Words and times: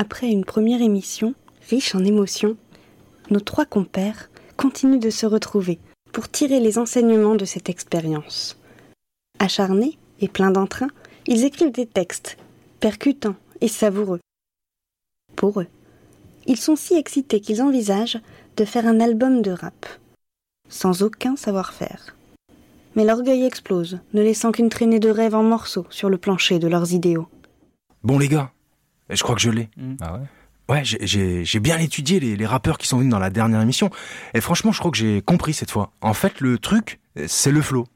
Après 0.00 0.28
une 0.28 0.44
première 0.44 0.80
émission, 0.80 1.34
riche 1.68 1.96
en 1.96 2.04
émotions, 2.04 2.56
nos 3.30 3.40
trois 3.40 3.64
compères 3.64 4.30
continuent 4.56 5.00
de 5.00 5.10
se 5.10 5.26
retrouver 5.26 5.80
pour 6.12 6.28
tirer 6.28 6.60
les 6.60 6.78
enseignements 6.78 7.34
de 7.34 7.44
cette 7.44 7.68
expérience. 7.68 8.56
Acharnés 9.40 9.98
et 10.20 10.28
pleins 10.28 10.52
d'entrain, 10.52 10.86
ils 11.26 11.44
écrivent 11.44 11.72
des 11.72 11.84
textes, 11.84 12.36
percutants 12.78 13.34
et 13.60 13.66
savoureux. 13.66 14.20
Pour 15.34 15.62
eux, 15.62 15.66
ils 16.46 16.58
sont 16.58 16.76
si 16.76 16.94
excités 16.94 17.40
qu'ils 17.40 17.60
envisagent 17.60 18.20
de 18.56 18.64
faire 18.64 18.86
un 18.86 19.00
album 19.00 19.42
de 19.42 19.50
rap, 19.50 19.84
sans 20.68 21.02
aucun 21.02 21.34
savoir-faire. 21.34 22.14
Mais 22.94 23.04
l'orgueil 23.04 23.42
explose, 23.42 23.98
ne 24.14 24.22
laissant 24.22 24.52
qu'une 24.52 24.68
traînée 24.68 25.00
de 25.00 25.10
rêves 25.10 25.34
en 25.34 25.42
morceaux 25.42 25.86
sur 25.90 26.08
le 26.08 26.18
plancher 26.18 26.60
de 26.60 26.68
leurs 26.68 26.92
idéaux. 26.92 27.26
Bon 28.04 28.20
les 28.20 28.28
gars, 28.28 28.52
je 29.16 29.22
crois 29.22 29.34
que 29.34 29.40
je 29.40 29.50
l'ai. 29.50 29.68
Ah 30.00 30.14
ouais? 30.14 30.20
Ouais, 30.70 30.82
j'ai- 30.84 31.60
bien 31.60 31.78
étudié 31.78 32.20
les, 32.20 32.36
les 32.36 32.46
rappeurs 32.46 32.76
qui 32.76 32.86
sont 32.86 32.98
venus 32.98 33.10
dans 33.10 33.18
la 33.18 33.30
dernière 33.30 33.62
émission. 33.62 33.90
Et 34.34 34.40
franchement, 34.42 34.70
je 34.70 34.78
crois 34.78 34.90
que 34.90 34.98
j'ai 34.98 35.22
compris 35.22 35.54
cette 35.54 35.70
fois. 35.70 35.92
En 36.02 36.12
fait, 36.12 36.40
le 36.40 36.58
truc, 36.58 37.00
c'est 37.26 37.50
le 37.50 37.62
flow. 37.62 37.86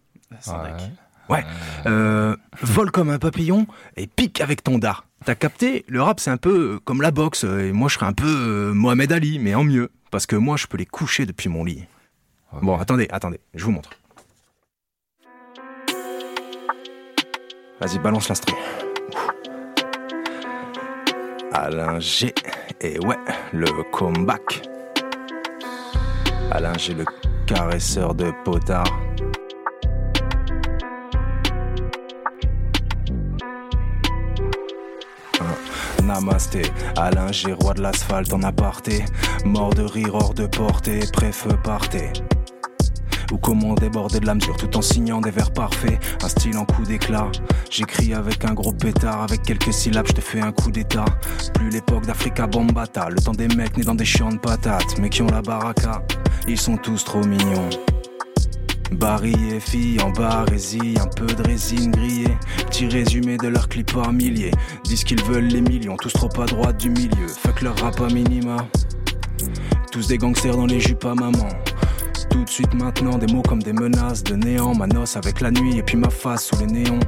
Ouais. 1.28 1.44
Euh, 1.86 2.34
vole 2.62 2.90
comme 2.90 3.10
un 3.10 3.18
papillon 3.18 3.66
et 3.96 4.06
pique 4.06 4.40
avec 4.40 4.64
ton 4.64 4.78
dard. 4.78 5.04
T'as 5.24 5.34
capté? 5.34 5.84
Le 5.86 6.02
rap, 6.02 6.18
c'est 6.18 6.30
un 6.30 6.36
peu 6.36 6.74
euh, 6.74 6.80
comme 6.84 7.00
la 7.02 7.10
boxe. 7.10 7.44
Et 7.44 7.72
moi, 7.72 7.88
je 7.88 7.94
serais 7.94 8.06
un 8.06 8.12
peu 8.12 8.26
euh, 8.26 8.72
Mohamed 8.72 9.12
Ali, 9.12 9.38
mais 9.38 9.54
en 9.54 9.64
mieux. 9.64 9.90
Parce 10.10 10.26
que 10.26 10.34
moi, 10.36 10.56
je 10.56 10.66
peux 10.66 10.76
les 10.78 10.86
coucher 10.86 11.26
depuis 11.26 11.48
mon 11.48 11.64
lit. 11.64 11.84
Bon, 12.60 12.78
attendez, 12.78 13.06
attendez, 13.10 13.40
je 13.54 13.64
vous 13.64 13.70
montre. 13.70 13.90
Vas-y, 17.80 17.98
balance 17.98 18.28
l'instru. 18.28 18.52
Alain 21.54 22.00
G. 22.00 22.34
Et 22.80 22.98
ouais, 23.00 23.18
le 23.52 23.66
comeback. 23.90 24.62
Alain 26.50 26.76
G, 26.78 26.94
le 26.94 27.04
caresseur 27.46 28.14
de 28.14 28.32
potard. 28.44 28.84
Namasté, 36.02 36.62
Alain 36.96 37.30
G, 37.32 37.52
roi 37.52 37.74
de 37.74 37.82
l'asphalte 37.82 38.32
en 38.32 38.42
aparté. 38.42 39.04
Mort 39.44 39.74
de 39.74 39.82
rire 39.82 40.14
hors 40.14 40.34
de 40.34 40.46
portée, 40.46 41.00
préfeu 41.12 41.56
partez. 41.62 42.12
Ou 43.32 43.38
comment 43.38 43.74
déborder 43.74 44.20
de 44.20 44.26
la 44.26 44.34
mesure 44.34 44.56
tout 44.56 44.76
en 44.76 44.82
signant 44.82 45.20
des 45.20 45.30
vers 45.30 45.50
parfaits. 45.50 45.98
Un 46.22 46.28
style 46.28 46.58
en 46.58 46.66
coup 46.66 46.82
d'éclat. 46.82 47.32
J'écris 47.70 48.12
avec 48.12 48.44
un 48.44 48.52
gros 48.52 48.72
pétard, 48.72 49.22
avec 49.22 49.42
quelques 49.42 49.72
syllabes, 49.72 50.06
je 50.08 50.12
te 50.12 50.20
fais 50.20 50.40
un 50.40 50.52
coup 50.52 50.70
d'état. 50.70 51.06
Plus 51.54 51.70
l'époque 51.70 52.04
d'Africa 52.06 52.46
Bombata, 52.46 53.08
le 53.08 53.20
temps 53.20 53.32
des 53.32 53.48
mecs 53.48 53.76
nés 53.78 53.84
dans 53.84 53.94
des 53.94 54.04
champs 54.04 54.30
de 54.30 54.38
patates, 54.38 54.98
mais 54.98 55.08
qui 55.08 55.22
ont 55.22 55.26
la 55.28 55.40
baraka. 55.40 56.02
Ils 56.46 56.60
sont 56.60 56.76
tous 56.76 57.04
trop 57.04 57.24
mignons. 57.24 57.70
Barry 58.92 59.34
et 59.50 59.60
filles 59.60 60.00
en 60.02 60.10
barésie, 60.10 60.94
un 61.00 61.06
peu 61.06 61.26
de 61.26 61.42
résine 61.42 61.90
grillée. 61.90 62.36
Petit 62.66 62.86
résumé 62.86 63.38
de 63.38 63.48
leurs 63.48 63.68
clips 63.68 63.92
par 63.92 64.12
milliers. 64.12 64.50
Disent 64.84 65.04
qu'ils 65.04 65.22
veulent 65.24 65.46
les 65.46 65.62
millions, 65.62 65.96
tous 65.96 66.12
trop 66.12 66.28
à 66.40 66.44
droite 66.44 66.78
du 66.78 66.90
milieu. 66.90 67.26
Fuck 67.26 67.62
leur 67.62 67.78
rap 67.78 67.98
à 68.00 68.08
minima. 68.08 68.58
Tous 69.90 70.06
des 70.06 70.18
gangsters 70.18 70.56
dans 70.56 70.66
les 70.66 70.80
jupes 70.80 71.04
à 71.04 71.14
maman. 71.14 71.48
Tout 72.32 72.44
de 72.44 72.50
suite 72.50 72.74
maintenant, 72.74 73.18
des 73.18 73.32
mots 73.32 73.42
comme 73.42 73.62
des 73.62 73.72
menaces 73.72 74.22
de 74.24 74.34
néant. 74.34 74.74
Ma 74.74 74.86
noce 74.86 75.16
avec 75.16 75.40
la 75.40 75.50
nuit 75.50 75.78
et 75.78 75.82
puis 75.82 75.96
ma 75.96 76.10
face 76.10 76.46
sous 76.46 76.56
les 76.58 76.66
néons. 76.66 76.98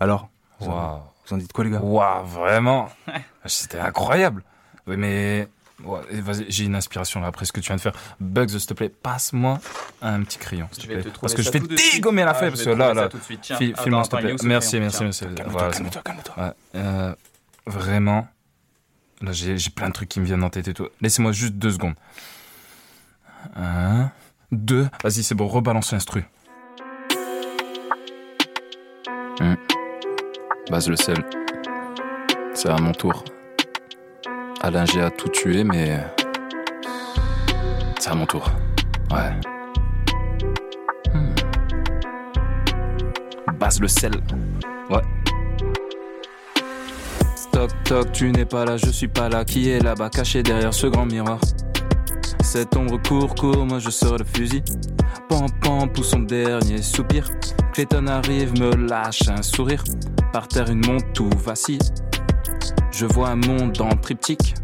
Alors 0.00 0.28
vous 0.60 0.70
en- 0.70 0.74
Waouh. 0.76 1.00
Vous 1.26 1.34
en 1.34 1.38
dites 1.38 1.52
quoi 1.52 1.64
les 1.64 1.70
gars? 1.70 1.80
Waouh, 1.80 2.24
vraiment 2.26 2.88
C'était 3.44 3.78
incroyable. 3.78 4.42
Oui, 4.86 4.96
mais. 4.96 5.48
ouais, 5.84 6.00
vas-y, 6.20 6.46
j'ai 6.48 6.64
une 6.64 6.74
inspiration 6.74 7.20
là 7.20 7.26
après 7.28 7.44
ce 7.44 7.52
que 7.52 7.60
tu 7.60 7.66
viens 7.68 7.76
de 7.76 7.80
faire. 7.80 7.92
Bugs, 8.20 8.48
s'il 8.48 8.64
te 8.66 8.74
plaît, 8.74 8.88
passe-moi 8.88 9.58
un 10.02 10.22
petit 10.22 10.38
crayon. 10.38 10.68
s'il 10.72 10.84
te 10.84 10.88
plaît. 10.92 11.02
te 11.02 11.18
parce 11.20 11.34
que 11.34 11.42
je 11.42 11.50
vais 11.50 11.60
tout 11.60 11.66
de 11.66 11.76
suite. 11.76 11.94
dégommer 11.96 12.24
la 12.24 12.30
Ah, 12.30 12.34
feuille. 12.34 12.50
parce 12.50 12.62
que 12.64 12.70
là, 12.70 12.94
là. 12.94 13.08
File-moi, 13.10 14.04
s'il 14.04 14.12
te 14.12 14.16
plaît. 14.16 14.34
Merci, 14.44 14.80
merci, 14.80 15.02
merci. 15.04 15.24
Calme-toi, 15.24 15.46
Voilà, 15.48 15.72
c'est 15.72 16.02
calme-toi. 16.02 16.34
Ouais, 16.44 16.52
euh, 16.76 17.14
vraiment. 17.66 18.26
Là, 19.20 19.32
j'ai 19.32 19.58
j'ai 19.58 19.70
plein 19.70 19.88
de 19.88 19.92
trucs 19.92 20.08
qui 20.08 20.20
me 20.20 20.24
viennent 20.24 20.44
en 20.44 20.50
tête 20.50 20.68
et 20.68 20.74
tout. 20.74 20.88
Laissez-moi 21.00 21.32
juste 21.32 21.54
deux 21.54 21.70
secondes. 21.70 21.94
Un, 23.56 24.10
deux. 24.52 24.88
Vas-y, 25.02 25.22
c'est 25.24 25.34
bon, 25.34 25.48
rebalance 25.48 25.92
l'instru. 25.92 26.24
Hmm. 29.40 29.54
Base 30.70 30.88
le 30.88 30.96
sel. 30.96 31.24
C'est 32.54 32.68
à 32.68 32.76
mon 32.78 32.92
tour. 32.92 33.24
Alain 34.60 34.84
G 34.84 35.00
a 35.00 35.10
tout 35.10 35.28
tué, 35.28 35.64
mais. 35.64 35.98
C'est 37.98 38.10
à 38.10 38.14
mon 38.14 38.26
tour. 38.26 38.50
Ouais. 39.10 39.32
Hmm. 41.12 41.34
Base 43.58 43.80
le 43.80 43.88
sel. 43.88 44.12
Ouais. 44.90 45.02
Toc 47.58 47.72
toc, 47.82 48.12
tu 48.12 48.30
n'es 48.30 48.44
pas 48.44 48.64
là, 48.64 48.76
je 48.76 48.88
suis 48.88 49.08
pas 49.08 49.28
là. 49.28 49.44
Qui 49.44 49.68
est 49.68 49.80
là-bas, 49.80 50.10
caché 50.10 50.44
derrière 50.44 50.72
ce 50.72 50.86
grand 50.86 51.06
miroir? 51.06 51.40
Cette 52.40 52.76
ombre 52.76 53.02
court, 53.02 53.34
court, 53.34 53.66
moi 53.66 53.80
je 53.80 53.90
sors 53.90 54.16
le 54.16 54.24
fusil. 54.24 54.62
Pam 55.28 55.46
pam, 55.60 55.90
pousse 55.92 56.10
son 56.10 56.20
dernier 56.20 56.80
soupir. 56.80 57.28
Clayton 57.72 58.06
arrive, 58.06 58.52
me 58.60 58.76
lâche 58.76 59.28
un 59.28 59.42
sourire. 59.42 59.82
Par 60.32 60.46
terre, 60.46 60.70
une 60.70 60.86
montre 60.86 61.06
tout 61.14 61.30
vacille. 61.44 61.80
Je 62.92 63.06
vois 63.06 63.30
un 63.30 63.34
monde 63.34 63.80
en 63.80 63.96
triptyque. 63.96 64.54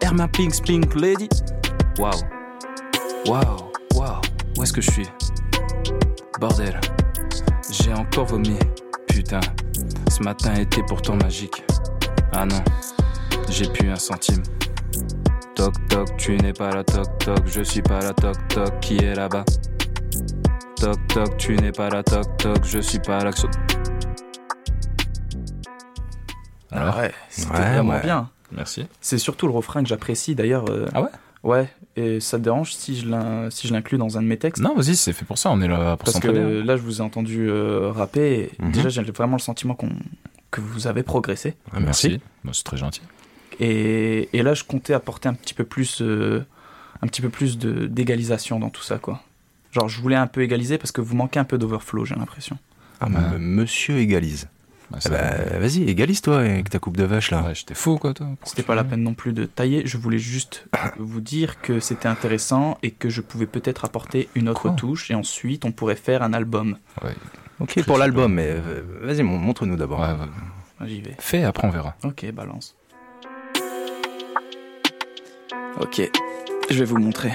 Herma 0.00 0.28
Pink, 0.28 0.62
Pink 0.62 0.94
Lady. 0.94 1.28
Waouh. 1.98 2.12
Waouh. 3.26 3.72
Waouh. 3.96 4.20
Où 4.56 4.62
est-ce 4.62 4.72
que 4.72 4.80
je 4.80 4.92
suis? 4.92 5.08
Bordel. 6.40 6.80
J'ai 7.68 7.92
encore 7.92 8.26
vomi. 8.26 8.56
Putain. 9.08 9.40
Ce 10.10 10.22
matin 10.22 10.54
était 10.54 10.82
pourtant 10.82 11.16
magique. 11.16 11.62
Ah 12.32 12.44
non. 12.46 12.62
J'ai 13.48 13.68
plus 13.68 13.90
un 13.90 13.96
centime. 13.96 14.42
Toc 15.54 15.74
toc, 15.88 16.16
tu 16.16 16.36
n'es 16.36 16.52
pas 16.52 16.70
là, 16.70 16.84
toc 16.84 17.06
toc, 17.18 17.38
je 17.46 17.62
suis 17.62 17.82
pas 17.82 18.00
là, 18.00 18.12
toc 18.12 18.36
toc, 18.48 18.80
qui 18.80 18.96
est 18.98 19.14
là-bas? 19.14 19.44
Toc 20.76 20.96
toc, 21.08 21.36
tu 21.36 21.56
n'es 21.56 21.72
pas 21.72 21.88
là, 21.90 22.02
toc 22.02 22.36
toc, 22.38 22.64
je 22.64 22.78
suis 22.78 22.98
pas 23.00 23.22
là. 23.24 23.30
Alors, 26.72 26.96
ouais, 26.98 27.12
c'était 27.28 27.50
Ouais, 27.52 27.58
vraiment 27.72 27.94
ouais. 27.94 28.02
bien. 28.02 28.30
merci. 28.52 28.86
C'est 29.00 29.18
surtout 29.18 29.46
le 29.48 29.52
refrain 29.52 29.82
que 29.82 29.88
j'apprécie 29.88 30.34
d'ailleurs. 30.34 30.64
euh, 30.70 30.86
Ah 30.94 31.02
ouais? 31.02 31.08
Ouais, 31.42 31.68
et 31.96 32.20
ça 32.20 32.38
te 32.38 32.42
dérange 32.44 32.74
si 32.74 32.96
je 33.00 33.48
si 33.50 33.66
je 33.66 33.72
l'inclus 33.72 33.96
dans 33.96 34.18
un 34.18 34.22
de 34.22 34.26
mes 34.26 34.36
textes? 34.36 34.62
Non, 34.62 34.74
vas-y, 34.74 34.94
c'est 34.94 35.12
fait 35.14 35.24
pour 35.24 35.38
ça, 35.38 35.50
on 35.50 35.60
est 35.62 35.68
là 35.68 35.96
pour 35.96 36.04
Parce 36.04 36.20
que 36.20 36.28
s'entraider. 36.28 36.62
là, 36.62 36.76
je 36.76 36.82
vous 36.82 36.98
ai 36.98 37.00
entendu 37.00 37.48
euh, 37.48 37.90
rapper. 37.90 38.50
Et 38.58 38.62
Mhm. 38.62 38.72
Déjà, 38.72 38.88
j'ai 38.90 39.02
vraiment 39.02 39.36
le 39.36 39.40
sentiment 39.42 39.74
qu'on 39.74 39.88
que 40.50 40.60
vous 40.60 40.86
avez 40.86 41.02
progressé. 41.02 41.54
Ah, 41.72 41.80
Merci. 41.80 42.20
Bah, 42.44 42.50
c'est 42.52 42.64
très 42.64 42.76
gentil. 42.76 43.00
Et, 43.58 44.28
et 44.36 44.42
là, 44.42 44.52
je 44.54 44.64
comptais 44.64 44.92
apporter 44.94 45.28
un 45.28 45.34
petit 45.34 45.54
peu 45.54 45.64
plus, 45.64 46.02
euh, 46.02 46.44
un 47.02 47.06
petit 47.06 47.22
peu 47.22 47.28
plus 47.30 47.56
de 47.58 47.86
d'égalisation 47.86 48.58
dans 48.60 48.70
tout 48.70 48.82
ça, 48.82 48.98
quoi. 48.98 49.22
Genre, 49.72 49.88
je 49.88 50.00
voulais 50.00 50.16
un 50.16 50.26
peu 50.26 50.42
égaliser 50.42 50.76
parce 50.78 50.92
que 50.92 51.00
vous 51.00 51.14
manquez 51.16 51.38
un 51.40 51.44
peu 51.44 51.56
d'overflow, 51.56 52.04
j'ai 52.04 52.16
l'impression. 52.16 52.58
Ah, 53.00 53.06
m- 53.06 53.38
monsieur 53.38 53.96
égalise. 53.98 54.48
Bah, 54.90 54.98
Ah 55.04 55.08
bah, 55.08 55.58
vas-y, 55.60 55.84
égalise-toi 55.88 56.38
avec 56.40 56.68
ta 56.70 56.78
coupe 56.80 56.96
de 56.96 57.04
vache 57.04 57.30
là. 57.30 57.42
Ouais, 57.42 57.54
j'étais 57.54 57.74
fou, 57.74 57.96
quoi, 57.98 58.12
toi. 58.12 58.26
C'était 58.44 58.62
pas 58.64 58.74
la 58.74 58.82
peine 58.84 59.02
non 59.02 59.14
plus 59.14 59.32
de 59.32 59.44
tailler. 59.44 59.82
Je 59.86 59.96
voulais 59.96 60.18
juste 60.18 60.66
vous 60.98 61.20
dire 61.20 61.60
que 61.60 61.78
c'était 61.80 62.08
intéressant 62.08 62.76
et 62.82 62.90
que 62.90 63.08
je 63.08 63.20
pouvais 63.20 63.46
peut-être 63.46 63.84
apporter 63.84 64.28
une 64.34 64.48
autre 64.48 64.62
Quoi? 64.62 64.70
touche. 64.72 65.10
Et 65.10 65.14
ensuite, 65.14 65.64
on 65.64 65.72
pourrait 65.72 65.94
faire 65.96 66.22
un 66.22 66.32
album. 66.32 66.76
Ouais. 67.04 67.14
Ok, 67.60 67.84
pour 67.84 67.98
l'album, 67.98 68.34
mais 68.34 68.48
euh, 68.48 68.82
vas-y, 69.02 69.22
mon- 69.22 69.38
montre-nous 69.38 69.76
d'abord. 69.76 70.00
Ouais, 70.00 70.06
ouais. 70.08 70.28
Ah, 70.80 70.86
J'y 70.86 71.00
vais. 71.02 71.14
Fais, 71.18 71.44
après 71.44 71.66
on 71.68 71.70
verra. 71.70 71.94
Ok, 72.04 72.24
balance. 72.32 72.74
Ok, 75.80 76.02
je 76.70 76.78
vais 76.78 76.84
vous 76.84 76.98
montrer. 76.98 77.32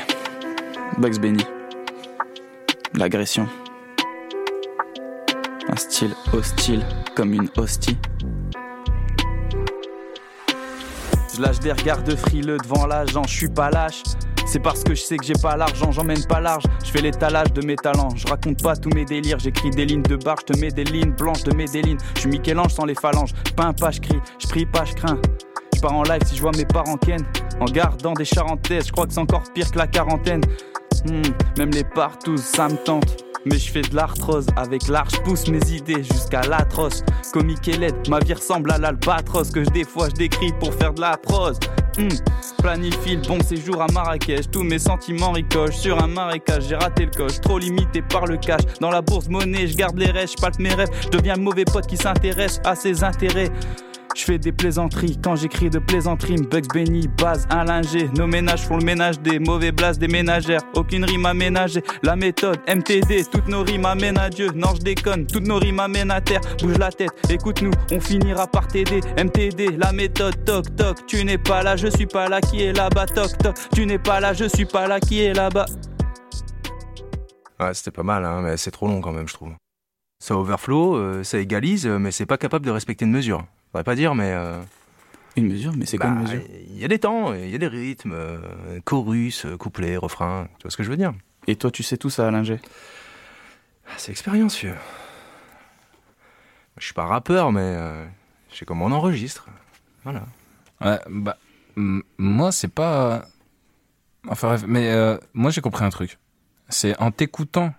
Bugs 0.97 1.19
Bunny. 1.19 1.43
L'agression. 2.93 3.47
Un 5.67 5.75
style 5.77 6.13
hostile 6.31 6.85
comme 7.15 7.33
une 7.33 7.49
hostie. 7.57 7.97
Je 11.33 11.41
lâche 11.41 11.59
des 11.59 11.71
regards 11.71 12.03
de 12.03 12.15
frileux 12.15 12.57
devant 12.57 12.85
l'agent, 12.85 13.23
je 13.23 13.35
suis 13.35 13.49
pas 13.49 13.69
lâche. 13.71 14.03
C'est 14.45 14.59
parce 14.59 14.83
que 14.83 14.93
je 14.93 15.01
sais 15.01 15.17
que 15.17 15.25
j'ai 15.25 15.33
pas 15.33 15.57
l'argent, 15.57 15.91
j'emmène 15.91 16.23
pas 16.27 16.39
large. 16.39 16.63
Je 16.85 16.91
fais 16.91 17.01
l'étalage 17.01 17.51
de 17.51 17.65
mes 17.65 17.75
talents, 17.75 18.09
je 18.15 18.27
raconte 18.27 18.61
pas 18.61 18.75
tous 18.75 18.89
mes 18.89 19.05
délires. 19.05 19.39
J'écris 19.39 19.71
des 19.71 19.85
lignes 19.85 20.03
de 20.03 20.15
barre, 20.15 20.37
je 20.47 20.53
te 20.53 20.59
mets 20.59 20.71
des 20.71 20.83
lignes 20.83 21.13
blanches 21.13 21.43
de 21.43 21.53
mes 21.55 21.65
délines. 21.65 21.97
Je 22.15 22.21
suis 22.21 22.29
Michel-Ange 22.29 22.71
sans 22.71 22.85
les 22.85 22.95
phalanges, 22.95 23.33
peins 23.55 23.73
pas, 23.73 23.89
je 23.89 24.01
crie, 24.01 24.21
je 24.39 24.47
prie 24.47 24.65
pas, 24.67 24.85
je 24.85 24.93
crains. 24.93 25.19
Je 25.75 25.81
pars 25.81 25.93
en 25.93 26.03
live 26.03 26.21
si 26.25 26.35
je 26.35 26.41
vois 26.41 26.51
mes 26.55 26.65
parents 26.65 26.97
ken. 26.97 27.21
En 27.59 27.65
gardant 27.65 28.13
des 28.13 28.23
charentaises, 28.23 28.87
je 28.87 28.91
crois 28.91 29.07
que 29.07 29.13
c'est 29.13 29.19
encore 29.19 29.43
pire 29.53 29.69
que 29.71 29.79
la 29.79 29.87
quarantaine. 29.87 30.41
Hmm, 31.05 31.21
même 31.57 31.71
les 31.71 31.83
partous, 31.83 32.37
ça 32.37 32.69
me 32.69 32.77
tente. 32.77 33.24
Mais 33.45 33.57
je 33.57 33.71
fais 33.71 33.81
de 33.81 33.95
l'arthrose. 33.95 34.47
Avec 34.55 34.87
l'art, 34.87 35.07
je 35.09 35.21
pousse 35.21 35.47
mes 35.47 35.63
idées 35.71 36.03
jusqu'à 36.03 36.41
l'atroce. 36.41 37.03
Comique 37.31 37.67
et 37.67 37.77
laide, 37.77 37.95
ma 38.09 38.19
vie 38.19 38.33
ressemble 38.33 38.71
à 38.71 38.77
l'albatros 38.77 39.51
que 39.51 39.59
des 39.71 39.83
fois 39.83 40.09
je 40.09 40.15
décris 40.15 40.51
pour 40.59 40.73
faire 40.73 40.93
de 40.93 41.01
la 41.01 41.17
prose. 41.17 41.59
Hmm. 41.97 42.09
Planifie 42.61 43.15
le 43.15 43.21
bon 43.21 43.41
séjour 43.41 43.81
à 43.81 43.87
Marrakech. 43.87 44.51
Tous 44.51 44.63
mes 44.63 44.79
sentiments 44.79 45.31
ricochent 45.31 45.77
sur 45.77 46.03
un 46.03 46.07
marécage. 46.07 46.67
J'ai 46.67 46.75
raté 46.75 47.05
le 47.05 47.11
coche, 47.11 47.39
trop 47.39 47.59
limité 47.59 48.01
par 48.01 48.25
le 48.25 48.37
cash. 48.37 48.61
Dans 48.81 48.91
la 48.91 49.01
bourse 49.01 49.29
monnaie, 49.29 49.67
je 49.67 49.77
garde 49.77 49.97
les 49.97 50.11
restes, 50.11 50.35
je 50.39 50.63
mes 50.63 50.73
rêves. 50.73 50.89
Je 51.03 51.09
deviens 51.09 51.35
mauvais 51.35 51.65
pote 51.65 51.87
qui 51.87 51.97
s'intéresse 51.97 52.59
à 52.65 52.75
ses 52.75 53.03
intérêts. 53.03 53.51
Je 54.15 54.23
fais 54.23 54.37
des 54.37 54.51
plaisanteries 54.51 55.17
quand 55.21 55.35
j'écris 55.35 55.69
de 55.69 55.79
plaisanteries. 55.79 56.37
Bugs 56.37 56.67
Benny, 56.73 57.07
base, 57.07 57.47
un 57.49 57.65
linger. 57.65 58.09
Nos 58.17 58.27
ménages 58.27 58.61
font 58.61 58.77
le 58.77 58.85
ménage 58.85 59.19
des 59.19 59.39
mauvais 59.39 59.71
blases 59.71 59.99
des 59.99 60.07
ménagères. 60.07 60.61
Aucune 60.75 61.03
rime 61.05 61.25
aménagée. 61.25 61.81
La 62.03 62.15
méthode, 62.15 62.59
MTD, 62.67 63.25
toutes 63.31 63.47
nos 63.47 63.63
rimes 63.63 63.85
amènent 63.85 64.17
à 64.17 64.29
Dieu. 64.29 64.51
Non, 64.55 64.73
je 64.75 64.81
déconne, 64.81 65.27
toutes 65.27 65.47
nos 65.47 65.57
rimes 65.57 65.79
amènent 65.79 66.11
à 66.11 66.21
terre. 66.21 66.41
Bouge 66.61 66.77
la 66.77 66.91
tête, 66.91 67.11
écoute-nous, 67.29 67.71
on 67.91 67.99
finira 67.99 68.47
par 68.47 68.67
t'aider. 68.67 69.01
MTD, 69.17 69.77
la 69.77 69.91
méthode, 69.91 70.45
toc 70.45 70.75
toc. 70.75 71.05
Tu 71.07 71.25
n'es 71.25 71.37
pas 71.37 71.63
là, 71.63 71.75
je 71.75 71.87
suis 71.87 72.05
pas 72.05 72.29
là, 72.29 72.39
qui 72.41 72.61
est 72.63 72.73
là-bas, 72.73 73.07
toc 73.07 73.37
toc. 73.37 73.55
Tu 73.73 73.85
n'es 73.85 73.99
pas 73.99 74.19
là, 74.19 74.33
je 74.33 74.45
suis 74.45 74.65
pas 74.65 74.87
là, 74.87 74.99
qui 74.99 75.21
est 75.21 75.33
là-bas. 75.33 75.65
Ouais, 77.59 77.73
c'était 77.73 77.91
pas 77.91 78.03
mal, 78.03 78.23
hein, 78.25 78.41
mais 78.41 78.57
c'est 78.57 78.71
trop 78.71 78.87
long 78.87 79.01
quand 79.01 79.11
même, 79.11 79.27
je 79.27 79.33
trouve. 79.33 79.53
Ça 80.19 80.37
overflow, 80.37 80.95
euh, 80.95 81.23
ça 81.23 81.37
égalise, 81.39 81.85
mais 81.85 82.11
c'est 82.11 82.25
pas 82.25 82.37
capable 82.37 82.65
de 82.65 82.71
respecter 82.71 83.05
une 83.05 83.11
mesure 83.11 83.45
va 83.79 83.83
pas 83.83 83.95
dire, 83.95 84.15
mais. 84.15 84.31
Euh, 84.31 84.61
une 85.35 85.47
mesure 85.47 85.73
Mais 85.75 85.85
c'est 85.85 85.97
quoi 85.97 86.09
une 86.09 86.15
bah, 86.15 86.21
mesure? 86.21 86.41
Il 86.69 86.79
y 86.79 86.85
a 86.85 86.87
des 86.87 86.99
temps, 86.99 87.33
il 87.33 87.49
y 87.49 87.55
a 87.55 87.57
des 87.57 87.67
rythmes, 87.67 88.13
euh, 88.13 88.79
chorus, 88.85 89.45
euh, 89.45 89.57
couplet, 89.57 89.97
refrain, 89.97 90.47
tu 90.57 90.63
vois 90.63 90.71
ce 90.71 90.77
que 90.77 90.83
je 90.83 90.89
veux 90.89 90.97
dire? 90.97 91.13
Et 91.47 91.55
toi, 91.55 91.71
tu 91.71 91.83
sais 91.83 91.97
tout 91.97 92.09
ça, 92.09 92.43
G? 92.43 92.59
Ah, 93.87 93.93
C'est 93.97 94.11
expérience, 94.11 94.57
vieux. 94.57 94.75
Je 96.77 96.85
suis 96.85 96.93
pas 96.93 97.05
rappeur, 97.05 97.51
mais 97.51 97.75
je 98.51 98.57
sais 98.57 98.65
comment 98.65 98.85
on 98.85 98.91
enregistre. 98.91 99.47
Voilà. 100.03 100.23
Ouais, 100.81 100.99
bah, 101.09 101.37
moi, 101.75 102.51
c'est 102.51 102.73
pas. 102.73 103.25
Enfin, 104.27 104.57
mais 104.67 104.91
moi, 105.33 105.51
j'ai 105.51 105.61
compris 105.61 105.85
un 105.85 105.89
truc. 105.89 106.17
C'est 106.67 106.99
en 106.99 107.11
t'écoutant. 107.11 107.73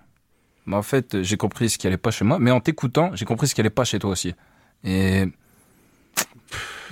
Bah, 0.67 0.77
en 0.77 0.83
fait, 0.83 1.23
j'ai 1.23 1.37
compris 1.37 1.69
ce 1.69 1.77
qui 1.77 1.87
allait 1.87 1.97
pas 1.97 2.11
chez 2.11 2.25
moi, 2.25 2.39
mais 2.39 2.51
en 2.51 2.61
t'écoutant, 2.61 3.11
j'ai 3.15 3.25
compris 3.25 3.49
ce 3.49 3.55
qui 3.55 3.61
allait 3.61 3.69
pas 3.69 3.85
chez 3.85 3.99
toi 3.99 4.11
aussi. 4.11 4.35
Et 4.85 5.27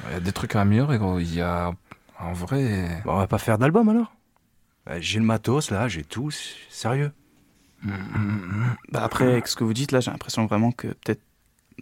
il 0.08 0.12
y 0.12 0.16
a 0.16 0.20
des 0.20 0.32
trucs 0.32 0.56
à 0.56 0.60
améliorer, 0.60 0.98
gros. 0.98 1.18
Il 1.18 1.34
y 1.34 1.40
a. 1.40 1.72
En 2.18 2.32
vrai. 2.32 3.02
on 3.04 3.16
va 3.16 3.26
pas 3.26 3.38
faire 3.38 3.58
d'album 3.58 3.88
alors? 3.88 4.14
Bah, 4.86 5.00
J'ai 5.00 5.18
le 5.18 5.24
matos 5.24 5.70
là, 5.70 5.88
j'ai 5.88 6.04
tout, 6.04 6.30
sérieux. 6.70 7.12
Bah 8.90 9.02
après, 9.02 9.26
avec 9.26 9.46
ce 9.46 9.56
que 9.56 9.64
vous 9.64 9.74
dites 9.74 9.92
là, 9.92 10.00
j'ai 10.00 10.10
l'impression 10.10 10.46
vraiment 10.46 10.72
que 10.72 10.88
peut-être 10.88 11.20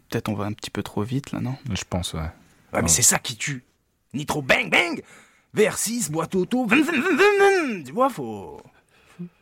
peut-être 0.09 0.29
on 0.29 0.35
va 0.35 0.47
un 0.47 0.53
petit 0.53 0.71
peu 0.71 0.83
trop 0.83 1.03
vite 1.03 1.33
là, 1.33 1.41
non? 1.41 1.55
Je 1.71 1.85
pense, 1.89 2.15
ouais. 2.15 2.31
mais 2.73 2.89
c'est 2.89 3.03
ça 3.03 3.19
qui 3.19 3.37
tue. 3.37 3.65
Nitro 4.15 4.43
bang 4.43 4.71
bang 4.71 5.03
VR6, 5.57 6.11
boîte 6.11 6.35
auto, 6.35 6.67
tu 7.85 7.93
vois, 7.93 8.11
faut. 8.11 8.61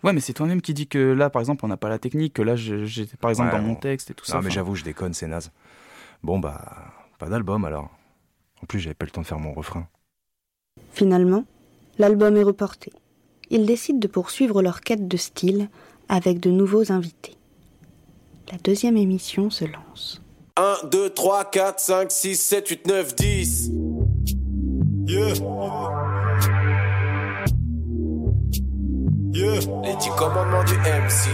Ouais, 0.03 0.13
mais 0.13 0.21
c'est 0.21 0.33
toi-même 0.33 0.61
qui 0.61 0.75
dis 0.75 0.87
que 0.87 0.99
là, 0.99 1.31
par 1.31 1.41
exemple, 1.41 1.65
on 1.65 1.69
n'a 1.69 1.77
pas 1.77 1.89
la 1.89 1.99
technique, 1.99 2.35
que 2.35 2.43
là, 2.43 2.57
j'étais 2.57 3.17
par 3.17 3.31
exemple 3.31 3.53
dans 3.53 3.63
mon 3.63 3.77
texte 3.77 4.11
et 4.11 4.15
tout 4.15 4.25
ça. 4.25 4.37
Non, 4.37 4.43
mais 4.43 4.51
j'avoue, 4.51 4.75
je 4.75 4.85
déconne, 4.85 5.15
c'est 5.15 5.29
naze. 5.29 5.51
Bon, 6.23 6.39
bah, 6.39 6.93
pas 7.19 7.29
d'album 7.29 7.65
alors. 7.65 7.91
En 8.63 8.67
plus, 8.67 8.81
j'avais 8.81 8.95
pas 8.95 9.07
le 9.07 9.11
temps 9.11 9.23
de 9.23 9.27
faire 9.27 9.39
mon 9.39 9.53
refrain. 9.53 9.89
Finalement, 10.93 11.45
l'album 11.99 12.37
est 12.37 12.43
reporté. 12.43 12.93
Ils 13.51 13.67
décident 13.67 13.99
de 13.99 14.09
poursuivre 14.09 14.63
leur 14.63 14.81
quête 14.81 15.09
de 15.09 15.17
style 15.17 15.69
avec 16.09 16.41
de 16.41 16.51
nouveaux 16.51 16.93
invités. 16.93 17.37
La 18.53 18.59
deuxième 18.59 18.97
émission 18.97 19.51
se 19.51 19.65
lance. 19.65 20.23
1, 20.57 20.89
2, 20.91 21.11
3, 21.11 21.51
4, 21.51 21.81
5, 21.81 22.11
6, 22.11 22.37
7, 22.37 22.69
8, 22.69 22.87
9, 22.87 23.15
10. 23.15 23.71
Yeah. 25.07 25.35
Yeah. 29.33 29.61
Les 29.85 29.97
10 29.97 30.11
commandements 30.19 30.65
du 30.65 30.75
MC. 30.75 31.31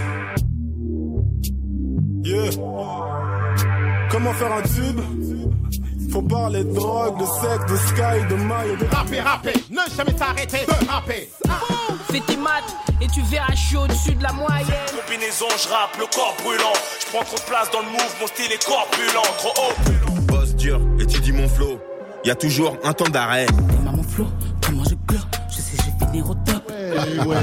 Yeah. 2.25 2.50
Comment 4.11 4.32
faire 4.32 4.52
un 4.52 4.62
tube? 4.62 5.36
Faut 6.11 6.23
parler 6.23 6.64
de 6.64 6.73
drogue, 6.73 7.19
de 7.19 7.25
sexe, 7.25 7.67
de 7.70 7.76
sky, 7.88 8.26
de 8.31 8.35
maille, 8.35 8.76
de 8.79 8.85
rapper, 8.94 9.20
rapper, 9.20 9.53
ne 9.70 9.81
jamais 9.97 10.12
t'arrêter 10.12 10.64
de 10.67 10.88
rapper. 10.91 11.29
Fais 12.11 12.20
tes 12.20 12.37
maths 12.37 12.75
et 13.00 13.06
tu 13.08 13.20
verras, 13.23 13.53
je 13.53 13.56
suis 13.69 13.76
au-dessus 13.76 14.14
de 14.14 14.23
la 14.23 14.32
moyenne. 14.32 14.67
Combinaison, 15.05 15.47
je 15.62 15.69
rappe, 15.69 15.97
le 15.99 16.06
corps 16.14 16.35
brûlant. 16.43 16.73
Je 17.00 17.06
prends 17.12 17.25
trop 17.25 17.37
de 17.37 17.43
place 17.43 17.70
dans 17.73 17.81
le 17.81 17.87
move, 17.87 18.14
mon 18.20 18.26
style 18.26 18.53
est 18.53 18.64
corpulent, 18.64 19.23
trop 19.38 19.53
haut. 19.62 20.20
Boss 20.23 20.55
dur, 20.55 20.81
étudie 21.00 21.32
mon 21.32 21.49
flow. 21.49 21.79
Y 22.25 22.31
a 22.31 22.35
toujours 22.35 22.76
un 22.85 22.93
temps 22.93 23.08
d'arrêt. 23.08 23.47
Maman 23.85 24.03
flow, 24.03 24.26
comment 24.64 24.85
je 24.85 24.94
pleure, 24.94 25.26
je 25.49 25.56
sais, 25.56 25.76
je 25.76 26.05
vais 26.05 26.11
finir 26.12 26.31
au 26.31 26.35
top. 26.35 26.73
ouais. 27.26 27.37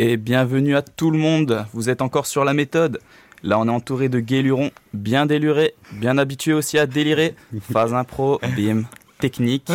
Et 0.00 0.16
bienvenue 0.16 0.74
à 0.74 0.82
tout 0.82 1.12
le 1.12 1.18
monde, 1.18 1.66
vous 1.72 1.88
êtes 1.88 2.02
encore 2.02 2.26
sur 2.26 2.44
la 2.44 2.52
méthode. 2.52 2.98
Là, 3.44 3.60
on 3.60 3.68
est 3.68 3.70
entouré 3.70 4.08
de 4.08 4.18
guélurons 4.18 4.72
bien 4.92 5.24
délurés, 5.24 5.74
bien 5.92 6.18
habitués 6.18 6.52
aussi 6.52 6.78
à 6.78 6.86
délirer. 6.86 7.36
Phase 7.72 7.94
impro, 7.94 8.40
bim, 8.56 8.82
technique. 9.20 9.70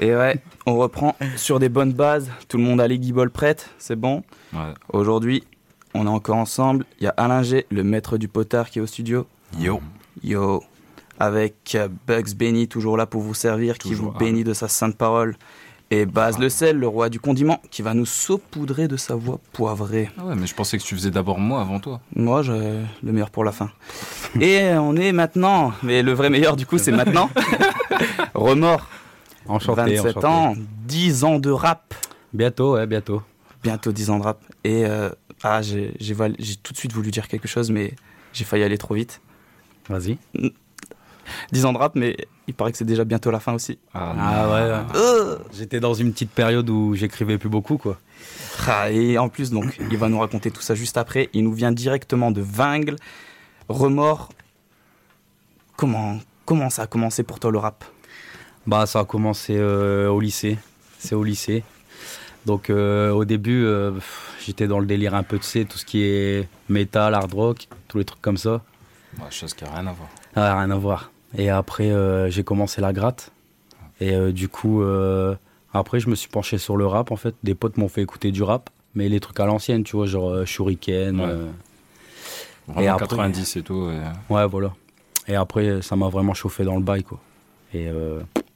Et 0.00 0.12
ouais, 0.16 0.42
on 0.66 0.76
reprend 0.76 1.14
sur 1.36 1.60
des 1.60 1.68
bonnes 1.68 1.92
bases. 1.92 2.32
Tout 2.48 2.56
le 2.56 2.64
monde 2.64 2.80
a 2.80 2.88
les 2.88 2.98
guibolles 2.98 3.30
prêtes, 3.30 3.70
c'est 3.78 3.94
bon 3.94 4.24
Aujourd'hui, 4.92 5.44
on 5.94 6.06
est 6.06 6.10
encore 6.10 6.36
ensemble. 6.38 6.84
Il 6.98 7.04
y 7.04 7.06
a 7.06 7.14
Alain 7.16 7.44
G, 7.44 7.66
le 7.70 7.84
maître 7.84 8.18
du 8.18 8.26
potard 8.26 8.70
qui 8.70 8.80
est 8.80 8.82
au 8.82 8.86
studio. 8.86 9.28
Yo. 9.56 9.80
Yo. 10.24 10.64
Avec 11.20 11.78
Bugs 12.08 12.34
Benny, 12.34 12.66
toujours 12.66 12.96
là 12.96 13.06
pour 13.06 13.20
vous 13.20 13.34
servir, 13.34 13.78
qui 13.78 13.94
vous 13.94 14.10
bénit 14.10 14.42
de 14.42 14.52
sa 14.52 14.66
sainte 14.66 14.96
parole. 14.96 15.36
Et 15.92 16.06
Baz 16.06 16.38
le 16.38 16.48
sel, 16.48 16.78
le 16.78 16.88
roi 16.88 17.10
du 17.10 17.20
condiment, 17.20 17.60
qui 17.70 17.82
va 17.82 17.92
nous 17.92 18.06
saupoudrer 18.06 18.88
de 18.88 18.96
sa 18.96 19.14
voix 19.14 19.38
poivrée. 19.52 20.08
Ah 20.16 20.24
ouais, 20.24 20.34
mais 20.34 20.46
je 20.46 20.54
pensais 20.54 20.78
que 20.78 20.82
tu 20.82 20.94
faisais 20.94 21.10
d'abord 21.10 21.38
moi 21.38 21.60
avant 21.60 21.80
toi. 21.80 22.00
Moi, 22.16 22.40
j'ai 22.40 22.80
le 23.02 23.12
meilleur 23.12 23.28
pour 23.28 23.44
la 23.44 23.52
fin. 23.52 23.70
Et 24.40 24.70
on 24.72 24.96
est 24.96 25.12
maintenant, 25.12 25.74
mais 25.82 26.02
le 26.02 26.14
vrai 26.14 26.30
meilleur 26.30 26.56
du 26.56 26.64
coup, 26.64 26.78
c'est 26.78 26.92
maintenant. 26.92 27.28
Remords. 28.34 28.88
Enchanté. 29.46 29.96
27 29.96 30.24
ans, 30.24 30.54
10 30.86 31.24
ans 31.24 31.38
de 31.38 31.50
rap. 31.50 31.92
Bientôt, 32.32 32.76
ouais, 32.76 32.86
bientôt. 32.86 33.20
Bientôt 33.62 33.92
10 33.92 34.08
ans 34.08 34.18
de 34.18 34.24
rap. 34.24 34.42
Et 34.64 34.86
euh, 34.86 35.10
ah, 35.42 35.60
j'ai 35.60 35.92
tout 36.62 36.72
de 36.72 36.78
suite 36.78 36.94
voulu 36.94 37.10
dire 37.10 37.28
quelque 37.28 37.48
chose, 37.48 37.70
mais 37.70 37.92
j'ai 38.32 38.46
failli 38.46 38.64
aller 38.64 38.78
trop 38.78 38.94
vite. 38.94 39.20
Vas-y. 39.90 40.16
10 41.52 41.64
ans 41.66 41.72
de 41.72 41.78
rap, 41.78 41.92
mais 41.94 42.16
il 42.46 42.54
paraît 42.54 42.72
que 42.72 42.78
c'est 42.78 42.84
déjà 42.84 43.04
bientôt 43.04 43.30
la 43.30 43.40
fin 43.40 43.54
aussi. 43.54 43.78
Ah, 43.94 44.14
ah 44.18 44.48
ouais. 44.48 44.96
Euh. 44.96 45.38
J'étais 45.52 45.80
dans 45.80 45.94
une 45.94 46.12
petite 46.12 46.30
période 46.30 46.68
où 46.68 46.94
j'écrivais 46.94 47.38
plus 47.38 47.48
beaucoup, 47.48 47.78
quoi. 47.78 47.98
Ah, 48.66 48.90
et 48.90 49.18
en 49.18 49.28
plus, 49.28 49.50
donc, 49.50 49.78
il 49.90 49.96
va 49.96 50.08
nous 50.08 50.18
raconter 50.18 50.50
tout 50.50 50.62
ça 50.62 50.74
juste 50.74 50.96
après. 50.96 51.28
Il 51.32 51.44
nous 51.44 51.52
vient 51.52 51.72
directement 51.72 52.30
de 52.30 52.40
Vingle. 52.40 52.96
Remords. 53.68 54.30
Comment, 55.76 56.18
comment 56.44 56.70
ça 56.70 56.82
a 56.82 56.86
commencé 56.86 57.22
pour 57.22 57.40
toi 57.40 57.50
le 57.50 57.58
rap? 57.58 57.84
Bah, 58.66 58.86
ça 58.86 59.00
a 59.00 59.04
commencé 59.04 59.56
euh, 59.56 60.08
au 60.08 60.20
lycée. 60.20 60.58
C'est 60.98 61.14
au 61.14 61.24
lycée. 61.24 61.64
Donc, 62.46 62.70
euh, 62.70 63.10
au 63.10 63.24
début, 63.24 63.66
j'étais 64.44 64.66
dans 64.66 64.80
le 64.80 64.86
délire 64.86 65.14
un 65.14 65.22
peu, 65.22 65.38
de 65.38 65.44
sais, 65.44 65.64
tout 65.64 65.78
ce 65.78 65.84
qui 65.84 66.02
est 66.02 66.48
métal, 66.68 67.14
hard 67.14 67.32
rock, 67.32 67.68
tous 67.88 67.98
les 67.98 68.04
trucs 68.04 68.22
comme 68.22 68.36
ça. 68.36 68.62
Ouais, 69.18 69.30
chose 69.30 69.54
qui 69.54 69.64
n'a 69.64 69.70
rien 69.70 69.86
à 69.86 69.92
voir. 69.92 70.08
Ah, 70.34 70.58
rien 70.58 70.70
à 70.70 70.76
voir. 70.76 71.10
Et 71.36 71.50
après, 71.50 71.90
euh, 71.90 72.30
j'ai 72.30 72.44
commencé 72.44 72.80
la 72.80 72.92
gratte. 72.92 73.32
Et 74.00 74.14
euh, 74.14 74.32
du 74.32 74.48
coup, 74.48 74.82
euh, 74.82 75.34
après, 75.72 76.00
je 76.00 76.08
me 76.08 76.14
suis 76.14 76.28
penché 76.28 76.58
sur 76.58 76.76
le 76.76 76.86
rap, 76.86 77.10
en 77.10 77.16
fait. 77.16 77.34
Des 77.42 77.54
potes 77.54 77.76
m'ont 77.76 77.88
fait 77.88 78.02
écouter 78.02 78.30
du 78.30 78.42
rap, 78.42 78.70
mais 78.94 79.08
les 79.08 79.20
trucs 79.20 79.38
à 79.40 79.46
l'ancienne, 79.46 79.84
tu 79.84 79.96
vois, 79.96 80.06
genre 80.06 80.46
Shuriken. 80.46 81.20
et 82.78 82.88
après, 82.88 83.06
90 83.06 83.56
et 83.56 83.62
tout. 83.62 83.90
Ouais, 84.28 84.46
voilà. 84.46 84.74
Et 85.28 85.34
après, 85.34 85.82
ça 85.82 85.96
m'a 85.96 86.08
vraiment 86.08 86.34
chauffé 86.34 86.64
dans 86.64 86.76
le 86.76 86.82
bail, 86.82 87.04
quoi. 87.04 87.20
Et 87.74 87.88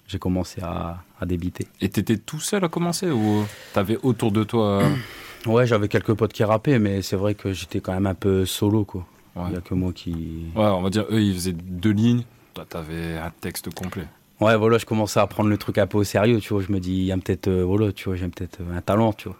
j'ai 0.07 0.19
commencé 0.19 0.61
à, 0.63 1.03
à, 1.21 1.27
débiter. 1.27 1.67
Et 1.81 1.89
t'étais 1.89 2.19
tout 2.19 2.41
seul 2.41 2.65
à 2.65 2.69
commencer 2.69 3.11
ou 3.11 3.45
t'avais 3.73 3.99
autour 4.03 4.33
de 4.33 4.45
toi 4.45 4.83
Ouais, 5.47 5.67
j'avais 5.67 5.89
quelques 5.89 6.15
potes 6.15 6.33
qui 6.33 6.43
rappaient, 6.43 6.79
mais 6.79 7.03
c'est 7.03 7.17
vrai 7.17 7.35
que 7.35 7.53
j'étais 7.53 7.81
quand 7.81 7.93
même 7.93 8.07
un 8.07 8.15
peu 8.15 8.45
solo, 8.45 8.85
quoi. 8.85 9.07
Il 9.37 9.51
n'y 9.51 9.57
a 9.57 9.61
que 9.61 9.75
moi 9.75 9.93
qui. 9.93 10.47
Ouais, 10.55 10.65
on 10.65 10.81
va 10.81 10.91
dire, 10.91 11.05
eux, 11.11 11.21
ils 11.21 11.35
faisaient 11.35 11.53
deux 11.53 11.91
lignes. 11.91 12.25
Toi, 12.57 12.65
t'avais 12.67 13.19
un 13.19 13.31
texte 13.39 13.69
complet. 13.75 14.07
Ouais, 14.41 14.57
voilà, 14.57 14.79
je 14.79 14.87
commençais 14.87 15.21
à 15.21 15.27
prendre 15.27 15.51
le 15.51 15.59
truc 15.59 15.77
un 15.77 15.87
peu 15.87 15.99
au 15.99 16.05
sérieux, 16.05 16.41
tu 16.41 16.55
vois. 16.55 16.63
Je 16.63 16.73
me 16.73 16.81
dis, 16.81 16.93
il 16.93 17.05
y 17.05 17.13
a 17.13 17.17
peut-être, 17.19 17.49
euh, 17.49 17.63
voilà, 17.63 17.93
tu 17.93 18.09
vois, 18.09 18.17
j'ai 18.17 18.27
peut-être 18.29 18.61
euh, 18.63 18.79
un 18.79 18.81
talent, 18.81 19.13
tu 19.13 19.29
vois. 19.29 19.37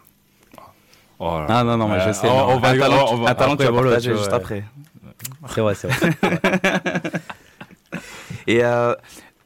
Oh 1.19 1.39
là. 1.39 1.47
Ah 1.49 1.65
non, 1.65 1.79
non, 1.79 1.89
mais 1.89 1.99
je 2.01 2.13
sais. 2.13 2.29
On, 2.29 2.59
va, 2.59 2.69
un 2.69 2.79
talent, 2.79 3.07
on 3.13 3.17
va, 3.17 3.31
un 3.31 3.35
talent 3.35 3.55
après, 3.55 3.65
tu 3.65 3.73
vas 3.73 3.81
voilà, 3.81 3.99
juste 4.01 4.33
après. 4.35 4.65
C'est 5.49 5.63
vrai, 5.63 5.75
c'est 5.75 5.89
vrai. 5.89 6.11
Et 8.47 8.63
euh, 8.63 8.95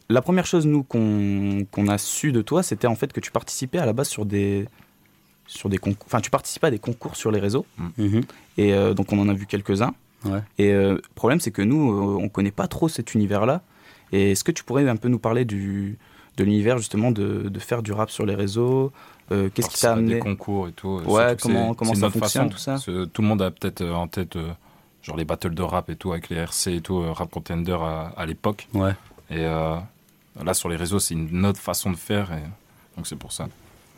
la 0.09 0.21
première 0.21 0.47
chose, 0.47 0.67
nous, 0.67 0.83
qu'on 0.83 1.87
a 1.87 1.99
su 1.99 2.33
de 2.33 2.43
toi, 2.43 2.65
c'était 2.65 2.89
en 2.89 2.97
fait 2.97 3.13
que 3.13 3.21
tu 3.21 3.31
participais 3.31 3.79
à 3.79 3.87
la 3.87 3.93
base 3.93 4.09
sur 4.09 4.27
des. 4.27 4.67
Sur 5.47 5.69
des 5.69 5.79
concours. 5.79 6.07
Enfin, 6.07 6.21
tu 6.21 6.31
participais 6.31 6.67
à 6.67 6.71
des 6.73 6.81
concours 6.81 7.15
sur 7.15 7.31
les 7.31 7.39
réseaux. 7.39 7.67
Mhm. 7.99 8.23
Et 8.57 8.75
euh, 8.75 8.95
donc, 8.95 9.13
on 9.13 9.19
en 9.21 9.29
a 9.29 9.33
vu 9.33 9.47
quelques-uns. 9.47 9.95
Ouais. 10.25 10.41
Et 10.59 10.71
euh, 10.73 10.95
le 10.95 11.03
problème, 11.15 11.41
c'est 11.41 11.51
que 11.51 11.63
nous, 11.63 11.91
euh, 11.93 12.19
on 12.23 12.29
connaît 12.29 12.51
pas 12.51 12.69
trop 12.69 12.89
cet 12.89 13.15
univers-là. 13.15 13.63
Et 14.13 14.33
est-ce 14.33 14.45
que 14.45 14.53
tu 14.53 14.65
pourrais 14.65 14.89
un 14.89 14.97
peu 14.97 15.09
nous 15.09 15.19
parler 15.19 15.45
du, 15.45 15.99
de 16.37 16.45
l'univers, 16.45 16.79
justement, 16.79 17.11
de, 17.11 17.49
de 17.49 17.59
faire 17.59 17.83
du 17.83 17.93
rap 17.93 18.11
sur 18.11 18.27
les 18.27 18.35
réseaux 18.35 18.93
Euh, 19.33 19.49
Qu'est-ce 19.55 19.71
qui 19.71 19.81
t'a 19.81 19.93
amené 19.93 20.15
des 20.15 20.19
concours 20.21 20.67
et 20.69 20.73
tout. 20.73 21.01
Ouais, 21.07 21.37
comment- 21.41 21.73
comment 21.75 21.95
ça 21.95 22.11
fonctionne, 22.11 22.51
façon. 22.51 22.77
tout 22.77 22.85
ça 22.87 23.07
Tout 23.13 23.23
le 23.23 23.29
monde 23.29 23.43
a 23.43 23.51
peut-être 23.53 23.83
euh, 23.83 23.95
en 23.95 24.09
tête 24.09 24.35
euh, 24.35 24.51
genre 25.03 25.17
les 25.17 25.25
battles 25.25 25.55
de 25.55 25.63
rap 25.63 25.89
et 25.89 25.95
tout 25.97 26.11
avec 26.13 26.29
les 26.31 26.37
RC 26.37 26.75
et 26.75 26.81
tout, 26.81 26.99
euh, 27.01 27.13
rap 27.13 27.31
contender 27.31 27.73
à, 27.81 28.13
à 28.17 28.27
l'époque. 28.27 28.67
Ouais. 28.75 28.91
Et 29.31 29.39
euh, 29.45 29.77
là 30.45 30.53
sur 30.53 30.69
les 30.69 30.75
réseaux, 30.77 30.99
c'est 30.99 31.15
une 31.15 31.47
autre 31.47 31.61
façon 31.61 31.93
de 31.93 31.97
faire 31.97 32.33
et 32.33 32.43
donc 32.97 33.07
c'est 33.07 33.15
pour 33.17 33.31
ça. 33.33 33.47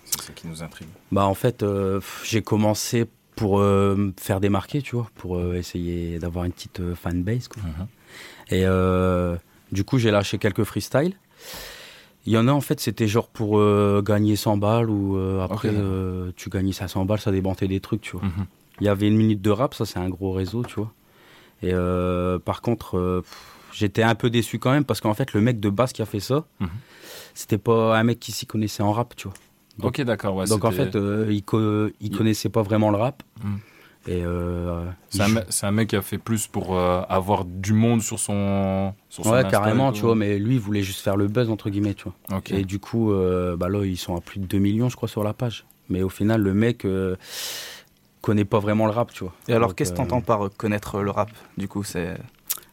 C'est 0.05 0.21
ça 0.21 0.33
qui 0.35 0.47
nous 0.47 0.63
intrigue. 0.63 0.89
Bah 1.11 1.25
en 1.25 1.33
fait, 1.35 1.63
euh, 1.63 1.99
j'ai 2.25 2.43
commencé 2.43 3.07
pour 3.37 3.61
euh, 3.61 3.95
me 3.97 4.13
faire 4.19 4.41
démarquer, 4.41 4.83
tu 4.83 4.97
vois, 4.97 5.09
pour 5.15 5.37
euh, 5.39 5.55
essayer 5.55 6.19
d'avoir 6.19 6.45
une 6.45 6.53
petite 6.53 6.81
euh, 6.81 6.95
fanbase. 6.95 7.49
Quoi. 7.49 7.63
Mhm. 7.63 7.87
Et 8.51 8.65
du 9.75 9.85
coup, 9.85 9.99
j'ai 9.99 10.11
lâché 10.11 10.39
quelques 10.39 10.65
freestyles. 10.65 11.15
Il 12.27 12.33
y 12.33 12.39
en 12.39 12.47
a 12.47 12.53
en 12.53 12.61
fait, 12.61 12.79
c'était 12.79 13.09
genre 13.09 13.29
pour 13.29 13.59
euh, 13.59 14.01
gagner 14.05 14.37
100 14.37 14.57
balles 14.59 14.89
ou 14.91 15.17
euh, 15.17 15.41
après 15.43 15.71
Ok, 15.71 15.75
d'accord. 15.75 15.91
euh, 15.91 16.33
tu 16.37 16.51
gagnais 16.51 16.73
500 16.73 17.05
balles, 17.05 17.19
ça 17.21 17.33
débrantait 17.33 17.67
des 17.69 17.81
trucs, 17.81 18.01
tu 18.03 18.13
vois. 18.17 18.23
Mhm. 18.27 18.47
Il 18.81 18.87
y 18.87 18.89
avait 18.89 19.09
une 19.09 19.17
minute 19.17 19.43
de 19.43 19.51
rap, 19.51 19.75
ça 19.75 19.87
c'est 19.87 19.99
un 19.99 20.09
gros 20.09 20.33
réseau, 20.33 20.63
tu 20.65 20.75
vois. 20.77 20.93
Et 21.63 21.73
par 22.45 22.61
contre, 22.63 23.23
j'étais 23.73 24.03
un 24.03 24.15
peu 24.15 24.29
déçu 24.31 24.59
quand 24.59 24.73
même 24.73 24.85
parce 24.85 25.01
qu'en 25.01 25.15
fait, 25.15 25.33
le 25.33 25.41
mec 25.41 25.59
de 25.61 25.71
base 25.71 25.93
qui 25.93 26.03
a 26.03 26.07
fait 26.07 26.21
ça, 26.21 26.45
Mhm. 26.61 26.69
c'était 27.35 27.59
pas 27.59 27.97
un 27.99 28.03
mec 28.05 28.19
qui 28.21 28.33
s'y 28.33 28.47
connaissait 28.47 28.83
en 28.83 28.93
rap, 28.93 29.15
tu 29.17 29.29
vois. 29.29 29.37
Donc- 29.79 29.99
ok, 29.99 30.03
d'accord. 30.03 30.37
Ouais, 30.37 30.47
Donc 30.47 30.65
en 30.65 30.71
fait, 30.71 30.95
euh, 30.97 31.27
il, 31.31 31.43
co- 31.43 31.87
il 32.01 32.13
Il- 32.13 32.17
connaissait 32.17 32.49
pas 32.49 32.63
vraiment 32.63 32.91
le 32.91 32.97
rap. 32.99 33.23
Mm. 33.43 33.55
Et 34.09 34.25
euh, 34.25 34.85
c'est 35.11 35.19
il 35.29 35.67
un, 35.67 35.71
mec 35.71 35.91
qui 35.91 35.97
a 35.97 36.03
fait 36.03 36.19
plus 36.19 36.49
pour 36.49 36.77
euh, 36.77 37.03
avoir 37.09 37.45
du 37.45 37.73
monde 37.73 38.03
sur 38.03 38.19
son. 38.19 38.93
Sur 39.09 39.27
ouais, 39.27 39.45
carrément, 39.49 39.93
tu 39.93 40.01
vois. 40.03 40.17
Mais 40.17 40.39
lui, 40.41 40.55
il 40.55 40.61
voulait 40.61 40.83
juste 40.83 41.01
faire 41.01 41.17
le 41.17 41.29
buzz 41.29 41.49
entre 41.51 41.71
guillemets, 41.71 41.95
tu 41.95 42.09
vois. 42.29 42.41
Et 42.51 42.65
du 42.65 42.81
coup, 42.81 43.13
euh, 43.13 43.57
bah 43.57 43.69
là, 43.69 43.85
ils 43.85 43.97
sont 43.97 44.17
à 44.17 44.21
plus 44.21 44.41
de 44.41 44.47
2 44.47 44.59
millions, 44.59 44.89
je 44.89 44.97
crois, 44.97 45.09
sur 45.09 45.23
la 45.23 45.33
page. 45.33 45.65
Mais 45.89 46.03
au 46.03 46.09
final, 46.09 46.41
le 46.43 46.53
mec 46.53 46.85
euh, 46.85 47.15
connaît 48.23 48.45
pas 48.45 48.59
vraiment 48.59 48.87
le 48.87 48.93
rap, 48.93 49.13
tu 49.13 49.23
vois. 49.25 49.33
Et 49.47 49.53
alors, 49.53 49.75
qu'est-ce 49.77 49.91
que 49.93 49.95
euh, 49.95 49.99
t'entends 50.03 50.21
par 50.21 50.51
connaître 50.57 51.01
le 51.01 51.11
rap 51.13 51.31
Du 51.57 51.69
coup, 51.69 51.85
c'est. 51.85 52.17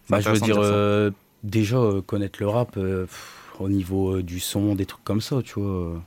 bah, 0.10 0.20
je 0.22 0.30
veux 0.30 0.40
de 0.40 0.44
dire, 0.46 0.56
euh, 0.58 1.12
déjà 1.44 1.80
connaître 2.08 2.40
le 2.42 2.48
rap 2.48 2.76
euh, 2.78 3.04
pff, 3.06 3.54
au 3.60 3.70
niveau 3.70 4.16
euh, 4.16 4.24
du 4.24 4.40
son, 4.40 4.74
des 4.74 4.86
trucs 4.88 5.04
comme 5.04 5.22
ça, 5.22 5.42
tu 5.44 5.60
vois. 5.60 6.02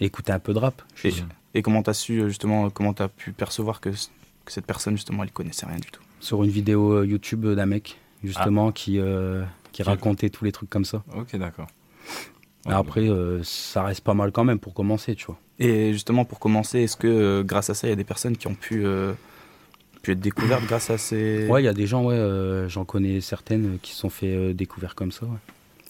Euh, 0.00 0.04
écouter 0.04 0.32
un 0.32 0.38
peu 0.38 0.52
de 0.54 0.58
rap. 0.58 0.82
je 0.94 1.08
Et, 1.08 1.14
et 1.54 1.62
comment 1.62 1.82
t'as 1.82 1.94
su, 1.94 2.20
euh, 2.20 2.28
justement, 2.28 2.70
comment 2.70 2.92
t'as 2.92 3.08
pu 3.08 3.32
percevoir 3.32 3.80
que, 3.80 3.90
cette 4.46 4.66
personne, 4.66 4.96
justement, 4.96 5.22
elle 5.24 5.30
connaissait 5.30 5.66
rien 5.66 5.76
du 5.78 5.90
tout? 5.90 6.00
Sur 6.20 6.42
une 6.44 6.50
vidéo 6.50 6.92
euh, 6.92 7.06
YouTube 7.06 7.46
d'un 7.46 7.66
mec, 7.66 7.98
justement, 8.24 8.72
qui, 8.72 8.98
euh, 8.98 9.44
qui 9.72 9.82
Qui- 9.82 9.82
racontait 9.84 10.30
tous 10.30 10.44
les 10.44 10.52
trucs 10.52 10.70
comme 10.70 10.84
ça. 10.84 11.02
Ok, 11.16 11.36
d'accord. 11.36 11.66
Mais 12.66 12.74
après, 12.74 13.08
euh, 13.08 13.40
ça 13.44 13.82
reste 13.84 14.02
pas 14.02 14.14
mal 14.14 14.30
quand 14.32 14.44
même 14.44 14.58
pour 14.58 14.74
commencer, 14.74 15.14
tu 15.14 15.26
vois. 15.26 15.38
Et 15.58 15.92
justement, 15.92 16.24
pour 16.24 16.38
commencer, 16.38 16.80
est-ce 16.80 16.96
que 16.96 17.06
euh, 17.06 17.42
grâce 17.42 17.70
à 17.70 17.74
ça, 17.74 17.86
il 17.86 17.90
y 17.90 17.92
a 17.92 17.96
des 17.96 18.04
personnes 18.04 18.36
qui 18.36 18.46
ont 18.46 18.54
pu, 18.54 18.84
euh, 18.84 19.12
pu 20.02 20.12
être 20.12 20.20
découvertes 20.20 20.64
grâce 20.68 20.90
à 20.90 20.98
ces. 20.98 21.46
Ouais, 21.48 21.62
il 21.62 21.64
y 21.64 21.68
a 21.68 21.72
des 21.72 21.86
gens, 21.86 22.04
ouais, 22.04 22.14
euh, 22.14 22.68
j'en 22.68 22.84
connais 22.84 23.20
certaines 23.20 23.74
euh, 23.74 23.78
qui 23.80 23.92
se 23.92 23.98
sont 24.00 24.10
fait 24.10 24.34
euh, 24.34 24.52
découvrir 24.54 24.94
comme 24.94 25.12
ça, 25.12 25.24
ouais. 25.26 25.38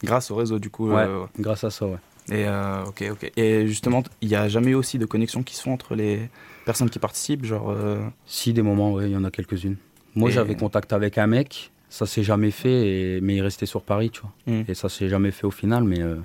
Grâce 0.05 0.31
au 0.31 0.37
réseau, 0.37 0.59
du 0.61 0.71
coup. 0.71 0.91
Ouais. 0.91 1.03
euh, 1.07 1.25
Grâce 1.41 1.65
à 1.65 1.71
ça, 1.71 1.87
ouais. 1.87 1.99
Et 2.31 2.47
euh, 2.47 2.85
ok, 2.85 3.05
ok. 3.13 3.33
Et 3.37 3.67
justement, 3.67 4.03
il 4.21 4.29
n'y 4.29 4.35
a 4.35 4.49
jamais 4.49 4.71
eu 4.73 4.75
aussi 4.75 4.99
de 4.99 5.07
connexion 5.07 5.43
qui 5.43 5.55
se 5.55 5.63
font 5.63 5.73
entre 5.73 5.95
les 5.95 6.29
personnes 6.65 6.91
qui 6.91 6.99
participent, 6.99 7.45
genre. 7.45 7.71
euh, 7.71 8.01
Si, 8.27 8.53
des 8.53 8.63
moments, 8.63 8.93
ouais, 8.93 9.09
il 9.09 9.13
y 9.13 9.17
en 9.17 9.25
a 9.25 9.31
quelques-unes. 9.31 9.77
Moi, 10.15 10.31
Et- 10.31 10.33
j'avais 10.33 10.55
contact 10.57 10.93
avec 10.93 11.17
un 11.19 11.27
mec, 11.27 11.71
ça 11.89 12.05
s'est 12.07 12.23
jamais 12.23 12.51
fait, 12.51 13.17
et... 13.17 13.21
mais 13.23 13.37
il 13.37 13.43
restait 13.43 13.67
sur 13.67 13.83
Paris, 13.83 14.11
tu 14.11 14.21
vois. 14.21 14.33
Hmm. 14.47 14.65
Et 14.69 14.75
ça 14.75 14.89
s'est 14.89 15.09
jamais 15.09 15.31
fait 15.31 15.47
au 15.47 15.51
final, 15.51 15.85
mais 15.85 16.01
euh, 16.03 16.17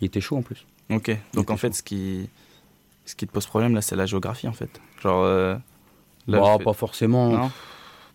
il 0.00 0.06
était 0.06 0.20
chaud 0.20 0.36
en 0.36 0.42
plus. 0.42 0.66
Ok. 0.90 1.16
Donc 1.34 1.50
en 1.50 1.56
fait, 1.56 1.74
ce 1.74 1.82
qui, 1.82 2.28
ce 3.04 3.14
qui 3.14 3.26
te 3.26 3.32
pose 3.32 3.46
problème 3.46 3.74
là, 3.74 3.80
c'est 3.82 3.96
la 3.96 4.06
géographie 4.06 4.48
en 4.48 4.52
fait. 4.52 4.80
Genre. 5.02 5.24
là, 5.24 5.60
Bah, 6.26 6.56
fais- 6.58 6.64
pas 6.64 6.72
forcément. 6.72 7.28
Non 7.30 7.50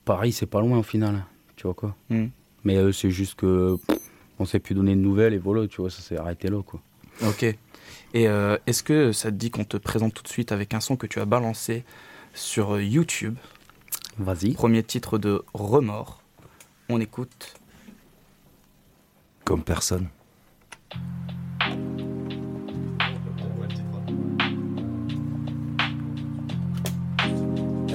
Paris, 0.05 0.33
c'est 0.33 0.45
pas 0.47 0.59
loin 0.59 0.77
au 0.79 0.83
final, 0.83 1.23
tu 1.55 1.63
vois 1.63 1.73
quoi. 1.73 1.95
Hmm. 2.09 2.27
Mais 2.63 2.91
c'est 2.91 3.09
juste 3.11 3.35
que 3.35 3.77
pff, 3.87 3.97
on 4.39 4.45
s'est 4.45 4.59
plus 4.59 4.75
donné 4.75 4.95
de 4.95 4.99
nouvelles, 5.01 5.33
et 5.33 5.37
voilà, 5.37 5.67
tu 5.67 5.81
vois, 5.81 5.89
ça 5.89 6.01
s'est 6.01 6.17
arrêté 6.17 6.47
là, 6.49 6.61
quoi. 6.61 6.81
Ok. 7.21 7.43
Et 7.43 8.27
euh, 8.27 8.57
est-ce 8.67 8.83
que 8.83 9.11
ça 9.11 9.31
te 9.31 9.35
dit 9.35 9.49
qu'on 9.51 9.63
te 9.63 9.77
présente 9.77 10.13
tout 10.13 10.23
de 10.23 10.27
suite 10.27 10.51
avec 10.51 10.73
un 10.73 10.79
son 10.79 10.95
que 10.95 11.07
tu 11.07 11.19
as 11.19 11.25
balancé 11.25 11.83
sur 12.33 12.75
euh, 12.75 12.83
YouTube? 12.83 13.37
Vas-y. 14.17 14.53
Premier 14.53 14.83
titre 14.83 15.17
de 15.17 15.43
Remords. 15.53 16.21
On 16.89 16.99
écoute. 16.99 17.55
Comme 19.45 19.63
personne. 19.63 20.09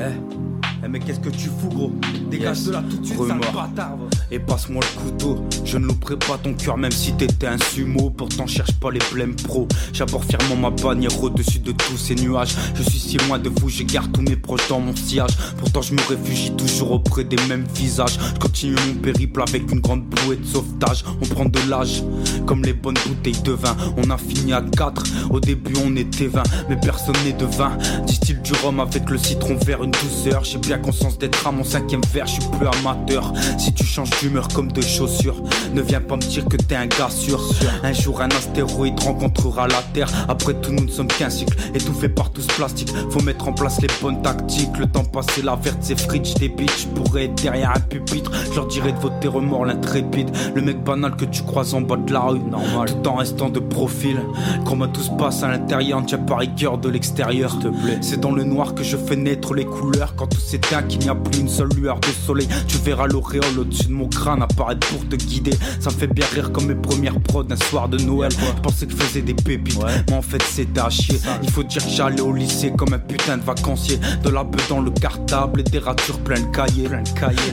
Eh 0.01 0.48
mais 0.89 0.99
qu'est-ce 1.01 1.21
que 1.21 1.29
tu 1.29 1.49
fous 1.49 1.69
gros? 1.69 1.93
Dégage 2.31 2.65
de 2.65 2.73
là 2.73 2.83
tout 2.89 2.97
de 2.97 3.07
suite 3.07 3.19
sale 3.19 3.39
bâtard. 3.39 3.99
Et 4.31 4.39
passe-moi 4.39 4.83
le 4.83 5.01
couteau. 5.01 5.45
Je 5.65 5.79
ne 5.79 5.87
louperai 5.87 6.17
pas 6.17 6.39
ton 6.43 6.55
cœur 6.55 6.77
même 6.77 6.91
si 6.91 7.13
t'étais 7.13 7.47
un 7.47 7.59
sumo. 7.59 8.11
Pourtant 8.11 8.47
cherche 8.47 8.73
pas 8.73 8.91
les 8.91 9.01
blèmes 9.13 9.35
pro. 9.37 9.67
J'aborde 9.93 10.25
fièrement 10.25 10.57
ma 10.57 10.71
bannière 10.71 11.23
au-dessus 11.23 11.59
de 11.59 11.73
tous 11.73 11.97
ces 11.97 12.15
nuages. 12.15 12.55
Je 12.75 12.83
suis 12.83 12.99
si 12.99 13.17
loin 13.19 13.39
de 13.39 13.49
vous, 13.49 13.69
je 13.69 13.83
garde 13.83 14.13
tous 14.13 14.23
mes 14.23 14.37
proches 14.37 14.69
dans 14.69 14.81
mon 14.81 14.95
sillage. 14.95 15.37
Pourtant 15.59 15.83
je 15.83 15.95
me 15.95 16.01
réfugie 16.09 16.53
toujours 16.53 16.93
auprès 16.93 17.25
des 17.25 17.37
mêmes 17.49 17.67
visages. 17.75 18.19
Je 18.35 18.39
continue 18.39 18.77
mon 18.87 18.95
périple 18.95 19.43
avec 19.43 19.71
une 19.71 19.81
grande 19.81 20.05
bouée 20.05 20.37
de 20.37 20.47
sauvetage. 20.47 21.05
On 21.21 21.27
prend 21.27 21.45
de 21.45 21.59
l'âge 21.69 22.03
comme 22.47 22.63
les 22.63 22.73
bonnes 22.73 22.99
bouteilles 23.07 23.43
de 23.43 23.53
vin. 23.53 23.77
On 23.97 24.11
a 24.11 24.19
fini 24.19 24.53
à 24.53 24.63
4, 24.63 25.31
au 25.31 25.41
début 25.41 25.75
on 25.85 25.95
était 25.97 26.27
20 26.27 26.43
Mais 26.69 26.77
personne 26.77 27.17
n'est 27.25 27.33
de 27.33 27.45
vin 27.45 27.77
Distille 28.07 28.39
du 28.43 28.53
rhum 28.63 28.81
avec 28.81 29.09
le 29.11 29.19
citron 29.19 29.57
vert 29.57 29.83
une 29.83 29.91
douceur. 29.91 30.45
J'ai 30.45 30.59
bien 30.59 30.78
conscience 30.79 31.19
d'être 31.19 31.47
à 31.47 31.53
mon 31.53 31.65
cinquième 31.65 32.01
verre, 32.13 32.27
je 32.27 32.41
suis 32.41 32.51
plus 32.59 32.67
amateur. 32.67 33.33
Si 33.59 33.73
tu 33.73 33.85
changes 33.85 34.11
d'humeur 34.21 34.49
comme 34.49 34.71
de 34.73 34.81
chaussures 34.81 35.43
Ne 35.75 35.83
viens 35.83 36.01
pas 36.01 36.17
me 36.17 36.23
dire 36.23 36.45
que 36.47 36.57
t'es 36.57 36.77
un 36.77 36.87
gars 36.87 37.11
sûr. 37.11 37.41
Un 37.83 37.93
jour 37.93 38.21
un 38.21 38.29
astéroïde 38.29 38.99
rencontrera 39.01 39.69
la 39.69 39.83
Terre. 39.93 40.09
Après 40.29 40.55
tout 40.55 40.73
nous 40.73 40.85
ne 40.85 40.91
sommes 40.91 41.09
qu'un 41.09 41.31
cycle 41.31 41.57
Étouffé 41.75 42.09
par 42.09 42.31
tout 42.31 42.41
ce 42.41 42.49
plastique 42.49 42.93
Faut 43.11 43.21
mettre 43.23 43.49
en 43.49 43.53
place 43.53 43.81
les 43.81 43.89
bonnes 44.01 44.23
tactiques. 44.23 44.77
Le 44.79 44.87
temps 44.87 45.05
passé 45.05 45.43
la 45.43 45.57
verte 45.57 45.79
c'est 45.81 45.99
fridge 45.99 46.35
des 46.35 46.49
bitches 46.49 46.83
Je 46.83 46.87
pourrais 46.89 47.25
être 47.25 47.43
derrière 47.43 47.73
un 47.75 47.81
pupitre. 47.81 48.31
Je 48.51 48.57
leur 48.57 48.67
dirais 48.67 48.93
de 48.93 48.99
voter 48.99 49.29
remords 49.29 49.65
l'intrépide. 49.65 50.31
Le 50.55 50.63
mec 50.63 50.83
banal 50.83 51.17
que 51.17 51.25
tu 51.25 51.43
croises 51.43 51.75
en 51.75 51.81
bas 51.81 51.97
de 51.97 52.13
la 52.13 52.21
rue. 52.21 52.39
Normal. 52.39 52.89
Tout 53.03 53.09
en 53.09 53.17
restant 53.17 53.49
de 53.49 53.61
profil. 53.61 54.21
Comment 54.65 54.89
tout 54.89 55.03
se 55.03 55.11
passe 55.11 55.43
à 55.43 55.49
l'intérieur. 55.49 56.03
Tiens 56.07 56.19
pas 56.19 56.37
rigueur 56.37 56.79
de 56.79 56.89
l'extérieur. 56.89 57.51
S'il 57.51 57.61
te 57.61 57.69
plaît. 57.69 57.99
C'est 58.01 58.21
dans 58.21 58.33
le 58.33 58.45
noir 58.45 58.75
que 58.75 58.83
je 58.83 58.97
fais 58.97 59.17
naître 59.17 59.55
les 59.55 59.65
couleurs. 59.65 60.15
Quand 60.17 60.27
tout 60.27 60.41
s'éteint 60.69 60.83
qu'il 60.83 61.01
n'y 61.01 61.09
a 61.09 61.15
plus 61.15 61.41
une 61.41 61.49
seule 61.49 61.69
lueur 61.77 61.99
de 62.01 62.09
soleil. 62.27 62.49
Tu 62.67 62.79
verras 62.79 63.07
l'auréole 63.07 63.59
au-dessus 63.59 63.87
de 63.87 63.93
mon 63.93 64.09
crâne 64.09 64.43
apparaître 64.43 64.87
pour 64.89 65.07
te 65.09 65.17
guider. 65.17 65.53
Ça 65.81 65.91
me 65.91 65.95
fait 65.95 66.07
bien 66.07 66.27
rire 66.33 66.53
comme 66.53 66.67
mes 66.67 66.75
premières 66.75 67.19
prods 67.21 67.45
un 67.51 67.57
soir 67.57 67.89
de 67.89 67.99
Noël. 67.99 68.31
Je 68.33 68.61
pensais 68.63 68.87
que 68.87 68.93
je 68.93 68.97
faisais 68.97 69.23
des 69.23 69.35
pépites 69.35 69.79
Mais 70.09 70.15
en 70.15 70.23
fait 70.23 70.43
c'était 70.43 70.81
à 70.81 70.91
chier. 70.91 71.19
Il 71.43 71.51
faut 71.51 71.63
dire 71.63 71.83
que 71.85 71.91
j'allais 71.91 72.21
au 72.21 72.33
lycée 72.33 72.73
comme 72.77 72.93
un 72.93 72.99
putain 72.99 73.39
de 73.39 73.43
vacancier. 73.43 73.99
De 74.23 74.31
la 74.31 74.45
beuh 74.45 74.59
dans 74.69 74.81
le 74.81 74.91
cartable 74.91 75.61
et 75.61 75.65
des 75.65 75.79
ratures 75.79 76.19
plein 76.21 76.41
de 76.41 76.55
cahiers. 76.55 76.89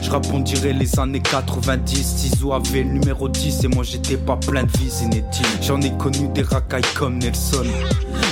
Je 0.02 0.10
rappe 0.10 0.26
on 0.32 0.40
dirait 0.40 0.72
les 0.72 0.98
années 0.98 1.20
90 1.20 2.04
Ciseaux 2.04 2.52
avait 2.52 2.82
le 2.82 2.90
numéro 2.90 3.28
10 3.28 3.64
et 3.64 3.68
moi 3.68 3.84
j'étais 3.84 4.16
pas 4.16 4.36
plein 4.36 4.64
de 4.64 4.70
vie 4.78 4.92
inédite 5.02 5.42
J'en 5.62 5.80
ai 5.80 5.90
connu 5.96 6.28
des 6.28 6.42
racailles 6.42 6.82
comme 6.94 7.18
Nelson. 7.18 7.64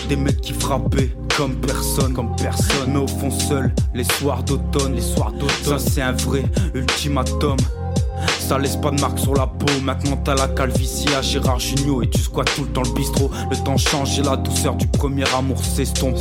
Des 0.09 0.17
mecs 0.17 0.41
qui 0.41 0.53
frappaient 0.53 1.15
comme 1.37 1.55
personne, 1.57 2.13
comme 2.13 2.35
personne. 2.37 2.97
Au 2.97 3.07
fond 3.07 3.31
seul, 3.31 3.73
les 3.95 4.05
soirs 4.05 4.43
d'automne, 4.43 4.95
les 4.95 5.01
soirs 5.01 5.33
d'automne. 5.33 5.49
Ça 5.65 5.79
c'est 5.79 6.03
un 6.03 6.13
vrai 6.13 6.45
ultimatum. 6.75 7.57
Ça 8.39 8.59
laisse 8.59 8.77
pas 8.77 8.91
de 8.91 9.01
marque 9.01 9.19
sur 9.19 9.35
la 9.35 9.47
peau. 9.47 9.67
Maintenant 9.83 10.19
t'as 10.23 10.35
la 10.35 10.49
calvitie 10.49 11.09
à 11.15 11.23
Gérard 11.23 11.61
Junior 11.61 12.03
et 12.03 12.09
tu 12.09 12.21
squattes 12.21 12.51
tout 12.55 12.65
le 12.65 12.71
temps 12.71 12.83
le 12.83 12.93
bistrot. 12.93 13.31
Le 13.51 13.57
temps 13.57 13.77
change 13.77 14.19
et 14.19 14.23
la 14.23 14.37
douceur 14.37 14.75
du 14.75 14.87
premier 14.87 15.25
amour 15.37 15.65
s'estompe. 15.65 16.17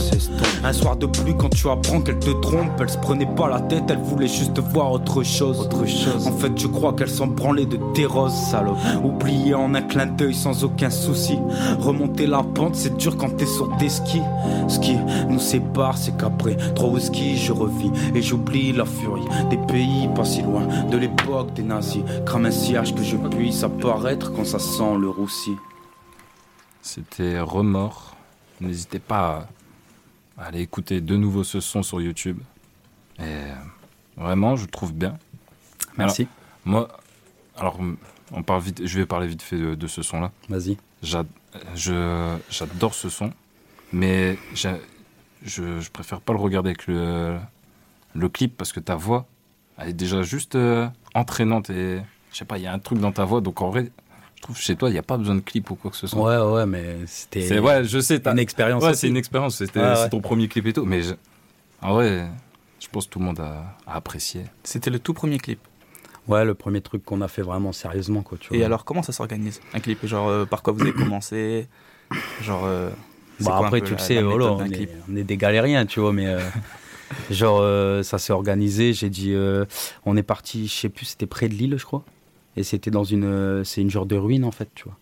Un 0.64 0.74
soir 0.74 0.96
de 0.96 1.06
pluie 1.06 1.36
quand 1.38 1.50
tu 1.50 1.70
apprends 1.70 2.02
qu'elle 2.02 2.20
te 2.20 2.32
trompe, 2.42 2.72
elle 2.80 2.90
se 2.90 2.98
prenait 2.98 3.28
pas 3.36 3.50
la 3.50 3.60
tête, 3.62 3.84
elle 3.90 4.00
voulait 4.00 4.28
juste 4.28 4.60
voir 4.60 4.92
autre 4.92 5.24
chose. 5.24 5.60
Autre 5.60 5.86
chose. 5.86 6.28
En 6.28 6.32
fait, 6.32 6.52
je 6.58 6.68
crois 6.68 6.94
qu'elle 6.94 7.10
s'en 7.10 7.28
branlait 7.28 7.66
de 7.66 7.78
tes 7.94 8.06
roses, 8.06 8.34
salope. 8.34 8.78
Oubliée 9.04 9.54
en 9.54 9.74
un 9.76 9.82
clin 9.82 10.06
d'œil 10.06 10.34
sans 10.34 10.64
aucun 10.64 10.90
souci. 10.90 11.38
Remonter 11.80 12.28
la 12.28 12.44
pente, 12.44 12.76
c'est 12.76 12.96
dur 12.98 13.18
quand 13.18 13.36
t'es 13.38 13.46
sur 13.46 13.76
tes 13.78 13.90
skis. 13.90 14.22
Ce 14.68 14.80
qui 14.80 14.96
nous 15.30 15.40
sépare, 15.40 15.98
c'est 15.98 16.18
qu'après 16.18 16.56
trois 16.76 16.90
whisky, 16.90 17.38
je 17.38 17.52
revis 17.52 17.92
et 18.16 18.22
j'oublie 18.22 18.72
la 18.72 18.86
furie 18.86 19.22
des 19.50 19.58
pays 19.58 20.08
pas 20.16 20.26
si 20.26 20.42
loin 20.42 20.62
de 20.90 20.98
l'époque 20.98 21.54
des 21.54 21.64
nazis. 21.64 21.93
Crame 22.26 22.46
un 22.46 22.52
sillage 22.52 22.96
que 22.96 23.04
je 23.04 23.18
puisse 23.18 23.64
apparaître 23.64 24.32
quand 24.34 24.46
ça 24.46 24.60
sent 24.60 24.98
le 25.00 25.10
roussi. 25.10 25.52
C'était 26.82 27.40
Remords. 27.40 28.16
N'hésitez 28.62 29.00
pas 29.00 29.48
à 30.38 30.46
aller 30.46 30.62
écouter 30.62 31.02
de 31.02 31.16
nouveau 31.16 31.44
ce 31.44 31.60
son 31.60 31.84
sur 31.84 32.02
YouTube. 32.02 32.40
Et 33.20 33.24
euh, 33.24 33.54
vraiment, 34.18 34.56
je 34.56 34.66
le 34.66 34.72
trouve 34.72 34.94
bien. 34.94 35.18
Merci. 35.98 36.24
Alors, 36.24 36.30
moi, 36.66 36.88
alors, 37.58 37.80
on 38.32 38.44
parle 38.44 38.62
vite, 38.62 38.86
je 38.86 39.00
vais 39.00 39.06
parler 39.06 39.28
vite 39.28 39.42
fait 39.42 39.58
de, 39.58 39.76
de 39.76 39.88
ce 39.88 40.02
son-là. 40.02 40.32
Vas-y. 40.50 40.78
J'adore 41.04 42.94
ce 42.94 43.10
son, 43.10 43.32
mais 43.92 44.38
je 44.56 45.90
préfère 45.90 46.22
pas 46.22 46.34
le 46.34 46.40
regarder 46.40 46.70
avec 46.70 46.88
le, 46.88 47.38
le 48.16 48.30
clip 48.30 48.58
parce 48.58 48.72
que 48.72 48.80
ta 48.80 48.96
voix, 48.96 49.28
elle 49.78 49.90
est 49.90 49.94
déjà 49.94 50.24
juste 50.24 50.56
euh, 50.56 50.88
entraînante 51.14 51.70
et 51.70 52.00
je 52.32 52.38
sais 52.38 52.46
pas, 52.46 52.58
il 52.58 52.64
y 52.64 52.68
a 52.68 52.74
un 52.74 52.80
truc 52.80 53.00
dans 53.00 53.12
ta 53.12 53.26
voix, 53.26 53.42
donc 53.42 53.62
en 53.62 53.70
vrai, 53.70 53.92
je 54.36 54.42
trouve 54.42 54.58
chez 54.58 54.76
toi, 54.76 54.90
il 54.90 54.94
n'y 54.94 54.98
a 55.00 55.04
pas 55.04 55.18
besoin 55.18 55.36
de 55.36 55.42
clip 55.42 55.70
ou 55.72 55.76
quoi 55.76 55.92
que 55.92 55.98
ce 55.98 56.08
soit. 56.08 56.22
Ouais, 56.22 56.54
ouais, 56.54 56.66
mais 56.66 56.98
c'était. 57.06 57.42
C'est 57.48 57.60
ouais, 57.60 57.84
je 57.84 58.00
sais, 58.00 58.20
t'as 58.20 58.32
une 58.34 58.40
expérience 58.40 58.84
Ouais, 58.84 58.94
c'est 58.96 59.08
une 59.08 59.18
expérience. 59.18 59.58
C'était 59.58 59.80
Ouais, 59.80 59.96
c'est 59.96 60.04
ouais. 60.04 60.10
ton 60.10 60.22
premier 60.22 60.48
clip 60.48 60.66
et 60.68 60.74
tout, 60.74 60.86
mais 60.86 61.02
je- 61.02 61.14
en 61.82 61.94
vrai, 61.94 62.28
je 62.80 62.88
pense 62.88 63.06
que 63.06 63.12
tout 63.12 63.20
le 63.20 63.26
monde 63.26 63.40
a, 63.40 63.78
a 63.88 63.96
apprécié. 63.96 64.44
C'était 64.64 64.90
le 64.90 65.00
tout 65.00 65.14
premier 65.14 65.38
clip. 65.38 65.60
Ouais, 66.28 66.46
le 66.46 66.54
premier 66.54 66.80
truc 66.82 67.04
qu'on 67.04 67.20
a 67.22 67.28
fait 67.28 67.42
vraiment 67.42 67.72
sérieusement, 67.74 68.22
quoi. 68.22 68.38
Tu 68.38 68.50
vois. 68.50 68.58
Et 68.58 68.64
alors, 68.64 68.86
comment 68.86 69.04
ça 69.04 69.12
s'organise 69.12 69.60
Un 69.74 69.80
clip? 69.82 70.06
Genre, 70.06 70.28
euh, 70.30 70.46
par 70.46 70.64
quoi 70.64 70.72
vous 70.74 70.82
avez 70.82 70.94
commencé? 70.94 71.68
Genre. 72.42 72.64
euh, 72.66 72.90
c'est 73.40 73.46
Bah 73.46 73.52
quoi 73.58 73.66
un 73.66 73.68
après, 73.68 73.80
peu 73.82 73.86
tu 73.88 73.92
le 73.94 73.98
sais, 74.00 74.24
on 74.24 74.66
est, 74.72 74.76
clip? 74.76 74.90
on 75.10 75.16
est 75.18 75.24
des 75.24 75.38
galériens, 75.38 75.86
tu 75.86 76.00
vois, 76.00 76.14
mais 76.14 76.28
euh, 76.28 76.40
genre, 77.30 77.60
euh, 77.62 78.04
ça 78.04 78.18
s'est 78.18 78.34
organisé. 78.34 78.94
J'ai 78.94 79.10
dit, 79.10 79.34
euh, 79.34 79.66
on 80.06 80.18
est 80.18 80.24
parti, 80.24 80.68
je 80.68 80.74
sais 80.74 80.90
plus, 80.90 81.06
c'était 81.06 81.26
près 81.26 81.50
de 81.50 81.54
Lille, 81.54 81.76
je 81.78 81.86
crois. 81.86 82.04
Et 82.56 82.64
c'était 82.64 82.92
dans 82.92 83.04
une, 83.04 83.26
euh, 83.26 83.64
c'est 83.64 83.82
une 83.82 83.90
genre 83.90 84.06
de 84.06 84.16
ruine, 84.16 84.46
en 84.46 84.52
fait, 84.52 84.70
tu 84.76 84.86
vois. 84.86 84.98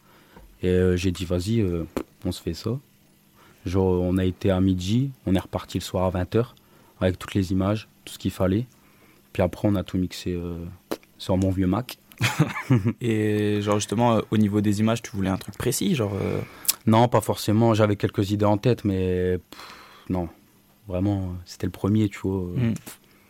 Et 0.63 0.95
j'ai 0.95 1.11
dit, 1.11 1.25
vas-y, 1.25 1.65
on 2.23 2.31
se 2.31 2.39
fait 2.39 2.53
ça. 2.53 2.77
Genre, 3.65 3.99
on 4.01 4.17
a 4.19 4.25
été 4.25 4.51
à 4.51 4.61
midi, 4.61 5.09
on 5.25 5.33
est 5.33 5.39
reparti 5.39 5.79
le 5.79 5.83
soir 5.83 6.05
à 6.05 6.11
20h, 6.23 6.49
avec 6.99 7.17
toutes 7.17 7.33
les 7.33 7.51
images, 7.51 7.87
tout 8.05 8.13
ce 8.13 8.19
qu'il 8.19 8.29
fallait. 8.29 8.67
Puis 9.33 9.41
après, 9.41 9.67
on 9.67 9.73
a 9.73 9.83
tout 9.83 9.97
mixé 9.97 10.39
sur 11.17 11.35
mon 11.35 11.49
vieux 11.49 11.65
Mac. 11.65 11.97
Et 13.01 13.59
genre, 13.63 13.79
justement, 13.79 14.21
au 14.29 14.37
niveau 14.37 14.61
des 14.61 14.81
images, 14.81 15.01
tu 15.01 15.09
voulais 15.15 15.31
un 15.31 15.37
truc 15.37 15.57
précis 15.57 15.95
Genre. 15.95 16.13
Non, 16.85 17.07
pas 17.07 17.21
forcément. 17.21 17.73
J'avais 17.73 17.95
quelques 17.95 18.29
idées 18.29 18.45
en 18.45 18.59
tête, 18.59 18.85
mais 18.85 19.39
pff, 19.49 19.59
non. 20.09 20.29
Vraiment, 20.91 21.33
c'était 21.45 21.67
le 21.67 21.71
premier, 21.71 22.09
tu 22.09 22.19
vois. 22.23 22.41
hmm. 22.41 22.73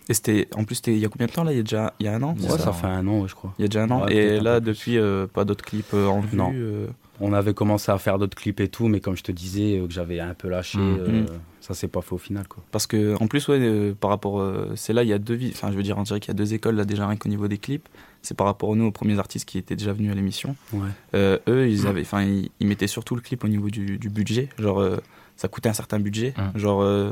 Et 0.10 0.14
c'était. 0.14 0.48
En 0.56 0.64
plus, 0.66 0.82
il 0.88 0.98
y 0.98 1.06
a 1.06 1.10
combien 1.10 1.28
de 1.28 1.32
temps 1.32 1.44
là? 1.44 1.52
Il 1.54 1.58
y 1.58 1.60
a 1.60 1.64
déjà 1.64 1.94
il 2.00 2.06
y 2.08 2.10
a 2.10 2.14
un 2.16 2.24
an 2.24 2.36
Ouais, 2.42 2.58
ça, 2.58 2.74
fait 2.74 2.88
un 2.88 3.08
an, 3.08 3.28
je 3.28 3.36
crois. 3.36 3.54
Il 3.60 3.62
y 3.62 3.66
a 3.66 3.68
déjà 3.68 3.84
un 3.84 3.92
an? 3.92 4.06
Ouais, 4.06 4.16
et 4.16 4.40
là, 4.40 4.60
depuis, 4.60 4.98
euh, 4.98 5.28
pas 5.28 5.46
d'autres 5.46 5.64
clips 5.64 5.94
euh, 5.94 6.08
en 6.08 6.20
vue 6.22 6.36
Non. 6.38 6.52
euh, 6.56 6.88
On 7.20 7.34
avait 7.34 7.54
commencé 7.54 7.92
à 7.92 7.98
faire 8.00 8.18
d'autres 8.18 8.36
clips 8.36 8.60
et 8.62 8.68
tout, 8.68 8.88
mais 8.88 9.00
comme 9.00 9.16
je 9.16 9.22
te 9.24 9.32
disais, 9.32 9.78
euh, 9.78 9.86
que 9.86 9.94
j'avais 9.94 10.20
un 10.20 10.34
peu 10.34 10.50
lâché, 10.50 10.80
Mhm. 10.80 10.98
euh, 11.00 11.26
ça 11.62 11.76
s'est 11.76 11.88
pas 11.88 12.02
fait 12.02 12.14
au 12.14 12.18
final, 12.18 12.48
quoi. 12.48 12.64
Parce 12.72 12.88
que 12.88 13.16
en 13.22 13.28
plus, 13.28 13.48
ouais, 13.48 13.60
euh, 13.62 13.94
par 13.94 14.10
rapport, 14.10 14.42
euh, 14.42 14.72
c'est 14.76 14.92
là, 14.92 15.04
il 15.04 15.10
y 15.10 15.14
a 15.14 15.20
deux, 15.20 15.40
enfin, 15.50 15.72
je 15.72 15.78
veux 15.78 15.84
dire, 15.84 15.98
on 16.00 16.04
dirait 16.04 16.20
qu'il 16.20 16.30
y 16.30 16.36
a 16.36 16.40
deux 16.40 16.56
écoles 16.56 16.76
là 16.76 16.84
déjà 16.84 17.08
rien 17.08 17.16
qu'au 17.16 17.30
niveau 17.30 17.48
des 17.48 17.60
clips. 17.60 17.88
C'est 18.24 18.36
par 18.36 18.48
rapport 18.48 18.74
à 18.74 18.76
nous, 18.76 18.86
aux 18.86 18.92
premiers 18.92 19.20
artistes 19.20 19.48
qui 19.48 19.60
étaient 19.60 19.76
déjà 19.76 19.94
venus 19.94 20.12
à 20.12 20.16
l'émission. 20.16 20.56
Ouais. 20.74 20.90
Euh, 21.16 21.38
eux, 21.48 21.70
ils 21.70 21.86
avaient, 21.88 22.02
enfin, 22.02 22.24
ils, 22.24 22.50
ils 22.60 22.66
mettaient 22.68 22.88
surtout 22.88 23.16
le 23.16 23.22
clip 23.22 23.44
au 23.44 23.48
niveau 23.48 23.70
du, 23.70 23.98
du 24.00 24.10
budget. 24.10 24.50
Genre, 24.60 24.80
euh, 24.82 24.98
ça 25.38 25.48
coûtait 25.48 25.70
un 25.70 25.74
certain 25.74 26.00
budget. 26.00 26.34
Genre, 26.56 26.82
euh, 26.82 27.12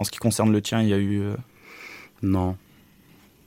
en 0.00 0.04
ce 0.04 0.10
qui 0.10 0.18
concerne 0.18 0.50
le 0.50 0.62
tien, 0.62 0.80
il 0.80 0.88
y 0.88 0.94
a 0.94 0.98
eu. 0.98 1.20
euh, 1.20 1.36
Non. 2.22 2.56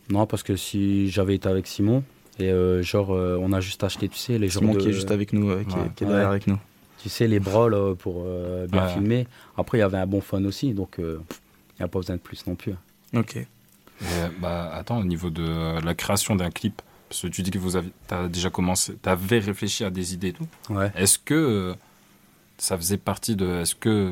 Non, 0.10 0.28
parce 0.28 0.44
que 0.44 0.56
si 0.56 1.10
j'avais 1.10 1.36
été 1.36 1.48
avec 1.50 1.66
Simon, 1.66 2.04
et 2.40 2.50
euh, 2.52 2.84
genre, 2.84 3.12
euh, 3.14 3.38
on 3.42 3.54
a 3.54 3.60
juste 3.62 3.84
acheté, 3.84 4.08
tu 4.10 4.18
sais, 4.18 4.38
les 4.38 4.50
genres 4.50 4.62
Simon 4.62 4.74
de- 4.76 4.80
qui 4.82 4.90
est 4.90 4.94
juste 4.94 5.12
avec 5.12 5.34
nous, 5.34 5.50
euh, 5.50 5.64
qui, 5.64 5.76
est- 5.78 5.94
qui 5.96 6.04
est 6.04 6.08
derrière 6.08 6.28
Ouais. 6.28 6.36
avec 6.36 6.48
nous. 6.48 6.60
Tu 7.02 7.10
sais, 7.10 7.28
les 7.28 7.40
bras, 7.40 7.70
là, 7.70 7.96
pour 7.96 8.24
euh, 8.26 8.68
bien 8.68 8.86
Ouais. 8.86 8.94
filmer. 8.94 9.28
Après, 9.58 9.78
il 9.78 9.82
y 9.82 9.84
avait 9.84 9.98
un 9.98 10.06
bon 10.06 10.22
fun 10.22 10.44
aussi, 10.46 10.74
donc 10.74 10.96
il 11.00 11.04
n'y 11.80 11.84
a 11.84 11.88
pas 11.88 12.00
besoin 12.00 12.16
de 12.18 12.22
plus 12.22 12.46
non 12.48 12.56
plus. 12.56 12.74
Ok. 13.16 13.36
Et, 13.38 13.46
bah, 14.40 14.72
attends, 14.74 15.00
au 15.00 15.04
niveau 15.06 15.30
de 15.30 15.80
la 15.84 15.94
création 15.96 16.36
d'un 16.36 16.52
clip, 16.52 16.82
parce 17.10 17.22
que 17.22 17.28
tu 17.28 17.42
dis 17.42 17.52
que 17.52 17.60
vous 17.60 17.76
avez 17.76 17.90
as 18.10 18.28
déjà 18.28 18.50
commencé, 18.50 18.96
tu 19.02 19.10
avais 19.10 19.40
réfléchi 19.40 19.84
à 19.84 19.90
des 19.90 20.14
idées 20.14 20.30
et 20.30 20.34
tout. 20.34 20.48
Ouais. 20.70 20.92
Est-ce 20.96 21.18
que 21.20 21.76
ça 22.58 22.78
faisait 22.78 22.98
partie 22.98 23.36
de. 23.36 23.48
Est-ce 23.62 23.76
que, 23.76 24.12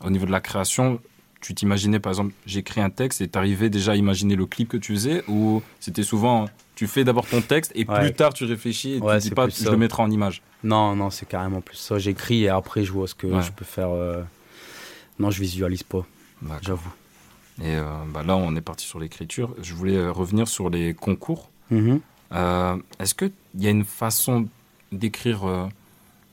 au 0.00 0.10
niveau 0.10 0.26
de 0.26 0.32
la 0.32 0.40
création, 0.40 1.00
tu 1.44 1.54
t'imaginais, 1.54 2.00
par 2.00 2.10
exemple, 2.10 2.32
j'écris 2.46 2.80
un 2.80 2.88
texte 2.88 3.20
et 3.20 3.28
t'arrivais 3.28 3.68
déjà 3.68 3.92
à 3.92 3.96
imaginer 3.96 4.34
le 4.34 4.46
clip 4.46 4.66
que 4.70 4.78
tu 4.78 4.94
faisais 4.94 5.22
Ou 5.28 5.60
c'était 5.78 6.02
souvent, 6.02 6.46
tu 6.74 6.86
fais 6.86 7.04
d'abord 7.04 7.26
ton 7.26 7.42
texte 7.42 7.70
et 7.74 7.84
Ouais. 7.86 8.00
plus 8.00 8.14
tard 8.14 8.32
tu 8.32 8.46
réfléchis 8.46 8.94
et 8.94 8.98
Ouais, 8.98 9.18
tu 9.20 9.28
dis 9.28 9.34
pas, 9.34 9.46
je 9.50 9.68
le 9.70 9.76
mettrai 9.76 10.02
en 10.02 10.10
image 10.10 10.40
Non, 10.62 10.96
non, 10.96 11.10
c'est 11.10 11.26
carrément 11.28 11.60
plus 11.60 11.76
ça. 11.76 11.98
J'écris 11.98 12.44
et 12.44 12.48
après, 12.48 12.82
je 12.82 12.92
vois 12.92 13.06
ce 13.06 13.14
que 13.14 13.26
Ouais. 13.26 13.42
je 13.42 13.52
peux 13.52 13.66
faire. 13.66 13.90
euh, 13.90 14.22
Non, 15.18 15.30
je 15.30 15.38
visualise 15.38 15.82
pas, 15.82 16.06
j'avoue. 16.62 16.92
Et 17.60 17.76
euh, 17.76 17.84
bah, 18.12 18.22
là, 18.22 18.36
on 18.36 18.56
est 18.56 18.62
parti 18.62 18.86
sur 18.86 18.98
l'écriture. 18.98 19.54
Je 19.62 19.74
voulais 19.74 19.96
euh, 19.96 20.10
revenir 20.10 20.48
sur 20.48 20.70
les 20.70 20.94
concours. 20.94 21.50
Mhm. 21.70 22.00
Euh, 22.32 22.76
Est-ce 22.98 23.14
qu'il 23.14 23.32
y 23.58 23.66
a 23.66 23.70
une 23.70 23.84
façon 23.84 24.48
d'écrire 24.92 25.68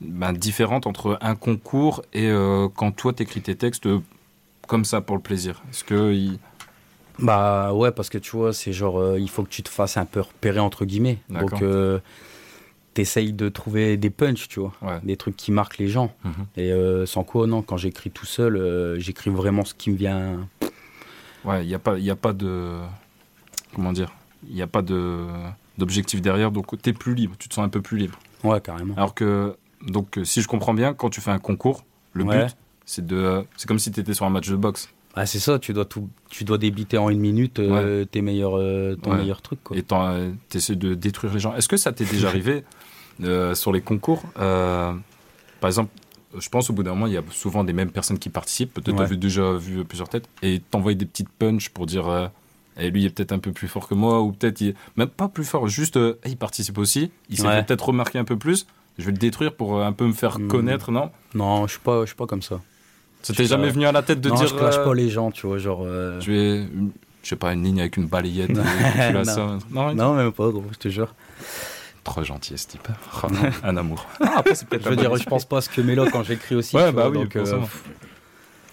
ben, 0.00 0.32
différente 0.32 0.86
entre 0.86 1.18
un 1.20 1.34
concours 1.36 2.02
et 2.14 2.30
quand 2.76 2.92
toi 2.92 3.12
t'écris 3.12 3.42
tes 3.42 3.54
textes 3.56 3.86
comme 4.72 4.86
ça 4.86 5.02
pour 5.02 5.16
le 5.16 5.22
plaisir 5.22 5.62
Est-ce 5.70 5.84
que 5.84 6.14
il- 6.14 6.38
Bah 7.18 7.74
ouais, 7.74 7.90
parce 7.92 8.08
que 8.08 8.16
tu 8.16 8.30
vois, 8.34 8.54
c'est 8.54 8.72
genre, 8.72 8.98
euh, 8.98 9.20
il 9.20 9.28
faut 9.28 9.42
que 9.44 9.50
tu 9.50 9.62
te 9.62 9.68
fasses 9.68 9.98
un 9.98 10.06
peu 10.06 10.20
repérer, 10.20 10.60
entre 10.60 10.86
guillemets. 10.86 11.18
Donc, 11.28 11.60
euh, 11.60 11.98
t'essayes 12.94 13.34
de 13.34 13.50
trouver 13.50 13.98
des 13.98 14.08
punchs, 14.08 14.48
tu 14.48 14.60
vois, 14.60 14.72
Ouais. 14.80 14.98
des 15.02 15.16
trucs 15.18 15.36
qui 15.36 15.52
marquent 15.52 15.76
les 15.76 15.88
gens. 15.88 16.10
Mhm. 16.24 16.32
Et 16.56 16.72
euh, 16.72 17.04
sans 17.04 17.22
quoi, 17.22 17.46
non, 17.46 17.60
quand 17.60 17.76
j'écris 17.76 18.10
tout 18.10 18.24
seul, 18.24 18.56
euh, 18.56 18.98
j'écris 18.98 19.28
vraiment 19.28 19.64
ce 19.66 19.74
qui 19.74 19.90
me 19.90 19.96
vient. 19.96 20.48
Ouais, 21.44 21.62
il 21.64 21.68
n'y 21.68 21.74
a, 21.74 21.78
pas- 21.78 21.98
il 21.98 22.04
y 22.04 22.10
a 22.10 22.16
pas 22.16 22.32
de. 22.32 22.78
Comment 23.74 23.92
dire 23.92 24.10
Il 24.48 24.54
n'y 24.54 24.62
a 24.62 24.66
pas 24.66 24.80
de 24.82 25.26
d'objectif 25.78 26.20
derrière, 26.22 26.50
donc 26.50 26.80
tu 26.82 26.90
es 26.90 26.92
plus 26.94 27.14
libre, 27.14 27.34
tu 27.38 27.48
te 27.48 27.54
sens 27.54 27.64
un 27.64 27.68
peu 27.68 27.82
plus 27.82 27.98
libre. 27.98 28.18
Ouais, 28.42 28.60
carrément. 28.60 28.94
Alors 28.96 29.14
que, 29.14 29.54
donc, 29.86 30.18
si 30.24 30.40
je 30.42 30.48
comprends 30.48 30.74
bien, 30.74 30.94
quand 30.94 31.10
tu 31.10 31.20
fais 31.20 31.30
un 31.30 31.38
concours, 31.38 31.84
le 32.14 32.24
Ouais. 32.24 32.46
but, 32.46 32.56
c'est 32.92 33.06
de. 33.06 33.42
C'est 33.56 33.66
comme 33.66 33.78
si 33.78 33.90
tu 33.90 34.00
étais 34.00 34.12
sur 34.14 34.26
un 34.26 34.30
match 34.30 34.48
de 34.50 34.56
boxe. 34.56 34.90
Ah, 35.14 35.26
c'est 35.26 35.38
ça, 35.38 35.58
tu 35.58 35.72
dois, 35.74 35.84
tout, 35.84 36.08
tu 36.30 36.44
dois 36.44 36.56
débiter 36.58 36.96
en 36.98 37.10
une 37.10 37.20
minute 37.20 37.58
euh, 37.58 38.04
tes 38.06 38.22
meilleurs, 38.22 38.56
euh, 38.58 38.96
ton 38.96 39.10
Ouais. 39.12 39.18
meilleur 39.18 39.42
truc. 39.42 39.58
Quoi. 39.62 39.76
Et 39.76 39.82
tu 39.82 40.56
essaies 40.56 40.76
de 40.76 40.94
détruire 40.94 41.32
les 41.34 41.38
gens. 41.40 41.54
Est-ce 41.54 41.68
que 41.68 41.76
ça 41.76 41.92
t'est 41.92 42.04
déjà 42.10 42.28
arrivé 42.28 42.64
euh, 43.22 43.54
sur 43.54 43.72
les 43.72 43.82
concours 43.82 44.22
euh, 44.38 44.92
Par 45.60 45.68
exemple, 45.68 45.90
je 46.38 46.48
pense 46.48 46.70
au 46.70 46.72
bout 46.72 46.82
d'un 46.82 46.90
moment, 46.94 47.06
il 47.08 47.12
y 47.12 47.18
a 47.18 47.22
souvent 47.30 47.62
des 47.64 47.74
mêmes 47.74 47.90
personnes 47.90 48.18
qui 48.18 48.30
participent. 48.30 48.72
Peut-être 48.72 48.98
Ouais. 49.00 49.06
tu 49.06 49.12
as 49.12 49.16
déjà 49.16 49.52
vu 49.52 49.84
plusieurs 49.84 50.08
têtes. 50.08 50.26
Et 50.42 50.60
t'envoies 50.70 50.94
des 50.94 51.04
petites 51.06 51.28
punches 51.28 51.68
pour 51.68 51.84
dire 51.84 52.08
euh, 52.08 52.28
Eh, 52.78 52.88
lui, 52.90 53.02
il 53.02 53.06
est 53.06 53.10
peut-être 53.10 53.32
un 53.32 53.38
peu 53.38 53.52
plus 53.52 53.68
fort 53.68 53.86
que 53.88 53.94
moi. 53.94 54.22
Ou 54.22 54.32
peut-être, 54.32 54.62
il 54.62 54.74
même 54.96 55.08
pas 55.08 55.28
plus 55.28 55.44
fort, 55.44 55.68
juste 55.68 55.98
euh, 55.98 56.18
Eh, 56.24 56.30
il 56.30 56.36
participe 56.38 56.78
aussi. 56.78 57.10
Il 57.28 57.36
s'est 57.36 57.64
peut-être 57.64 57.84
remarquer 57.88 58.18
un 58.18 58.24
peu 58.24 58.38
plus. 58.38 58.66
Je 58.96 59.04
vais 59.04 59.12
le 59.12 59.18
détruire 59.18 59.54
pour 59.54 59.76
euh, 59.78 59.84
un 59.84 59.92
peu 59.92 60.06
me 60.06 60.12
faire 60.14 60.38
Hmm. 60.38 60.48
connaître, 60.48 60.90
non? 60.90 61.10
Non, 61.34 61.66
je 61.66 61.72
suis 61.72 61.80
pas, 61.80 62.00
je 62.02 62.06
suis 62.06 62.16
pas 62.16 62.26
comme 62.26 62.40
ça. 62.42 62.60
Suis 63.22 63.46
jamais 63.46 63.70
venu 63.70 63.86
à 63.86 63.92
la 63.92 64.02
tête 64.02 64.20
de 64.20 64.28
non, 64.28 64.34
dire 64.36 64.48
je 64.48 64.54
clash 64.54 64.76
euh, 64.76 64.84
pas 64.84 64.94
les 64.94 65.08
gens, 65.08 65.30
tu 65.30 65.46
vois, 65.46 65.58
genre. 65.58 65.82
euh, 65.84 66.20
Je 66.20 66.32
vais, 66.32 66.66
je 67.22 67.28
sais 67.28 67.36
pas, 67.36 67.52
une 67.52 67.62
ligne 67.62 67.80
avec 67.80 67.96
une 67.96 68.06
balayette. 68.06 68.50
la 68.96 69.24
Non. 69.24 69.58
non, 69.70 69.94
Non, 69.94 70.14
même 70.14 70.32
pas, 70.32 70.48
gros, 70.50 70.64
je 70.72 70.78
te 70.78 70.88
jure. 70.88 71.14
Trop 72.04 72.24
gentil 72.24 72.58
ce 72.58 72.66
type. 72.66 72.88
Oh 73.22 73.26
non, 73.30 73.38
un 73.62 73.76
amour. 73.76 74.06
Ah, 74.20 74.38
après, 74.38 74.56
c'est 74.56 74.66
peut-être 74.66 74.84
Je 74.84 74.88
veux 74.88 74.96
dire, 74.96 75.14
je 75.16 75.24
pense 75.24 75.44
pas 75.44 75.58
à 75.58 75.60
ce 75.60 75.68
que 75.68 75.80
Mélo 75.80 76.06
quand 76.10 76.24
j'écris 76.24 76.56
aussi. 76.56 76.74
Ouais, 76.74 76.90
bah 76.90 77.08
vois, 77.08 77.10
oui, 77.10 77.18
donc, 77.24 77.36
euh. 77.36 77.60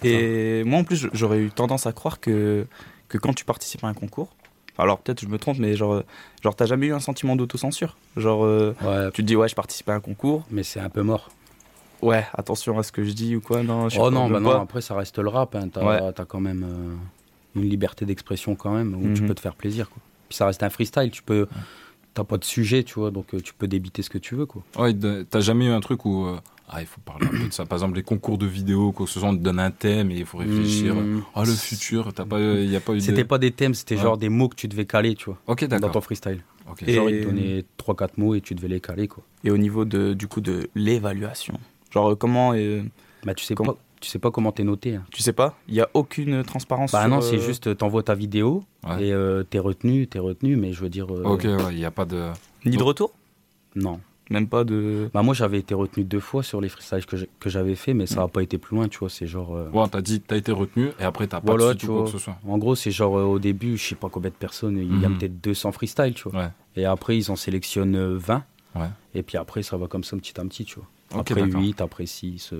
Et 0.03 0.63
moi, 0.63 0.79
en 0.79 0.83
plus, 0.83 1.07
j'aurais 1.13 1.39
eu 1.39 1.51
tendance 1.51 1.85
à 1.85 1.91
croire 1.91 2.19
que, 2.19 2.65
que 3.07 3.17
quand 3.17 3.33
tu 3.33 3.45
participes 3.45 3.83
à 3.83 3.87
un 3.87 3.93
concours, 3.93 4.35
alors 4.77 4.99
peut-être 4.99 5.19
je 5.21 5.27
me 5.27 5.37
trompe, 5.37 5.57
mais 5.59 5.75
genre, 5.75 6.03
genre 6.41 6.55
t'as 6.55 6.65
jamais 6.65 6.87
eu 6.87 6.93
un 6.93 7.01
sentiment 7.01 7.35
d'autocensure 7.35 7.97
Genre, 8.15 8.45
euh, 8.45 8.73
ouais, 8.81 9.11
tu 9.11 9.21
te 9.21 9.27
dis, 9.27 9.35
ouais, 9.35 9.49
je 9.49 9.55
participe 9.55 9.89
à 9.89 9.93
un 9.93 9.99
concours, 9.99 10.43
mais 10.51 10.63
c'est 10.63 10.79
un 10.79 10.89
peu 10.89 11.01
mort. 11.01 11.29
Ouais, 12.01 12.25
attention 12.33 12.77
à 12.79 12.83
ce 12.83 12.91
que 12.91 13.03
je 13.03 13.11
dis 13.11 13.35
ou 13.35 13.41
quoi, 13.41 13.63
non, 13.63 13.89
je 13.89 13.99
Oh 13.99 14.05
pas, 14.05 14.11
non, 14.11 14.29
bah 14.29 14.39
non, 14.39 14.51
après 14.61 14.81
ça 14.81 14.95
reste 14.95 15.19
le 15.19 15.29
rap. 15.29 15.55
Hein. 15.55 15.69
T'as 15.71 15.85
Ouais. 15.85 16.13
t'as 16.13 16.25
quand 16.25 16.39
même 16.39 16.63
euh, 16.63 17.59
une 17.61 17.69
liberté 17.69 18.05
d'expression 18.05 18.55
quand 18.55 18.73
même 18.73 18.93
où 18.95 19.13
tu 19.15 19.21
Mhm. 19.21 19.27
peux 19.27 19.35
te 19.35 19.41
faire 19.41 19.55
plaisir. 19.55 19.89
Quoi. 19.89 20.01
Puis 20.29 20.35
ça 20.37 20.45
reste 20.45 20.61
un 20.63 20.69
freestyle. 20.69 21.09
Tu 21.11 21.23
peux, 21.23 21.47
t'as 22.13 22.23
pas 22.23 22.37
de 22.37 22.45
sujet, 22.45 22.83
tu 22.83 22.95
vois, 22.99 23.11
donc 23.11 23.33
euh, 23.33 23.39
tu 23.41 23.53
peux 23.53 23.67
débiter 23.67 24.01
ce 24.01 24.09
que 24.09 24.17
tu 24.17 24.35
veux, 24.35 24.45
quoi. 24.45 24.61
Ouais, 24.77 24.93
t'as 25.29 25.39
jamais 25.41 25.65
eu 25.65 25.71
un 25.71 25.79
truc 25.79 26.05
où 26.05 26.25
euh, 26.25 26.37
ah 26.71 26.81
il 26.81 26.85
faut 26.87 27.01
parler 27.01 27.25
un 27.25 27.29
peu 27.29 27.47
de 27.47 27.53
ça. 27.53 27.65
Par 27.65 27.77
exemple 27.77 27.95
les 27.95 28.03
concours 28.03 28.37
de 28.37 28.45
vidéo, 28.45 28.91
quoi 28.91 29.05
que 29.07 29.11
ce 29.11 29.19
soit, 29.19 29.29
on 29.29 29.35
te 29.35 29.41
donne 29.41 29.59
un 29.59 29.71
thème 29.71 30.11
et 30.11 30.17
il 30.17 30.25
faut 30.25 30.37
réfléchir. 30.37 30.93
Mmh. 30.95 31.23
Ah 31.33 31.43
le 31.45 31.51
futur, 31.53 32.13
t'as 32.13 32.25
pas, 32.25 32.39
il 32.39 32.69
y 32.69 32.75
a 32.75 32.79
pas 32.79 32.93
eu. 32.93 32.97
de- 32.97 33.01
C'était 33.01 33.23
pas 33.25 33.39
des 33.39 33.51
thèmes, 33.51 33.73
c'était 33.73 33.95
Ouais. 33.95 34.01
genre 34.01 34.17
des 34.17 34.29
mots 34.29 34.49
que 34.49 34.55
tu 34.55 34.67
devais 34.67 34.85
caler, 34.85 35.15
tu 35.15 35.25
vois, 35.25 35.37
Ok 35.47 35.63
dans 35.65 35.77
ton 35.79 35.87
d'accord. 35.87 36.03
freestyle. 36.03 36.41
Ok. 36.69 36.83
Et- 36.85 36.93
Genre 36.93 37.09
ils 37.09 37.21
te 37.21 37.25
donnaient 37.25 37.65
3-4 37.77 38.17
mots 38.19 38.35
et 38.35 38.41
tu 38.41 38.53
devais 38.53 38.67
les 38.67 38.79
caler, 38.79 39.07
quoi. 39.07 39.23
Et 39.43 39.49
au 39.49 39.57
niveau 39.57 39.85
de, 39.85 40.13
du 40.13 40.27
coup 40.27 40.41
de 40.41 40.69
l'évaluation, 40.75 41.55
genre 41.91 42.11
euh, 42.11 42.15
comment, 42.15 42.53
euh, 42.53 42.81
Bah 43.23 43.33
tu 43.33 43.43
sais 43.45 43.55
Comment- 43.55 43.73
pas, 43.73 43.79
tu 44.01 44.09
sais 44.09 44.19
pas 44.19 44.31
comment 44.31 44.51
t'es 44.51 44.63
noté. 44.63 44.95
hein. 44.95 45.03
tu 45.11 45.21
sais 45.21 45.33
pas, 45.33 45.57
il 45.67 45.75
y 45.75 45.81
a 45.81 45.89
aucune 45.93 46.43
transparence. 46.43 46.91
Bah 46.91 47.01
sur, 47.01 47.09
non, 47.09 47.21
c'est 47.21 47.35
euh, 47.37 47.39
juste 47.41 47.75
t'envoies 47.77 48.03
ta 48.03 48.15
vidéo 48.15 48.63
Ouais. 48.87 49.07
et 49.07 49.13
euh, 49.13 49.43
t'es 49.43 49.59
retenu, 49.59 50.07
t'es 50.07 50.19
retenu, 50.19 50.55
mais 50.55 50.71
je 50.71 50.81
veux 50.81 50.89
dire. 50.89 51.13
euh, 51.13 51.23
Ok 51.23 51.43
ouais, 51.43 51.57
il 51.71 51.79
y 51.79 51.85
a 51.85 51.91
pas 51.91 52.05
de. 52.05 52.29
ni 52.65 52.77
de 52.77 52.83
retour? 52.83 53.11
Non. 53.75 53.99
Même 54.31 54.47
pas 54.47 54.63
de. 54.63 55.09
Bah 55.11 55.23
moi 55.23 55.33
j'avais 55.33 55.57
été 55.57 55.73
retenu 55.73 56.03
deux 56.03 56.19
fois 56.19 56.43
sur 56.43 56.61
les 56.61 56.69
freestyles 56.69 57.03
que 57.07 57.49
j'avais 57.49 57.73
fait, 57.73 57.95
mais 57.95 58.05
ça 58.05 58.21
n'a 58.21 58.27
pas 58.27 58.43
été 58.43 58.59
plus 58.59 58.75
loin, 58.77 58.87
tu 58.87 58.99
vois. 58.99 59.09
C'est 59.09 59.25
genre. 59.25 59.55
euh, 59.55 59.69
Ouais, 59.71 59.85
t'as 59.91 60.01
dit, 60.01 60.21
t'as 60.21 60.37
été 60.37 60.51
retenu 60.51 60.89
et 60.99 61.03
après 61.03 61.25
t'as 61.25 61.41
pas 61.41 61.47
Voilà, 61.55 61.73
de 61.73 61.79
suite 61.79 61.79
tu 61.81 61.85
ou 61.87 61.89
quoi 61.89 62.01
vois. 62.03 62.05
que 62.05 62.11
ce 62.11 62.23
soit. 62.23 62.37
En 62.47 62.59
gros, 62.59 62.75
c'est 62.75 62.91
genre 62.91 63.17
euh, 63.17 63.23
au 63.23 63.39
début, 63.39 63.75
je 63.75 63.83
sais 63.89 63.95
pas 63.95 64.07
combien 64.07 64.29
de 64.29 64.35
personnes, 64.35 64.77
il 64.77 65.01
y 65.01 65.05
a 65.05 65.09
Mhm. 65.09 65.17
peut-être 65.17 65.41
200 65.41 65.71
freestyles, 65.71 66.13
tu 66.13 66.29
vois. 66.29 66.39
Ouais. 66.41 66.47
Et 66.75 66.85
après, 66.85 67.17
ils 67.17 67.31
en 67.31 67.35
sélectionnent 67.35 67.95
euh, 67.95 68.17
20. 68.19 68.43
Ouais. 68.75 68.87
Et 69.15 69.23
puis 69.23 69.37
après, 69.37 69.63
ça 69.63 69.77
va 69.77 69.87
comme 69.87 70.03
ça 70.03 70.15
petit 70.17 70.39
à 70.39 70.43
petit, 70.45 70.65
tu 70.65 70.75
vois. 70.75 71.21
Après 71.21 71.41
d'accord. 71.41 71.61
8, 71.61 71.81
après 71.81 72.05
6. 72.05 72.53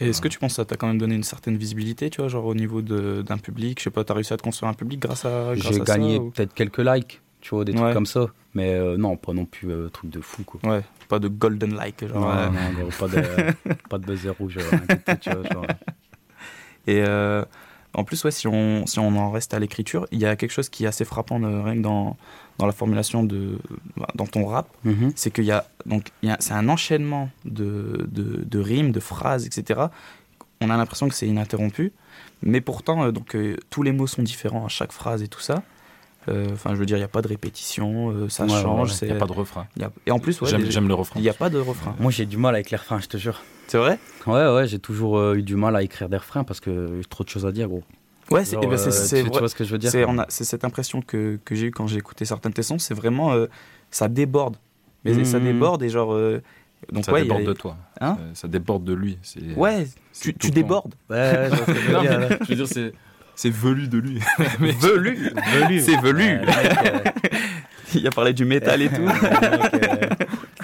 Et 0.00 0.08
est-ce 0.10 0.20
que 0.20 0.28
tu 0.28 0.38
penses 0.38 0.52
que 0.52 0.56
ça 0.56 0.64
t'a 0.64 0.76
quand 0.76 0.86
même 0.86 0.98
donné 0.98 1.14
une 1.14 1.22
certaine 1.22 1.56
visibilité, 1.56 2.10
tu 2.10 2.20
vois, 2.20 2.28
genre 2.28 2.44
au 2.44 2.54
niveau 2.54 2.82
de- 2.82 3.22
d'un 3.22 3.38
public? 3.38 3.78
Je 3.78 3.84
sais 3.84 3.90
pas, 3.90 4.04
t'as 4.04 4.14
réussi 4.14 4.32
à 4.32 4.36
te 4.36 4.42
construire 4.42 4.70
un 4.70 4.74
public 4.74 5.00
grâce 5.00 5.24
à. 5.24 5.54
J'ai 5.54 5.80
gagné 5.80 6.18
ou- 6.18 6.30
peut-être 6.30 6.52
quelques 6.54 6.78
likes, 6.78 7.20
tu 7.40 7.50
vois, 7.54 7.64
des 7.64 7.72
Ouais. 7.72 7.78
trucs 7.78 7.94
comme 7.94 8.06
ça. 8.06 8.26
Mais 8.54 8.74
euh, 8.74 8.96
non, 8.96 9.16
pas 9.16 9.32
non 9.32 9.44
plus 9.46 9.70
euh, 9.70 9.88
truc 9.88 10.10
de 10.10 10.20
fou, 10.20 10.42
quoi. 10.44 10.60
Ouais, 10.70 10.82
pas 11.08 11.18
de 11.18 11.28
golden 11.28 11.74
like, 11.74 12.06
genre. 12.06 12.20
non, 12.20 12.30
euh, 12.30 12.48
non, 12.48 12.80
gros, 12.88 12.90
pas 12.98 13.08
de, 13.08 13.22
pas 13.90 13.98
de 13.98 14.04
buzzer 14.06 14.30
rouge. 14.30 14.58
euh, 14.58 15.14
tu 15.20 15.30
vois, 15.30 15.42
genre. 15.50 15.66
Et 16.86 17.02
euh, 17.02 17.44
en 17.96 18.04
plus, 18.04 18.22
ouais, 18.24 18.30
si 18.30 18.46
on, 18.46 18.86
si 18.86 18.98
on 19.00 19.08
en 19.16 19.30
reste 19.32 19.52
à 19.54 19.58
l'écriture, 19.58 20.06
il 20.12 20.20
y 20.20 20.26
a 20.26 20.36
quelque 20.36 20.52
chose 20.52 20.68
qui 20.68 20.84
est 20.84 20.86
assez 20.86 21.04
frappant 21.04 21.40
de, 21.40 21.46
rien 21.46 21.74
que 21.74 21.80
dans, 21.82 22.16
dans 22.58 22.66
la 22.66 22.72
formulation 22.72 23.24
de 23.24 23.58
bah, 23.96 24.06
dans 24.14 24.26
ton 24.26 24.46
rap, 24.46 24.68
Mhm. 24.84 25.12
c'est 25.16 25.30
qu'il 25.32 25.44
y 25.44 25.50
a 25.50 25.66
donc 25.86 26.10
il 26.22 26.36
c'est 26.40 26.52
un 26.54 26.68
enchaînement 26.68 27.30
de, 27.44 28.06
de, 28.10 28.44
de 28.44 28.58
rimes, 28.60 28.92
de 28.92 29.00
phrases, 29.00 29.46
etc. 29.46 29.86
On 30.60 30.70
a 30.70 30.76
l'impression 30.76 31.08
que 31.08 31.14
c'est 31.14 31.26
ininterrompu, 31.26 31.92
mais 32.42 32.60
pourtant 32.60 33.04
euh, 33.04 33.12
donc 33.12 33.34
euh, 33.34 33.56
tous 33.70 33.82
les 33.82 33.92
mots 33.92 34.06
sont 34.06 34.22
différents 34.22 34.64
à 34.64 34.68
chaque 34.68 34.92
phrase 34.92 35.22
et 35.22 35.28
tout 35.28 35.40
ça. 35.40 35.62
Euh, 36.28 36.48
Enfin, 36.52 36.70
je 36.74 36.76
veux 36.80 36.86
dire, 36.86 36.96
il 36.96 37.00
n'y 37.00 37.04
a 37.04 37.08
pas 37.08 37.22
de 37.22 37.28
répétition, 37.28 38.10
euh, 38.10 38.28
ça 38.28 38.44
Ouais, 38.44 38.50
change. 38.50 38.88
ouais. 38.90 38.94
c'est- 38.96 39.06
Y 39.06 39.12
a 39.12 39.14
pas 39.14 39.26
de 39.26 39.32
refrain. 39.32 39.66
il 39.76 39.84
a- 39.84 39.92
Et 40.06 40.10
en 40.10 40.18
plus, 40.18 40.40
ouais, 40.40 40.48
J'aime 40.50 40.62
les- 40.62 40.70
j'aime 40.72 40.88
le 40.88 40.94
refrain. 40.94 41.20
il 41.20 41.22
n'y 41.22 41.28
a 41.28 41.34
pas 41.34 41.50
de 41.50 41.58
refrain. 41.58 41.94
Moi, 42.00 42.10
j'ai 42.10 42.26
du 42.26 42.36
mal 42.36 42.54
avec 42.54 42.70
les 42.70 42.76
refrains, 42.76 43.00
je 43.00 43.06
te 43.06 43.16
jure. 43.16 43.42
C'est 43.66 43.78
vrai? 43.78 43.98
Ouais, 44.26 44.48
ouais, 44.54 44.66
j'ai 44.66 44.78
toujours 44.78 45.18
euh, 45.18 45.34
eu 45.36 45.42
du 45.42 45.56
mal 45.56 45.74
à 45.76 45.82
écrire 45.82 46.08
des 46.08 46.16
refrains 46.16 46.44
parce 46.44 46.60
que 46.60 46.88
j'ai 46.98 47.04
trop 47.08 47.24
de 47.24 47.28
choses 47.28 47.46
à 47.46 47.52
dire, 47.52 47.68
gros. 47.68 47.82
Ouais, 48.30 48.44
c'est 48.44 48.54
Genre, 48.54 48.64
eh 48.64 48.66
ben, 48.68 48.76
c'est- 48.76 48.88
euh, 48.88 48.92
c'est 48.92 49.22
tu, 49.22 49.28
vois 49.38 49.48
ce 49.48 49.54
que 49.54 49.64
je 49.64 49.70
veux 49.70 49.78
dire? 49.78 49.90
C'est 50.28 50.44
cette 50.44 50.64
impression 50.64 51.00
que, 51.00 51.38
que 51.44 51.54
j'ai 51.54 51.66
eu 51.66 51.70
quand 51.70 51.86
j'ai 51.86 51.98
écouté 51.98 52.24
certaines 52.24 52.50
de 52.50 52.56
tes 52.56 52.62
sons, 52.62 52.78
c'est 52.78 52.94
vraiment 52.94 53.32
euh, 53.32 53.46
ça 53.90 54.08
déborde. 54.08 54.56
Mais 55.04 55.24
ça 55.24 55.38
déborde 55.38 55.84
et 55.84 55.88
genre 55.88 56.12
euh, 56.14 56.42
donc 56.92 57.04
ça 57.04 57.12
ouais, 57.12 57.20
a- 57.20 57.22
déborde 57.22 57.44
de 57.44 57.52
toi. 57.52 57.76
Hein? 58.00 58.16
Ça- 58.34 58.40
ça 58.42 58.48
déborde 58.48 58.82
de 58.82 58.92
lui. 58.92 59.18
Ouais, 59.56 59.86
tu, 60.20 60.34
tu 60.34 60.50
débordes. 60.50 60.94
Ouais, 61.08 61.48
veux 61.48 61.92
Non, 61.92 62.02
mais 62.02 62.28
je 62.42 62.48
veux 62.48 62.54
dire, 62.56 62.66
c'est 62.66 62.92
c'est 63.36 63.50
velu 63.50 63.86
de 63.86 63.98
lui. 63.98 64.18
Velu, 64.58 65.30
Velu. 65.52 65.80
c'est 65.80 65.96
velu. 66.00 66.40
Ouais, 66.40 67.04
Il 67.94 68.06
a 68.06 68.10
parlé 68.10 68.32
du 68.32 68.44
métal 68.44 68.82
et 68.82 68.88
tout. 68.88 69.06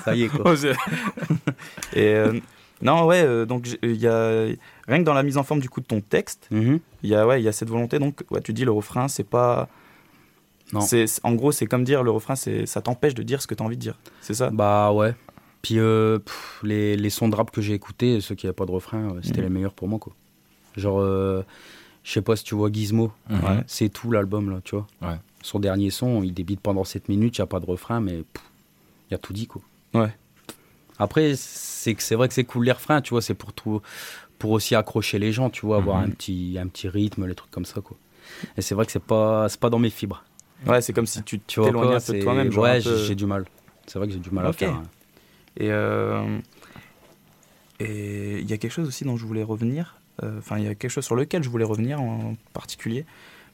ça 0.05 0.15
y 0.17 0.25
est, 0.25 0.29
quoi. 0.29 0.55
et 1.93 2.15
euh, 2.15 2.41
non 2.83 3.07
ouais, 3.07 3.23
euh, 3.23 3.47
donc 3.47 3.69
il 3.83 3.97
y 3.97 4.07
a 4.07 4.47
rien 4.89 4.99
que 4.99 5.05
dans 5.05 5.15
la 5.15 5.23
mise 5.23 5.39
en 5.39 5.43
forme 5.45 5.61
du 5.61 5.69
coup 5.71 5.81
de 5.81 5.87
ton 5.87 6.01
texte, 6.01 6.49
Mhm. 6.51 6.81
il 7.03 7.09
y 7.11 7.15
a 7.15 7.27
ouais, 7.27 7.41
il 7.41 7.45
y 7.45 7.49
a 7.49 7.53
cette 7.53 7.69
volonté 7.71 7.99
donc 7.99 8.23
ouais, 8.31 8.41
tu 8.43 8.53
dis 8.53 8.65
le 8.65 8.73
refrain, 8.73 9.09
c'est 9.09 9.25
pas 9.25 9.69
Non. 10.73 10.81
c'est 10.81 11.05
en 11.23 11.33
gros, 11.35 11.53
c'est 11.53 11.67
comme 11.67 11.85
dire 11.85 12.03
le 12.03 12.11
refrain, 12.11 12.35
c'est 12.37 12.67
ça 12.67 12.81
t'empêche 12.83 13.15
de 13.15 13.23
dire 13.23 13.41
ce 13.43 13.47
que 13.47 13.55
tu 13.55 13.63
as 13.63 13.67
envie 13.67 13.77
de 13.77 13.81
dire. 13.83 13.99
C'est 14.21 14.35
ça? 14.35 14.51
Bah 14.51 14.93
ouais. 14.93 15.15
Puis 15.63 15.79
euh, 15.79 16.19
pff, 16.19 16.61
les, 16.65 16.97
les 16.97 17.11
sons 17.11 17.29
de 17.29 17.37
rap 17.37 17.51
que 17.51 17.61
j'ai 17.61 17.75
écoutés, 17.75 18.21
ceux 18.21 18.35
qui 18.35 18.47
n'avaient 18.47 18.55
pas 18.55 18.67
de 18.67 18.73
refrain, 18.73 19.11
euh, 19.15 19.21
c'était 19.23 19.39
Mhm. 19.43 19.47
les 19.47 19.51
meilleurs 19.55 19.75
pour 19.75 19.87
moi, 19.89 19.99
quoi. 20.01 20.13
Genre, 20.77 20.99
euh, 21.01 21.43
je 22.03 22.11
sais 22.13 22.23
pas 22.23 22.35
si 22.35 22.43
tu 22.43 22.55
vois 22.57 22.71
Gizmo. 22.73 23.13
Ouais. 23.31 23.63
c'est 23.69 23.89
tout 23.91 24.11
l'album, 24.11 24.51
là, 24.51 24.61
tu 24.65 24.75
vois. 24.75 24.87
Ouais. 25.03 25.17
Son 25.43 25.61
dernier 25.61 25.91
son, 25.91 26.23
il 26.23 26.33
débite 26.35 26.61
pendant 26.61 26.83
7 26.85 27.09
minutes, 27.09 27.37
il 27.39 27.41
n'y 27.43 27.45
a 27.45 27.47
pas 27.47 27.61
de 27.61 27.67
refrain, 27.67 28.01
mais 28.01 28.25
il 29.09 29.13
y 29.13 29.15
a 29.15 29.19
tout 29.19 29.33
dit, 29.33 29.47
quoi. 29.47 29.61
Ouais. 29.95 30.13
Après, 30.99 31.35
c'est 31.37 31.95
que 31.95 32.03
c'est 32.03 32.15
vrai 32.15 32.29
que 32.29 32.35
c'est 32.35 32.45
cool 32.45 32.65
les 32.67 32.73
refrains, 32.73 33.01
tu 33.01 33.11
vois, 33.11 33.23
c'est 33.23 33.35
pour 33.35 33.53
tout, 33.53 33.81
pour 34.39 34.51
aussi 34.53 34.75
accrocher 34.75 35.19
les 35.19 35.33
gens, 35.33 35.51
tu 35.51 35.67
vois, 35.67 35.79
avoir 35.79 35.99
Mhm. 35.99 36.05
un 36.05 36.11
petit, 36.11 36.57
un 36.61 36.67
petit 36.69 36.89
rythme, 36.89 37.27
les 37.27 37.35
trucs 37.35 37.51
comme 37.51 37.65
ça, 37.65 37.81
quoi. 37.81 37.97
Et 38.57 38.63
c'est 38.63 38.75
vrai 38.75 38.87
que 38.87 38.93
c'est 38.93 39.03
pas, 39.03 39.49
c'est 39.49 39.59
pas 39.61 39.71
dans 39.71 39.79
mes 39.79 39.91
fibres. 39.91 40.25
Ouais, 40.67 40.81
c'est 40.81 40.93
comme 40.93 41.07
si 41.07 41.23
tu 41.25 41.41
t'éloignais 41.41 41.95
un 41.97 42.01
peu 42.01 42.13
de 42.13 42.23
toi-même. 42.23 42.57
Ouais, 42.57 42.81
peu- 42.81 43.05
j'ai 43.05 43.15
du 43.17 43.27
mal. 43.27 43.45
C'est 43.87 43.99
vrai 43.99 44.07
que 44.07 44.15
j'ai 44.15 44.21
du 44.21 44.31
mal 44.31 44.47
Ok. 44.47 44.51
à 44.63 44.67
faire. 44.67 44.75
hein. 44.75 44.83
Et 45.57 45.71
euh, 45.73 46.39
et 47.81 48.39
il 48.39 48.49
y 48.49 48.53
a 48.53 48.59
quelque 48.59 48.71
chose 48.73 48.87
aussi 48.89 49.05
dont 49.05 49.17
je 49.17 49.27
voulais 49.27 49.43
revenir. 49.43 49.97
euh, 50.23 50.39
Enfin, 50.39 50.59
il 50.59 50.65
y 50.65 50.69
a 50.69 50.75
quelque 50.75 50.91
chose 50.91 51.05
sur 51.05 51.17
lequel 51.17 51.43
je 51.43 51.49
voulais 51.49 51.65
revenir 51.65 52.01
en 52.01 52.37
particulier. 52.53 53.05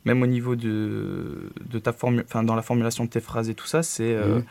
Même 0.05 0.23
au 0.23 0.27
niveau 0.27 0.55
de, 0.55 1.51
de 1.69 1.79
ta 1.79 1.93
formule, 1.93 2.25
enfin 2.27 2.43
dans 2.43 2.55
la 2.55 2.63
formulation 2.63 3.05
de 3.05 3.11
tes 3.11 3.21
phrases 3.21 3.49
et 3.51 3.55
tout 3.55 3.67
ça, 3.67 3.83
c'est 3.83 4.15
euh, 4.15 4.37
Mhm. 4.37 4.45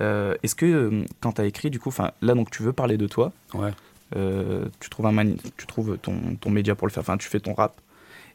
Euh, 0.00 0.34
est-ce 0.42 0.54
que 0.54 0.66
euh, 0.66 1.04
quand 1.20 1.32
tu 1.32 1.40
as 1.40 1.44
écrit, 1.46 1.70
du 1.70 1.78
coup, 1.78 1.92
là 2.22 2.34
donc 2.34 2.50
tu 2.50 2.62
veux 2.62 2.72
parler 2.72 2.96
de 2.96 3.06
toi, 3.06 3.32
Ouais. 3.54 3.70
euh, 4.16 4.64
tu 4.80 4.88
trouves 4.90 5.06
un 5.06 5.12
mani- 5.12 5.36
tu 5.56 5.66
trouves 5.66 5.98
ton, 5.98 6.14
ton 6.40 6.50
média 6.50 6.74
pour 6.74 6.86
le 6.86 6.92
faire, 6.92 7.02
enfin 7.02 7.16
tu 7.16 7.28
fais 7.28 7.40
ton 7.40 7.54
rap. 7.54 7.80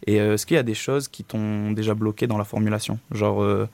Et 0.06 0.16
est-ce 0.18 0.46
qu'il 0.46 0.56
y 0.56 0.60
a 0.60 0.64
des 0.64 0.76
choses 0.76 1.08
qui 1.08 1.24
t'ont 1.24 1.72
déjà 1.72 1.94
bloqué 1.96 2.28
dans 2.28 2.38
la 2.38 2.44
formulation, 2.44 3.00
genre 3.12 3.42
euh, 3.42 3.68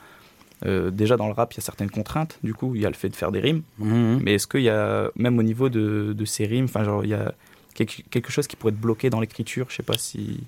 euh, 0.65 0.89
déjà 0.91 1.17
dans 1.17 1.27
le 1.27 1.33
rap 1.33 1.51
il 1.53 1.57
y 1.57 1.59
a 1.59 1.61
certaines 1.63 1.89
contraintes, 1.91 2.39
du 2.43 2.53
coup 2.53 2.75
il 2.75 2.81
y 2.81 2.85
a 2.85 2.89
le 2.89 2.95
fait 2.95 3.09
de 3.09 3.15
faire 3.15 3.31
des 3.33 3.41
rimes. 3.41 3.63
Mhm. 3.79 4.21
Mais 4.23 4.35
est-ce 4.35 4.47
qu'il 4.47 4.61
y 4.61 4.69
a, 4.69 5.09
même 5.17 5.37
au 5.37 5.43
niveau 5.43 5.67
de, 5.67 6.13
de 6.17 6.25
ces 6.25 6.45
rimes, 6.45 6.67
genre, 6.69 7.03
il 7.03 7.09
y 7.09 7.13
a 7.13 7.33
quelque, 7.73 8.01
quelque 8.09 8.31
chose 8.31 8.47
qui 8.47 8.55
pourrait 8.55 8.71
te 8.71 8.77
bloquer 8.81 9.09
dans 9.09 9.19
l'écriture? 9.19 9.65
Je 9.69 9.75
sais 9.75 9.83
pas 9.83 9.97
si 9.97 10.43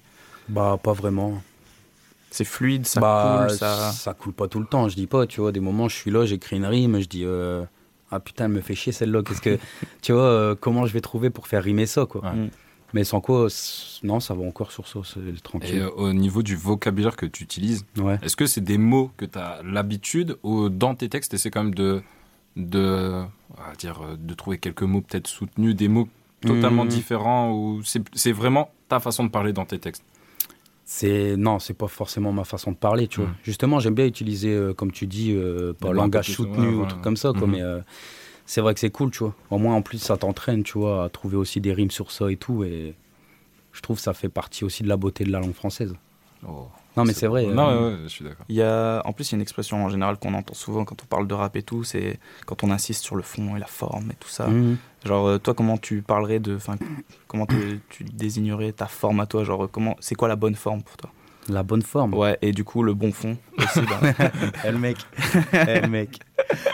Bah, 0.47 0.79
pas 0.81 0.93
vraiment. 0.93 1.41
C'est 2.35 2.43
fluide, 2.43 2.85
ça 2.85 2.99
bah, 2.99 3.45
coule, 3.47 3.57
ça. 3.57 4.13
coule 4.13 4.33
pas 4.33 4.47
tout 4.47 4.59
le 4.59 4.65
temps, 4.65 4.89
je 4.89 4.95
dis 4.95 5.07
pas, 5.07 5.25
tu 5.25 5.39
vois, 5.41 5.51
des 5.51 5.59
moments 5.61 5.87
je 5.87 5.95
suis 5.95 6.11
là, 6.11 6.25
j'écris 6.25 6.57
une 6.57 6.65
rime, 6.65 6.99
je 6.99 7.07
dis 7.07 7.23
euh, 7.25 7.63
ah 8.11 8.19
putain, 8.19 8.45
elle 8.45 8.51
me 8.51 8.61
fait 8.61 8.75
chier 8.75 8.91
celle-là, 8.91 9.23
qu'est-ce 9.23 9.41
que 9.41 9.57
tu 10.01 10.11
vois, 10.11 10.21
euh, 10.23 10.55
comment 10.59 10.85
je 10.85 10.93
vais 10.93 11.01
trouver 11.01 11.29
pour 11.29 11.47
faire 11.47 11.63
rimer 11.63 11.85
ça 11.85 12.05
quoi. 12.05 12.21
Ouais. 12.21 12.49
Mais 12.93 13.03
sans 13.03 13.19
quoi 13.21 13.47
non, 14.03 14.19
ça 14.19 14.33
va 14.33 14.43
encore 14.45 14.71
sur 14.71 14.87
ça, 14.87 14.99
c'est 15.03 15.19
Et 15.19 15.41
tranquille. 15.41 15.79
euh, 15.81 15.89
au 15.91 16.13
niveau 16.13 16.43
du 16.43 16.55
vocabulaire 16.55 17.15
que 17.15 17.25
tu 17.25 17.43
utilises, 17.43 17.85
Ouais. 17.97 18.17
est-ce 18.21 18.35
que 18.35 18.45
c'est 18.45 18.61
des 18.61 18.77
mots 18.77 19.11
que 19.17 19.25
tu 19.25 19.37
as 19.39 19.61
l'habitude 19.63 20.37
ou 20.43 20.69
dans 20.69 20.93
tes 20.95 21.09
textes, 21.09 21.33
et 21.33 21.37
c'est 21.37 21.51
quand 21.51 21.63
même 21.63 21.75
de, 21.75 22.01
de, 22.55 23.23
dire, 23.77 23.99
de 24.17 24.33
trouver 24.33 24.57
quelques 24.59 24.83
mots 24.83 25.01
peut-être 25.01 25.27
soutenus, 25.27 25.75
des 25.75 25.87
mots 25.87 26.07
totalement 26.41 26.83
Mhm. 26.83 26.89
différents, 26.89 27.51
ou 27.53 27.81
c'est 27.83 28.31
vraiment 28.31 28.69
ta 28.87 28.99
façon 28.99 29.23
de 29.23 29.29
parler 29.29 29.51
dans 29.51 29.65
tes 29.65 29.79
textes? 29.79 30.03
C'est 30.87 31.35
non, 31.35 31.57
c'est 31.59 31.73
pas 31.73 31.87
forcément 31.87 32.31
ma 32.31 32.43
façon 32.43 32.71
de 32.71 32.77
parler, 32.77 33.07
tu 33.07 33.19
vois. 33.21 33.29
Mm. 33.29 33.35
Justement, 33.43 33.79
j'aime 33.79 33.95
bien 33.95 34.05
utiliser 34.05 34.53
euh, 34.53 34.73
comme 34.73 34.91
tu 34.91 35.07
dis 35.07 35.33
euh, 35.33 35.73
pas 35.73 35.91
langage 35.91 36.29
soutenu 36.31 36.59
ouais, 36.67 36.67
ou 36.67 36.75
voilà. 36.75 36.89
truc 36.89 37.01
comme 37.01 37.17
ça 37.17 37.31
quoi, 37.33 37.47
Mhm. 37.47 37.51
mais 37.53 37.61
euh, 37.61 37.79
c'est 38.45 38.61
vrai 38.61 38.75
que 38.75 38.79
c'est 38.79 38.91
cool, 38.91 39.09
tu 39.09 39.19
vois. 39.19 39.33
Au 39.49 39.57
moins 39.57 39.73
en 39.75 39.81
plus 39.81 39.97
ça 39.97 40.15
t'entraîne, 40.15 40.61
tu 40.63 40.77
vois, 40.77 41.05
à 41.05 41.09
trouver 41.09 41.37
aussi 41.37 41.59
des 41.59 41.73
rimes 41.73 41.89
sur 41.91 42.11
ça 42.11 42.31
et 42.31 42.37
tout 42.37 42.63
et 42.63 42.93
je 43.73 43.81
trouve 43.81 43.97
que 43.97 44.03
ça 44.03 44.13
fait 44.13 44.29
partie 44.29 44.63
aussi 44.63 44.83
de 44.83 44.87
la 44.87 44.95
beauté 44.95 45.23
de 45.23 45.31
la 45.31 45.39
langue 45.39 45.53
française. 45.55 45.95
Oh. 46.47 46.67
Non 46.97 47.03
mais 47.05 47.13
c'est 47.13 47.27
vrai. 47.27 47.45
Non, 47.45 47.69
euh, 47.69 47.79
ouais, 47.89 47.93
ouais, 47.95 47.99
je 48.03 48.07
suis 48.09 48.23
d'accord. 48.23 48.45
Il 48.49 48.55
y 48.55 48.61
a, 48.61 49.01
en 49.05 49.13
plus, 49.13 49.29
il 49.29 49.33
y 49.33 49.35
a 49.35 49.37
une 49.37 49.41
expression 49.41 49.83
en 49.83 49.89
général 49.89 50.17
qu'on 50.17 50.33
entend 50.33 50.53
souvent 50.53 50.85
quand 50.85 51.01
on 51.03 51.05
parle 51.05 51.27
de 51.27 51.33
rap 51.33 51.55
et 51.55 51.63
tout, 51.63 51.83
c'est 51.83 52.19
quand 52.45 52.63
on 52.63 52.71
insiste 52.71 53.03
sur 53.03 53.15
le 53.15 53.23
fond 53.23 53.55
et 53.55 53.59
la 53.59 53.65
forme 53.67 54.11
et 54.11 54.15
tout 54.19 54.29
ça. 54.29 54.47
mhm. 54.47 54.77
Genre, 55.05 55.27
euh, 55.27 55.37
toi, 55.37 55.53
comment 55.53 55.77
tu 55.77 56.01
parlerais 56.01 56.39
de, 56.39 56.55
enfin, 56.55 56.75
comment 57.27 57.45
tu, 57.45 57.79
tu 57.89 58.03
désignerais 58.05 58.71
ta 58.71 58.87
forme 58.87 59.19
à 59.19 59.25
toi? 59.25 59.43
Genre, 59.43 59.69
comment, 59.71 59.95
c'est 59.99 60.15
quoi 60.15 60.27
la 60.27 60.35
bonne 60.35 60.55
forme 60.55 60.81
pour 60.83 60.97
toi? 60.97 61.11
La 61.47 61.61
bonne 61.61 61.83
forme. 61.83 62.15
Ouais, 62.15 62.39
et 62.41 62.51
du 62.53 62.63
coup, 62.63 62.81
le 62.81 62.95
bon 62.95 63.11
fond 63.11 63.37
aussi. 63.59 63.81
bah. 63.81 63.99
Eh 64.65 64.71
le 64.71 64.79
mec. 64.79 64.97
Eh 65.53 65.81
le 65.81 65.87
mec. 65.87 66.19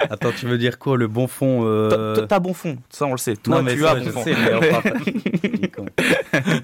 Attends, 0.09 0.31
tu 0.31 0.45
veux 0.45 0.57
dire 0.57 0.79
quoi 0.79 0.95
Le 0.95 1.07
bon 1.09 1.27
fond 1.27 1.63
euh, 1.65 2.25
T'as 2.25 2.39
bon 2.39 2.53
fond, 2.53 2.77
ça 2.89 3.05
on 3.05 3.11
le 3.11 3.17
sait. 3.17 3.35
Toi, 3.35 3.57
Non, 3.57 3.63
mais 3.63 3.73
tu 3.75 3.81
ça, 3.81 3.91
as 3.91 3.95
bon 3.95 4.11
fond. 4.11 4.23
sais. 4.23 4.33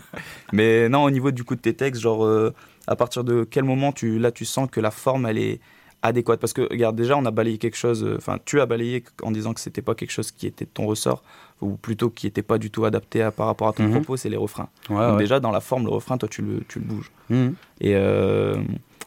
Mais 0.53 0.89
non, 0.89 1.03
au 1.03 1.11
niveau 1.11 1.31
du 1.31 1.43
coup 1.43 1.55
de 1.55 1.61
tes 1.61 1.73
textes, 1.73 2.01
genre 2.01 2.25
euh, 2.25 2.53
à 2.87 2.95
partir 2.95 3.23
de 3.23 3.43
quel 3.49 3.63
moment 3.63 3.91
tu 3.91 4.17
là 4.19 4.31
tu 4.31 4.45
sens 4.45 4.69
que 4.71 4.79
la 4.79 4.91
forme 4.91 5.25
elle 5.25 5.37
est 5.37 5.59
adéquate? 6.01 6.39
Parce 6.39 6.53
que 6.53 6.61
regarde, 6.61 6.95
déjà 6.95 7.17
on 7.17 7.25
a 7.25 7.31
balayé 7.31 7.57
quelque 7.57 7.77
chose. 7.77 8.03
euh, 8.03 8.15
Enfin, 8.17 8.37
tu 8.45 8.59
as 8.61 8.65
balayé 8.65 9.03
en 9.23 9.31
disant 9.31 9.53
que 9.53 9.59
c'était 9.59 9.81
pas 9.81 9.95
quelque 9.95 10.11
chose 10.11 10.31
qui 10.31 10.47
était 10.47 10.65
de 10.65 10.69
ton 10.73 10.85
ressort, 10.87 11.23
ou 11.61 11.71
plutôt 11.75 12.09
qui 12.09 12.27
était 12.27 12.43
pas 12.43 12.57
du 12.57 12.69
tout 12.71 12.85
adapté 12.85 13.21
à, 13.21 13.31
par 13.31 13.47
rapport 13.47 13.67
à 13.67 13.73
ton 13.73 13.83
Mhm. 13.83 13.91
propos, 13.91 14.15
c'est 14.17 14.29
les 14.29 14.37
refrains. 14.37 14.69
Ouais, 14.89 14.95
Donc 14.97 15.13
ouais. 15.13 15.17
déjà 15.17 15.39
dans 15.39 15.51
la 15.51 15.59
forme, 15.61 15.83
le 15.85 15.91
refrain, 15.91 16.17
toi 16.17 16.29
tu 16.29 16.41
le 16.41 16.61
tu 16.67 16.79
le 16.79 16.85
bouges. 16.85 17.11
Mhm. 17.29 17.55
Et 17.81 17.95
euh, 17.95 18.57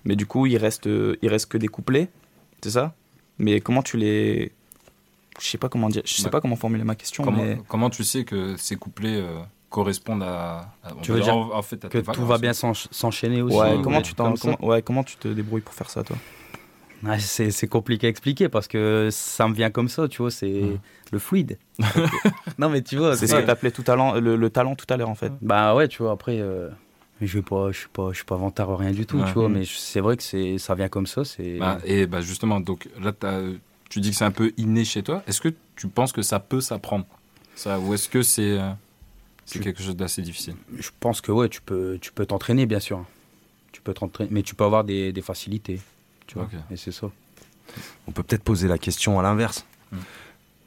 mais 0.04 0.16
du 0.16 0.26
coup, 0.26 0.46
il 0.46 0.56
reste 0.56 0.86
il 0.86 1.28
reste 1.28 1.46
que 1.46 1.58
des 1.58 1.68
couplets, 1.68 2.08
c'est 2.62 2.70
ça? 2.70 2.94
Mais 3.38 3.60
comment 3.60 3.82
tu 3.82 3.96
les 3.96 4.52
je 5.38 5.46
sais 5.46 5.56
pas 5.58 5.70
comment 5.70 5.88
dire, 5.88 6.02
je 6.04 6.12
sais 6.14 6.24
Ouais. 6.24 6.30
pas 6.30 6.40
comment 6.42 6.56
formuler 6.56 6.84
ma 6.84 6.96
question, 6.96 7.24
Comment, 7.24 7.42
mais 7.42 7.56
comment 7.66 7.88
tu 7.88 8.04
sais 8.04 8.24
que 8.24 8.56
ces 8.58 8.76
couplets 8.76 9.16
euh, 9.22 9.38
correspondent 9.70 10.22
à. 10.24 10.68
Tu 11.02 11.12
veux 11.12 11.20
dire 11.20 11.36
en, 11.36 11.54
en 11.56 11.62
fait, 11.62 11.82
à 11.84 11.88
Que 11.88 11.98
tout 11.98 12.04
vacances. 12.04 12.26
va 12.28 12.38
bien 12.38 12.52
s'ench- 12.52 12.88
s'enchaîner 12.90 13.40
aussi. 13.40 13.56
ouais, 13.56 13.76
ou 13.76 13.82
comment 13.82 13.98
tu 14.02 14.14
trucs 14.14 14.16
t'en- 14.16 14.24
comme 14.24 14.36
ça. 14.36 14.54
comment, 14.56 14.70
ouais, 14.70 14.82
comment 14.82 15.04
tu 15.04 15.16
te 15.16 15.28
débrouilles 15.28 15.62
pour 15.62 15.74
faire 15.74 15.88
ça, 15.88 16.02
toi? 16.04 16.16
C'est 17.18 17.66
compliqué 17.66 18.06
à 18.08 18.10
expliquer 18.10 18.50
parce 18.50 18.68
que 18.68 19.08
ça 19.10 19.48
me 19.48 19.54
vient 19.54 19.70
comme 19.70 19.88
ça, 19.88 20.06
tu 20.06 20.20
vois, 20.20 20.30
c'est 20.30 20.50
Mhm. 20.50 20.78
le 21.12 21.18
fluide. 21.18 21.58
non 22.58 22.68
mais 22.68 22.82
tu 22.82 22.96
vois, 22.98 23.16
C'est 23.16 23.26
ce 23.26 23.34
que 23.36 23.40
t'appelais 23.46 23.70
tout 23.70 23.82
talent, 23.82 24.14
le, 24.20 24.36
le 24.36 24.50
talent 24.50 24.74
tout 24.76 24.84
à 24.90 24.96
l'heure 24.98 25.08
en 25.08 25.14
fait. 25.14 25.32
Bah 25.40 25.74
ouais, 25.74 25.88
tu 25.88 26.02
vois, 26.02 26.12
après, 26.12 26.40
euh, 26.40 26.68
je 27.22 27.40
pas, 27.40 27.72
je 27.72 27.78
suis 27.78 27.88
pas, 27.88 28.10
je 28.10 28.16
suis 28.16 28.24
pas 28.26 28.36
vantard 28.36 28.76
rien 28.76 28.90
du 28.90 29.06
tout, 29.06 29.16
Ouais. 29.18 29.24
tu 29.28 29.32
vois, 29.32 29.48
Mhm. 29.48 29.54
mais 29.58 29.64
c'est 29.64 30.00
vrai 30.00 30.18
que 30.18 30.22
c'est, 30.22 30.58
ça 30.58 30.74
vient 30.74 30.88
comme 30.90 31.06
ça, 31.06 31.24
c'est. 31.24 31.56
Bah, 31.58 31.78
et 31.86 32.06
bah 32.06 32.20
justement, 32.20 32.60
donc 32.60 32.86
là, 33.00 33.12
tu 33.88 34.00
dis 34.00 34.10
que 34.10 34.16
c'est 34.16 34.24
un 34.26 34.30
peu 34.30 34.52
inné 34.58 34.84
chez 34.84 35.02
toi. 35.02 35.22
Est-ce 35.26 35.40
que 35.40 35.48
tu 35.76 35.88
penses 35.88 36.12
que 36.12 36.20
ça 36.22 36.38
peut 36.38 36.60
s'apprendre? 36.60 37.06
Ça, 37.54 37.78
Ou 37.80 37.94
est-ce 37.94 38.10
que 38.10 38.22
c'est 38.22 38.58
euh, 38.58 38.70
c'est 39.58 39.60
quelque 39.60 39.82
chose 39.82 39.96
d'assez 39.96 40.22
difficile 40.22 40.54
Je 40.78 40.88
pense 41.00 41.20
que 41.20 41.32
ouais, 41.32 41.48
tu 41.48 41.60
peux 41.60 41.98
tu 42.00 42.12
peux 42.12 42.26
t'entraîner, 42.26 42.66
bien 42.66 42.80
sûr. 42.80 43.04
Tu 43.72 43.80
peux 43.80 43.94
t'entraîner, 43.94 44.30
mais 44.32 44.42
tu 44.42 44.54
peux 44.54 44.64
avoir 44.64 44.84
des, 44.84 45.12
des 45.12 45.22
facilités. 45.22 45.80
Tu 46.26 46.34
vois, 46.34 46.48
et 46.70 46.76
c'est 46.76 46.92
ça. 46.92 47.10
On 48.06 48.12
peut 48.12 48.22
peut-être 48.22 48.42
poser 48.42 48.68
la 48.68 48.78
question 48.78 49.18
à 49.18 49.22
l'inverse. 49.22 49.64
Mm. 49.92 49.96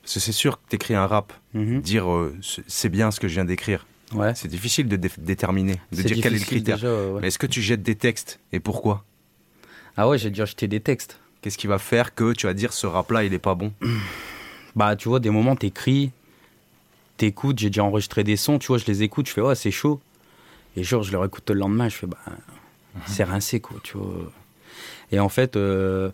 Parce 0.02 0.14
que 0.16 0.20
c'est 0.20 0.32
sûr 0.34 0.58
que 0.62 0.70
t'écris 0.70 0.96
un 0.96 1.08
rap, 1.08 1.32
Mhm. 1.54 1.82
dire 1.82 2.12
euh, 2.12 2.36
c'est- 2.68 2.90
bien 2.90 3.10
ce 3.12 3.20
que 3.22 3.28
je 3.30 3.36
viens 3.36 3.46
d'écrire. 3.46 3.86
Ouais. 4.14 4.36
C'est 4.36 4.48
difficile 4.50 4.88
de 4.90 4.96
dé- 4.98 5.10
déterminer, 5.18 5.76
de 5.94 6.02
dire 6.02 6.18
quel 6.22 6.28
est 6.28 6.30
le 6.30 6.32
difficile 6.40 6.58
critère. 6.58 6.76
déjà, 6.76 6.94
ouais. 6.94 7.22
Mais 7.22 7.28
est-ce 7.28 7.40
que 7.40 7.48
tu 7.48 7.62
jettes 7.62 7.82
des 7.84 7.96
textes 7.96 8.40
et 8.52 8.60
pourquoi? 8.60 9.06
Ah 9.96 10.08
ouais, 10.10 10.18
j'ai 10.18 10.30
déjà 10.30 10.46
jeté 10.46 10.68
des 10.68 10.82
textes. 10.82 11.20
Qu'est-ce 11.42 11.58
qui 11.58 11.68
va 11.68 11.78
faire 11.80 12.14
que 12.16 12.34
tu 12.34 12.48
vas 12.48 12.54
dire 12.54 12.74
ce 12.74 12.86
rap-là, 12.88 13.24
il 13.24 13.34
est 13.34 13.40
pas 13.40 13.56
bon? 13.56 13.72
Bah, 14.76 14.96
tu 14.96 15.08
vois, 15.08 15.20
des 15.20 15.30
moments, 15.30 15.56
t'écris, 15.56 16.12
t'écoutes, 17.18 17.60
j'ai 17.60 17.70
déjà 17.70 17.84
enregistré 17.84 18.24
des 18.24 18.36
sons, 18.38 18.60
tu 18.60 18.68
vois, 18.68 18.78
je 18.78 18.86
les 18.86 19.04
écoute, 19.04 19.28
je 19.28 19.34
fais, 19.34 19.42
ouais, 19.42 19.56
c'est 19.56 19.72
chaud. 19.72 20.00
Et 20.76 20.84
genre, 20.84 21.04
je 21.04 21.12
les 21.12 21.18
réécoute 21.18 21.50
le 21.50 21.60
lendemain, 21.60 21.88
je 21.90 21.96
fais, 21.96 22.08
bah, 22.08 22.18
c'est 23.06 23.24
rincé, 23.24 23.60
quoi, 23.60 23.78
tu 23.84 23.98
vois. 23.98 24.32
Et 25.12 25.20
en 25.20 25.30
fait, 25.30 25.56
euh, 25.56 26.10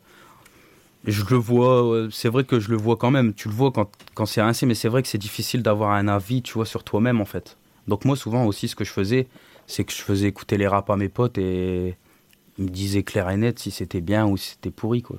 je 1.05 1.23
le 1.29 1.37
vois, 1.37 1.83
euh, 1.85 2.09
c'est 2.11 2.27
vrai 2.29 2.43
que 2.43 2.59
je 2.59 2.69
le 2.69 2.77
vois 2.77 2.97
quand 2.97 3.11
même, 3.11 3.33
tu 3.33 3.47
le 3.47 3.53
vois 3.53 3.71
quand, 3.71 3.89
quand 4.15 4.25
c'est 4.25 4.41
rincé, 4.41 4.65
mais 4.65 4.75
c'est 4.75 4.89
vrai 4.89 5.01
que 5.01 5.07
c'est 5.07 5.17
difficile 5.17 5.63
d'avoir 5.63 5.91
un 5.91 6.07
avis, 6.07 6.41
tu 6.41 6.53
vois, 6.53 6.65
sur 6.65 6.83
toi-même, 6.83 7.21
en 7.21 7.25
fait. 7.25 7.57
Donc, 7.87 8.03
moi, 8.05 8.15
souvent 8.17 8.45
aussi, 8.45 8.67
ce 8.67 8.75
que 8.75 8.83
je 8.83 8.91
faisais, 8.91 9.27
c'est 9.65 9.83
que 9.85 9.93
je 9.93 10.01
faisais 10.01 10.27
écouter 10.27 10.57
les 10.57 10.67
raps 10.67 10.89
à 10.89 10.97
mes 10.97 11.09
potes 11.09 11.37
et 11.37 11.95
ils 12.57 12.65
me 12.65 12.69
disaient 12.69 13.03
clair 13.03 13.29
et 13.29 13.37
net 13.37 13.59
si 13.59 13.71
c'était 13.71 14.01
bien 14.01 14.25
ou 14.27 14.35
si 14.35 14.51
c'était 14.51 14.71
pourri, 14.71 15.01
quoi. 15.01 15.17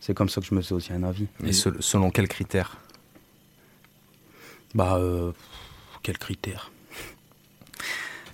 C'est 0.00 0.14
comme 0.14 0.28
ça 0.28 0.40
que 0.40 0.46
je 0.46 0.54
me 0.54 0.62
fais 0.62 0.74
aussi 0.74 0.92
un 0.92 1.02
avis. 1.04 1.26
Et 1.44 1.52
sel- 1.52 1.76
selon 1.80 2.10
quels 2.10 2.28
critères? 2.28 2.76
Bah, 4.74 4.96
euh, 4.96 5.32
quels 6.02 6.18
critères 6.18 6.70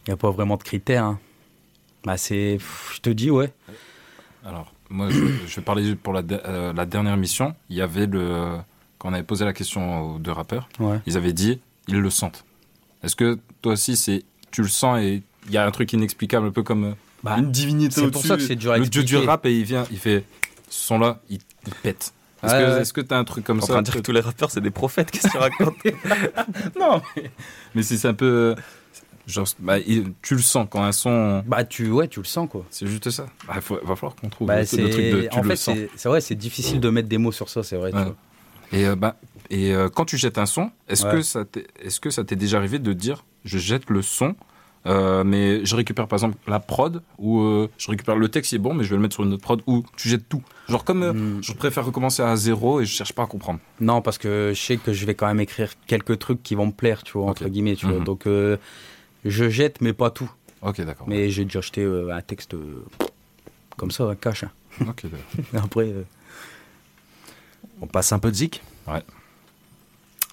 Il 0.07 0.09
n'y 0.11 0.15
a 0.15 0.17
pas 0.17 0.31
vraiment 0.31 0.57
de 0.57 0.63
critères. 0.63 1.05
hein. 1.05 1.19
Bah, 2.05 2.17
c'est. 2.17 2.59
Je 2.95 3.01
te 3.01 3.11
dis, 3.11 3.31
ouais. 3.31 3.53
Alors, 4.45 4.73
moi, 4.91 5.09
je, 5.11 5.17
je 5.47 5.57
vais 5.57 5.63
parler 5.63 5.95
pour 5.95 6.13
la, 6.13 6.23
de- 6.23 6.41
euh, 6.45 6.73
la 6.73 6.85
dernière 6.87 7.17
mission. 7.17 7.55
Il 7.71 7.77
y 7.77 7.81
avait 7.81 8.07
le. 8.07 8.59
Quand 8.99 9.11
on 9.11 9.13
avait 9.15 9.23
posé 9.23 9.45
la 9.45 9.53
question 9.53 10.15
aux 10.15 10.19
deux 10.19 10.33
rappeurs, 10.33 10.69
Ouais. 10.81 10.99
ils 11.07 11.17
avaient 11.17 11.33
dit 11.33 11.61
ils 11.89 11.99
le 11.99 12.11
sentent. 12.11 12.45
Est-ce 13.03 13.17
que 13.17 13.39
toi 13.63 13.73
aussi, 13.75 13.97
c'est 13.97 14.23
tu 14.51 14.63
le 14.63 14.69
sens 14.69 14.99
et 15.01 15.23
il 15.47 15.53
y 15.53 15.59
a 15.59 15.67
un 15.67 15.71
truc 15.71 15.93
inexplicable, 15.93 16.47
un 16.47 16.51
peu 16.51 16.63
comme 16.63 16.85
euh, 16.85 16.93
Bah, 17.23 17.37
une 17.39 17.51
divinité 17.53 18.01
c'est 18.01 18.11
pour 18.11 18.25
ça 18.25 18.37
que 18.37 18.43
c'est 18.43 18.57
dur 18.57 18.73
à 18.73 18.79
Le 18.79 18.87
dieu 18.87 19.03
du 19.05 19.17
rap 19.17 19.45
et 19.47 19.55
il 19.59 19.65
vient, 19.65 19.85
il 19.91 19.99
fait 19.99 20.25
ce 20.71 20.87
son-là, 20.87 21.21
il, 21.29 21.39
il 21.67 21.75
pète. 21.75 22.15
Est-ce 22.45 22.53
Ouais, 22.55 22.61
que 22.65 22.79
ouais. 22.79 22.85
que 22.95 23.01
t'as 23.01 23.19
un 23.19 23.25
truc 23.25 23.45
comme 23.45 23.59
en 23.59 23.63
ça 23.63 23.73
train 23.75 23.83
de 23.83 23.85
dire 23.87 23.95
que 23.95 24.01
tous 24.01 24.13
les 24.13 24.21
rappeurs, 24.21 24.51
c'est 24.51 24.61
des 24.61 24.71
prophètes. 24.71 25.11
Qu'est-ce 25.11 25.27
que 25.29 25.33
tu 25.33 25.39
racontes 25.39 25.77
Non, 26.79 27.01
mais. 27.17 27.31
Mais 27.75 27.83
c'est 27.83 28.07
un 28.09 28.15
peu. 28.15 28.55
Genre, 29.27 29.47
bah, 29.59 29.79
il- 29.79 30.13
tu 30.21 30.35
le 30.35 30.43
sens 30.43 30.67
quand 30.71 30.83
un 30.83 30.93
son. 30.93 31.43
Bah, 31.47 31.65
tu, 31.65 31.91
ouais, 31.91 32.09
tu 32.09 32.21
le 32.21 32.27
sens, 32.27 32.47
quoi. 32.51 32.65
C'est 32.71 32.87
juste 32.87 33.09
ça. 33.11 33.27
Il 33.49 33.55
va 33.55 33.61
falloir 33.97 34.15
qu'on 34.17 34.29
trouve 34.29 34.49
Bah, 34.49 34.61
le, 34.61 34.67
c'est. 34.67 34.77
le 34.83 34.91
truc 34.91 35.05
de 35.05 35.29
tu 35.31 35.39
en 35.39 35.43
le 35.43 35.49
fait, 35.49 35.57
sens. 35.57 35.75
c'est 35.77 35.91
c'est 35.97 36.09
vrai, 36.11 36.21
c'est 36.21 36.35
difficile 36.35 36.79
de 36.81 36.91
mettre 36.91 37.09
des 37.09 37.19
mots 37.19 37.33
sur 37.33 37.49
ça, 37.49 37.63
c'est 37.63 37.77
vrai. 37.77 37.91
tu 37.91 37.97
Ouais. 37.97 38.13
Et, 38.73 38.87
euh, 38.87 38.97
bah, 38.97 39.17
et 39.51 39.75
euh, 39.75 39.89
quand 39.89 40.05
tu 40.05 40.17
jettes 40.19 40.37
un 40.39 40.47
son, 40.47 40.71
est-ce 40.89 41.05
Ouais. 41.07 41.13
que 41.13 41.23
ça 41.23 41.45
t'est 41.45 41.67
est-ce 41.83 42.01
que 42.01 42.11
ça 42.11 42.25
t'est 42.25 42.37
déjà 42.37 42.59
arrivé 42.59 42.79
de 42.79 42.93
dire 42.93 43.25
je 43.45 43.57
jette 43.59 43.89
le 43.89 44.03
son, 44.03 44.35
euh, 44.87 45.25
mais 45.25 45.65
je 45.65 45.75
récupère 45.77 46.07
par 46.09 46.17
exemple 46.19 46.37
la 46.47 46.61
prod 46.61 47.03
ou 47.19 47.41
euh, 47.41 47.71
je 47.79 47.91
récupère 47.91 48.17
le 48.17 48.29
texte, 48.29 48.53
il 48.53 48.57
est 48.57 48.59
bon, 48.59 48.75
mais 48.75 48.85
je 48.85 48.91
vais 48.91 48.97
le 48.97 49.03
mettre 49.03 49.15
sur 49.15 49.25
une 49.25 49.33
autre 49.33 49.43
prod 49.43 49.63
ou 49.67 49.85
tu 49.97 50.09
jettes 50.09 50.29
tout. 50.29 50.43
Genre 50.69 50.85
comme 50.85 51.03
euh, 51.03 51.13
Hmm. 51.13 51.43
je 51.43 51.53
préfère 51.53 51.85
recommencer 51.87 52.23
à 52.23 52.37
zéro 52.37 52.81
et 52.81 52.85
je 52.87 52.93
cherche 52.93 53.13
pas 53.13 53.23
à 53.23 53.27
comprendre. 53.27 53.61
Non, 53.81 54.03
parce 54.03 54.19
que 54.19 54.53
je 54.55 54.61
sais 54.61 54.77
que 54.77 54.93
je 54.93 55.07
vais 55.07 55.15
quand 55.15 55.27
même 55.27 55.41
écrire 55.41 55.71
quelques 55.87 56.19
trucs 56.19 56.43
qui 56.43 56.55
vont 56.55 56.67
me 56.67 56.73
plaire, 56.73 57.03
tu 57.03 57.19
vois, 57.19 57.31
entre 57.31 57.49
guillemets, 57.49 57.77
tu 57.77 57.87
vois. 57.87 57.99
Mhm. 57.99 58.05
Donc, 58.05 58.27
euh, 58.27 58.57
je 59.25 59.49
jette, 59.49 59.81
mais 59.81 59.93
pas 59.93 60.11
tout. 60.11 60.31
Ok, 60.63 60.81
d'accord. 60.83 61.07
Mais 61.09 61.31
j'ai 61.31 61.45
déjà 61.45 61.61
jeté 61.61 61.83
euh, 61.83 62.15
un 62.15 62.21
texte 62.23 62.55
euh, 62.55 62.85
comme 63.77 63.91
ça, 63.91 64.05
un 64.05 64.15
cash. 64.15 64.45
hein. 64.45 64.51
Ok, 64.89 65.05
d'accord. 65.05 65.65
Après, 65.65 65.85
euh, 65.89 66.03
On 67.81 67.87
passe 67.87 68.13
un 68.13 68.19
peu 68.19 68.31
de 68.31 68.37
zik 68.37 68.63
Ouais. 68.87 69.03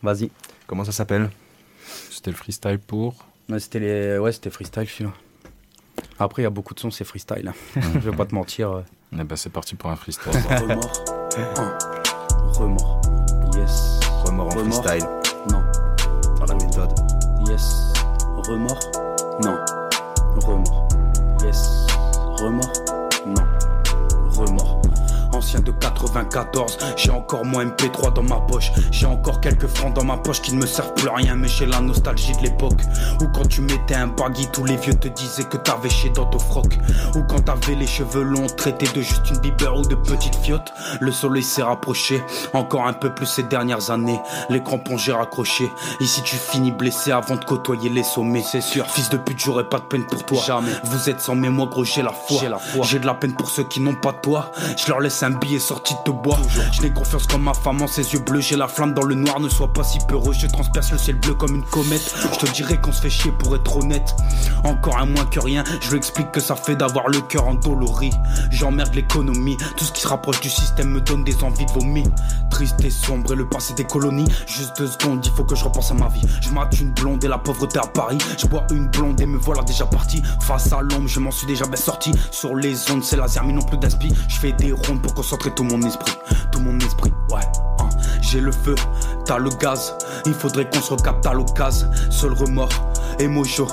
vas-y. 0.03 0.29
Comment 0.67 0.83
ça 0.85 0.91
s'appelle? 0.91 1.29
C'était 2.09 2.31
le 2.31 2.37
freestyle 2.37 2.79
pour. 2.79 3.25
Ouais, 3.49 3.59
c'était 3.59 3.79
les... 3.79 4.17
ouais, 4.17 4.31
c'était 4.31 4.49
freestyle 4.49 4.87
celui-là. 4.87 5.11
Après, 6.19 6.41
il 6.41 6.45
y 6.45 6.47
a 6.47 6.51
beaucoup 6.51 6.73
de 6.73 6.79
sons, 6.79 6.91
c'est 6.91 7.03
freestyle. 7.03 7.47
hein. 7.47 7.81
je 7.95 8.09
vais 8.09 8.15
pas 8.15 8.25
te 8.25 8.33
mentir. 8.35 8.71
euh. 8.71 8.81
Eh 9.13 9.23
ben, 9.23 9.35
c'est 9.35 9.49
parti 9.49 9.75
pour 9.75 9.89
un 9.89 9.95
freestyle. 9.95 10.31
Remords. 10.49 11.03
Remords. 12.57 13.01
Yes. 13.55 13.99
Remords 14.25 14.47
en 14.47 14.57
Remords. 14.59 14.83
freestyle. 14.83 15.07
Non. 15.49 15.61
Dans 16.39 16.45
la 16.45 16.53
méthode. 16.55 16.91
Yes. 17.47 17.93
Remords. 18.47 18.79
Non. 19.43 19.57
Remords. 20.45 20.87
Yes. 21.43 21.87
Remords. 22.39 22.71
Non. 23.25 23.43
Remords. 24.29 24.81
Ancien 25.33 25.59
de 25.59 25.71
94, 26.01 26.77
j'ai 26.95 27.11
encore 27.11 27.45
mon 27.45 27.63
MP3 27.63 28.13
dans 28.13 28.23
ma 28.23 28.39
poche. 28.39 28.71
J'ai 28.91 29.05
encore 29.05 29.39
quelques 29.39 29.67
francs 29.67 29.93
dans 29.93 30.03
ma 30.03 30.17
poche 30.17 30.41
qui 30.41 30.53
ne 30.53 30.61
me 30.61 30.65
servent 30.65 30.93
plus 30.95 31.07
à 31.07 31.15
rien, 31.15 31.35
mais 31.35 31.47
j'ai 31.47 31.65
la 31.65 31.79
nostalgie 31.79 32.35
de 32.37 32.43
l'époque. 32.43 32.81
Où 33.21 33.27
quand 33.27 33.47
tu 33.47 33.61
mettais 33.61 33.95
un 33.95 34.07
baggy, 34.07 34.47
tous 34.51 34.65
les 34.65 34.77
vieux 34.77 34.95
te 34.95 35.07
disaient 35.07 35.43
que 35.43 35.57
t'avais 35.57 35.89
chié 35.89 36.09
dans 36.09 36.25
ton 36.25 36.39
froc. 36.39 36.77
Ou 37.15 37.23
quand 37.23 37.41
t'avais 37.41 37.75
les 37.75 37.87
cheveux 37.87 38.23
longs, 38.23 38.47
traités 38.57 38.87
de 38.95 39.01
juste 39.01 39.29
une 39.29 39.37
biber 39.37 39.75
ou 39.77 39.83
de 39.83 39.95
petite 39.95 40.35
fiotte. 40.35 40.73
Le 40.99 41.11
soleil 41.11 41.43
s'est 41.43 41.63
rapproché, 41.63 42.23
encore 42.53 42.87
un 42.87 42.93
peu 42.93 43.13
plus 43.13 43.25
ces 43.25 43.43
dernières 43.43 43.91
années. 43.91 44.19
Les 44.49 44.63
crampons 44.63 44.97
j'ai 44.97 45.13
raccroché. 45.13 45.71
Ici 45.99 46.21
tu 46.23 46.35
finis 46.35 46.71
blessé 46.71 47.11
avant 47.11 47.35
de 47.35 47.45
côtoyer 47.45 47.89
les 47.89 48.03
sommets. 48.03 48.43
C'est 48.43 48.61
sûr, 48.61 48.87
fils 48.87 49.09
de 49.09 49.17
pute, 49.17 49.39
j'aurais 49.39 49.69
pas 49.69 49.77
de 49.77 49.83
peine 49.83 50.05
pour 50.05 50.25
toi. 50.25 50.41
Jamais. 50.45 50.71
Vous 50.83 51.09
êtes 51.09 51.21
sans 51.21 51.35
mémoire, 51.35 51.69
gros, 51.69 51.83
j'ai 51.83 52.01
la 52.01 52.11
foi. 52.11 52.37
J'ai 52.41 52.49
la 52.49 52.57
foi. 52.57 52.85
J'ai 52.85 52.99
de 52.99 53.05
la 53.05 53.13
peine 53.13 53.33
pour 53.33 53.49
ceux 53.49 53.63
qui 53.63 53.79
n'ont 53.79 53.95
pas 53.95 54.11
de 54.11 54.17
toi. 54.17 54.51
Je 54.77 54.87
leur 54.87 54.99
laisse 54.99 55.21
un 55.23 55.31
billet 55.31 55.59
sorti 55.59 55.90
Je 56.71 56.81
n'ai 56.81 56.91
confiance 56.91 57.27
comme 57.27 57.43
ma 57.43 57.53
femme 57.53 57.81
en 57.81 57.87
ses 57.87 58.13
yeux 58.13 58.19
bleus. 58.19 58.41
J'ai 58.41 58.55
la 58.55 58.67
flamme 58.67 58.93
dans 58.93 59.03
le 59.03 59.15
noir, 59.15 59.39
ne 59.39 59.49
sois 59.49 59.71
pas 59.71 59.83
si 59.83 59.99
peureux. 60.07 60.33
Je 60.33 60.47
transperce 60.47 60.91
le 60.91 60.97
ciel 60.97 61.17
bleu 61.17 61.33
comme 61.33 61.55
une 61.55 61.63
comète. 61.63 62.13
Je 62.33 62.45
te 62.45 62.51
dirais 62.51 62.79
qu'on 62.79 62.91
se 62.91 63.01
fait 63.01 63.09
chier 63.09 63.31
pour 63.31 63.55
être 63.55 63.77
honnête. 63.77 64.15
Encore 64.63 64.97
un 64.97 65.05
moins 65.05 65.25
que 65.25 65.39
rien. 65.39 65.63
Je 65.81 65.89
lui 65.89 65.97
explique 65.97 66.31
que 66.31 66.39
ça 66.39 66.55
fait 66.55 66.75
d'avoir 66.75 67.07
le 67.09 67.19
cœur 67.21 67.47
endolori. 67.47 68.11
J'emmerde 68.51 68.93
l'économie. 68.95 69.57
Tout 69.77 69.85
ce 69.85 69.91
qui 69.91 70.01
se 70.01 70.07
rapproche 70.07 70.39
du 70.41 70.49
système 70.49 70.89
me 70.89 71.01
donne 71.01 71.23
des 71.23 71.43
envies 71.43 71.65
de 71.65 71.71
vomir. 71.71 72.05
Triste 72.49 72.83
et 72.83 72.89
sombre 72.89 73.33
et 73.33 73.35
le 73.35 73.47
passé 73.47 73.73
des 73.73 73.85
colonies. 73.85 74.27
Juste 74.47 74.77
deux 74.77 74.87
secondes, 74.87 75.25
il 75.25 75.31
faut 75.31 75.43
que 75.43 75.55
je 75.55 75.63
repense 75.63 75.91
à 75.91 75.95
ma 75.95 76.07
vie. 76.07 76.21
Je 76.41 76.49
mate 76.49 76.79
une 76.79 76.91
blonde 76.91 77.23
et 77.23 77.27
la 77.27 77.37
pauvreté 77.37 77.79
à 77.79 77.87
Paris. 77.87 78.17
Je 78.37 78.47
bois 78.47 78.65
une 78.71 78.87
blonde 78.87 79.19
et 79.21 79.25
me 79.25 79.37
voilà 79.37 79.61
déjà 79.63 79.85
parti. 79.85 80.21
Face 80.41 80.71
à 80.71 80.81
l'ombre, 80.81 81.07
je 81.07 81.19
m'en 81.19 81.31
suis 81.31 81.47
déjà 81.47 81.65
bien 81.65 81.75
sorti. 81.75 82.11
Sur 82.31 82.55
les 82.55 82.91
ondes, 82.91 83.03
c'est 83.03 83.17
laser, 83.17 83.43
mais 83.43 83.53
non 83.53 83.61
plus 83.61 83.77
d'aspi. 83.77 84.13
Je 84.27 84.35
fais 84.35 84.53
des 84.53 84.71
rondes 84.71 85.01
pour 85.01 85.13
concentrer 85.13 85.51
tout 85.51 85.63
mon 85.63 85.80
Tout 86.51 86.59
mon 86.59 86.77
esprit, 86.79 87.11
ouais. 87.31 87.41
hein. 87.79 87.89
J'ai 88.21 88.39
le 88.39 88.51
feu, 88.51 88.75
t'as 89.25 89.37
le 89.37 89.49
gaz. 89.49 89.95
Il 90.25 90.33
faudrait 90.33 90.69
qu'on 90.69 90.81
se 90.81 90.93
recapte 90.93 91.25
à 91.25 91.33
l'occasion. 91.33 91.89
Seul 92.09 92.33
remords 92.33 92.69
et 93.19 93.27
mojo 93.27 93.67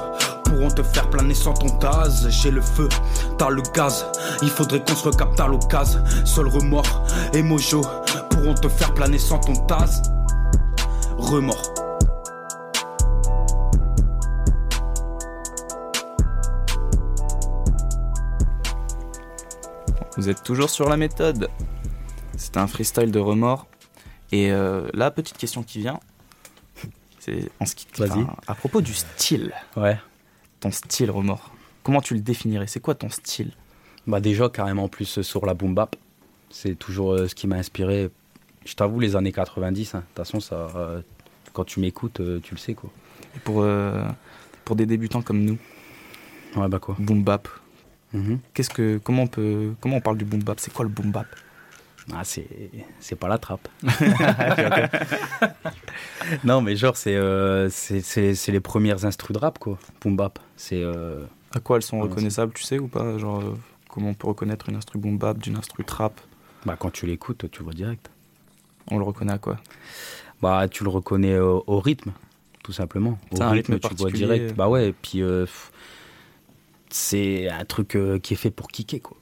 pourront 0.45 0.71
te 0.71 0.83
faire 0.83 1.09
planer 1.11 1.35
sans 1.35 1.55
ton 1.55 1.69
taz. 1.79 2.27
J'ai 2.31 2.51
le 2.51 2.61
feu, 2.61 2.89
t'as 3.37 3.51
le 3.51 3.63
gaz. 3.75 4.07
Il 4.43 4.51
faudrait 4.51 4.83
qu'on 4.85 4.95
se 4.95 5.09
recapte 5.09 5.39
à 5.41 5.47
l'occasion. 5.47 6.01
Seul 6.25 6.49
remords 6.49 7.05
et 7.33 7.43
mojo 7.43 7.83
pourront 8.31 8.55
te 8.55 8.69
faire 8.69 8.93
planer 8.95 9.19
sans 9.19 9.39
ton 9.39 9.55
taz. 9.67 10.03
Remords. 11.19 11.75
Vous 20.17 20.29
êtes 20.29 20.43
toujours 20.43 20.69
sur 20.69 20.89
la 20.89 20.97
méthode. 20.97 21.49
C'est 22.39 22.57
un 22.57 22.67
freestyle 22.67 23.11
de 23.11 23.19
remords. 23.19 23.67
Et 24.33 24.51
euh, 24.53 24.89
la 24.95 25.11
petite 25.11 25.37
question 25.37 25.63
qui 25.63 25.81
vient, 25.81 26.01
c'est 27.19 27.51
en 27.61 27.67
ce 27.67 27.75
qui 27.75 27.87
enfin, 28.03 28.37
à 28.47 28.55
propos 28.55 28.81
du 28.81 28.95
style. 28.95 29.53
Ouais. 29.77 29.99
Ton 30.61 30.71
style 30.71 31.11
remords. 31.11 31.53
Comment 31.83 32.01
tu 32.01 32.15
le 32.15 32.21
définirais? 32.21 32.67
C'est 32.67 32.81
quoi 32.81 32.95
ton 32.95 33.11
style? 33.11 33.53
Bah 34.07 34.21
déjà 34.21 34.49
carrément 34.49 34.89
plus 34.89 35.21
sur 35.23 35.47
la 35.47 35.55
boom 35.55 35.75
bap. 35.75 35.97
C'est 36.51 36.75
toujours 36.79 37.13
euh, 37.13 37.29
ce 37.29 37.35
qui 37.35 37.47
m'a 37.47 37.57
inspiré. 37.57 38.11
Je 38.65 38.75
t'avoue 38.75 39.01
les 39.01 39.17
années 39.17 39.33
90. 39.33 39.95
hein. 39.95 39.99
De 39.99 40.05
toute 40.05 40.17
façon 40.17 40.41
ça, 40.41 40.69
euh, 40.77 41.01
quand 41.53 41.65
tu 41.65 41.81
m'écoutes, 41.81 42.21
euh, 42.21 42.41
tu 42.43 42.55
le 42.55 42.59
sais 42.59 42.75
quoi. 42.75 42.91
Et 43.37 43.39
pour 43.41 43.67
pour 44.65 44.77
des 44.77 44.87
débutants 44.87 45.23
comme 45.23 45.45
nous, 45.45 45.59
Ouais 46.57 46.69
bah 46.69 46.79
quoi. 46.79 46.97
boom 46.99 47.23
bap. 47.25 47.49
Mhm. 48.13 48.39
Qu'est-ce 48.55 48.71
que 48.71 48.99
comment 49.03 49.23
on 49.25 49.27
peut 49.27 49.75
comment 49.81 49.97
on 49.97 50.01
parle 50.01 50.19
du 50.19 50.25
boom 50.25 50.43
bap? 50.43 50.61
C'est 50.61 50.73
quoi 50.73 50.85
le 50.85 50.91
boom 50.91 51.11
bap? 51.11 51.27
Ah 52.15 52.25
c'est 52.25 52.47
c'est 53.01 53.17
pas 53.17 53.29
la 53.29 53.39
trappe. 53.39 53.69
non 56.45 56.61
mais 56.63 56.77
genre 56.77 56.97
c'est 56.97 57.15
euh, 57.15 57.69
c'est 57.71 58.49
les 58.49 58.61
premières 58.61 59.05
instrus 59.05 59.35
de 59.35 59.39
rap 59.39 59.59
quoi. 59.59 59.79
Boom 60.01 60.17
bap. 60.17 60.39
C'est 60.57 60.83
euh, 60.83 61.25
À 61.55 61.61
quoi 61.61 61.77
elles 61.77 61.83
sont 61.83 62.01
reconnaissables, 62.01 62.53
tu 62.55 62.65
sais 62.65 62.79
ou 62.79 62.89
pas 62.89 63.19
Genre 63.19 63.41
euh, 63.41 63.55
comment 63.89 64.11
on 64.11 64.15
peut 64.15 64.27
reconnaître 64.27 64.69
une 64.69 64.77
instru 64.77 64.99
boom 64.99 65.19
bap 65.19 65.39
d'une 65.39 65.57
instru 65.57 65.85
trap? 65.85 66.21
Bah 66.65 66.77
quand 66.79 66.91
tu 66.91 67.07
l'écoutes, 67.07 67.51
tu 67.51 67.63
vois 67.63 67.75
direct. 67.75 68.11
On 68.91 68.99
le 68.99 69.05
reconnaît 69.05 69.35
à 69.35 69.39
quoi? 69.39 69.59
Bah, 70.41 70.67
tu 70.69 70.85
le 70.85 70.91
reconnais 70.91 71.39
au, 71.39 71.63
au 71.67 71.81
rythme, 71.81 72.13
tout 72.63 72.73
simplement. 72.73 73.19
Au 73.33 73.37
C'est 73.37 73.43
un 73.43 73.51
rythme 73.51 73.79
tu 73.79 73.95
vois 73.97 74.11
direct. 74.11 74.55
Bah 74.55 74.69
ouais, 74.69 74.89
et 74.89 74.93
puis 74.93 75.21
euh, 75.21 75.47
c'est 76.89 77.49
un 77.51 77.65
truc 77.65 77.99
qui 78.23 78.33
est 78.35 78.37
fait 78.37 78.51
pour 78.51 78.69
kicker, 78.69 79.01
quoi. 79.01 79.17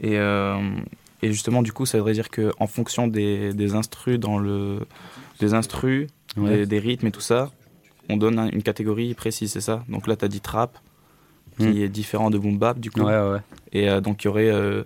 Et, 0.00 0.16
euh, 0.18 0.60
et 1.22 1.32
justement, 1.32 1.62
du 1.62 1.72
coup, 1.72 1.86
ça 1.86 1.98
voudrait 1.98 2.12
dire 2.14 2.30
que 2.30 2.52
en 2.60 2.66
fonction 2.66 3.06
des, 3.08 3.52
des 3.52 3.74
instrus 3.74 4.18
dans 4.20 4.38
le, 4.38 4.80
des 5.40 5.54
instrus, 5.54 6.08
Ouais. 6.36 6.58
des, 6.58 6.66
des 6.66 6.78
rythmes 6.78 7.06
et 7.06 7.10
tout 7.10 7.20
ça, 7.22 7.50
on 8.08 8.16
donne 8.16 8.38
un- 8.38 8.50
une 8.50 8.62
catégorie 8.62 9.14
précise, 9.14 9.50
c'est 9.52 9.60
ça. 9.60 9.82
Donc 9.88 10.06
là, 10.06 10.14
tu 10.16 10.24
as 10.24 10.28
dit 10.28 10.40
trap, 10.40 10.78
qui 11.58 11.64
Hmm. 11.66 11.76
est 11.82 11.88
différent 11.88 12.30
de 12.30 12.38
boom 12.38 12.56
bap, 12.58 12.78
du 12.78 12.90
coup. 12.90 13.00
Ouais, 13.00 13.18
ouais. 13.18 13.38
Et 13.72 13.88
euh, 13.88 14.00
donc, 14.00 14.22
il 14.22 14.26
y 14.26 14.30
aurait 14.30 14.50
euh, 14.50 14.84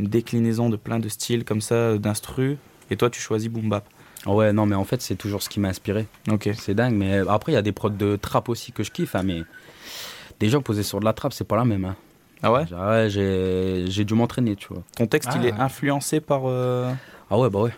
une 0.00 0.06
déclinaison 0.06 0.68
de 0.70 0.76
plein 0.76 0.98
de 0.98 1.08
styles 1.08 1.44
comme 1.44 1.60
ça, 1.60 1.96
d'instrus. 1.98 2.56
Et 2.90 2.96
toi, 2.96 3.10
tu 3.10 3.20
choisis 3.20 3.48
boom 3.48 3.68
bap. 3.68 3.84
Ouais, 4.26 4.52
non, 4.52 4.66
mais 4.66 4.74
en 4.74 4.84
fait, 4.84 5.00
c'est 5.00 5.14
toujours 5.14 5.42
ce 5.42 5.48
qui 5.48 5.60
m'a 5.60 5.68
inspiré. 5.68 6.06
Ok. 6.30 6.50
C'est 6.58 6.74
dingue, 6.74 6.94
mais 6.94 7.18
après, 7.28 7.52
il 7.52 7.54
y 7.54 7.58
a 7.58 7.62
des 7.62 7.72
prods 7.72 7.90
de 7.90 8.16
trap 8.16 8.48
aussi 8.48 8.72
que 8.72 8.82
je 8.82 8.90
kiffe, 8.90 9.14
hein, 9.14 9.22
mais 9.22 9.42
déjà, 10.40 10.60
poser 10.60 10.82
sur 10.82 10.98
de 11.00 11.04
la 11.04 11.12
trap, 11.12 11.32
c'est 11.32 11.44
pas 11.46 11.56
la 11.56 11.64
même. 11.64 11.84
hein. 11.84 11.96
Ah 12.42 12.52
ouais 12.52 12.64
Ouais, 12.72 13.06
j'ai 13.10 13.84
j'ai 13.88 14.04
dû 14.04 14.14
m'entraîner, 14.14 14.56
tu 14.56 14.68
vois. 14.68 14.82
Ton 14.96 15.06
texte, 15.06 15.30
il 15.36 15.42
Ah. 15.44 15.48
est 15.48 15.52
influencé 15.60 16.20
par. 16.20 16.42
euh, 16.46 16.92
Ah 17.30 17.38
ouais, 17.38 17.50
bah 17.50 17.60
ouais. 17.60 17.72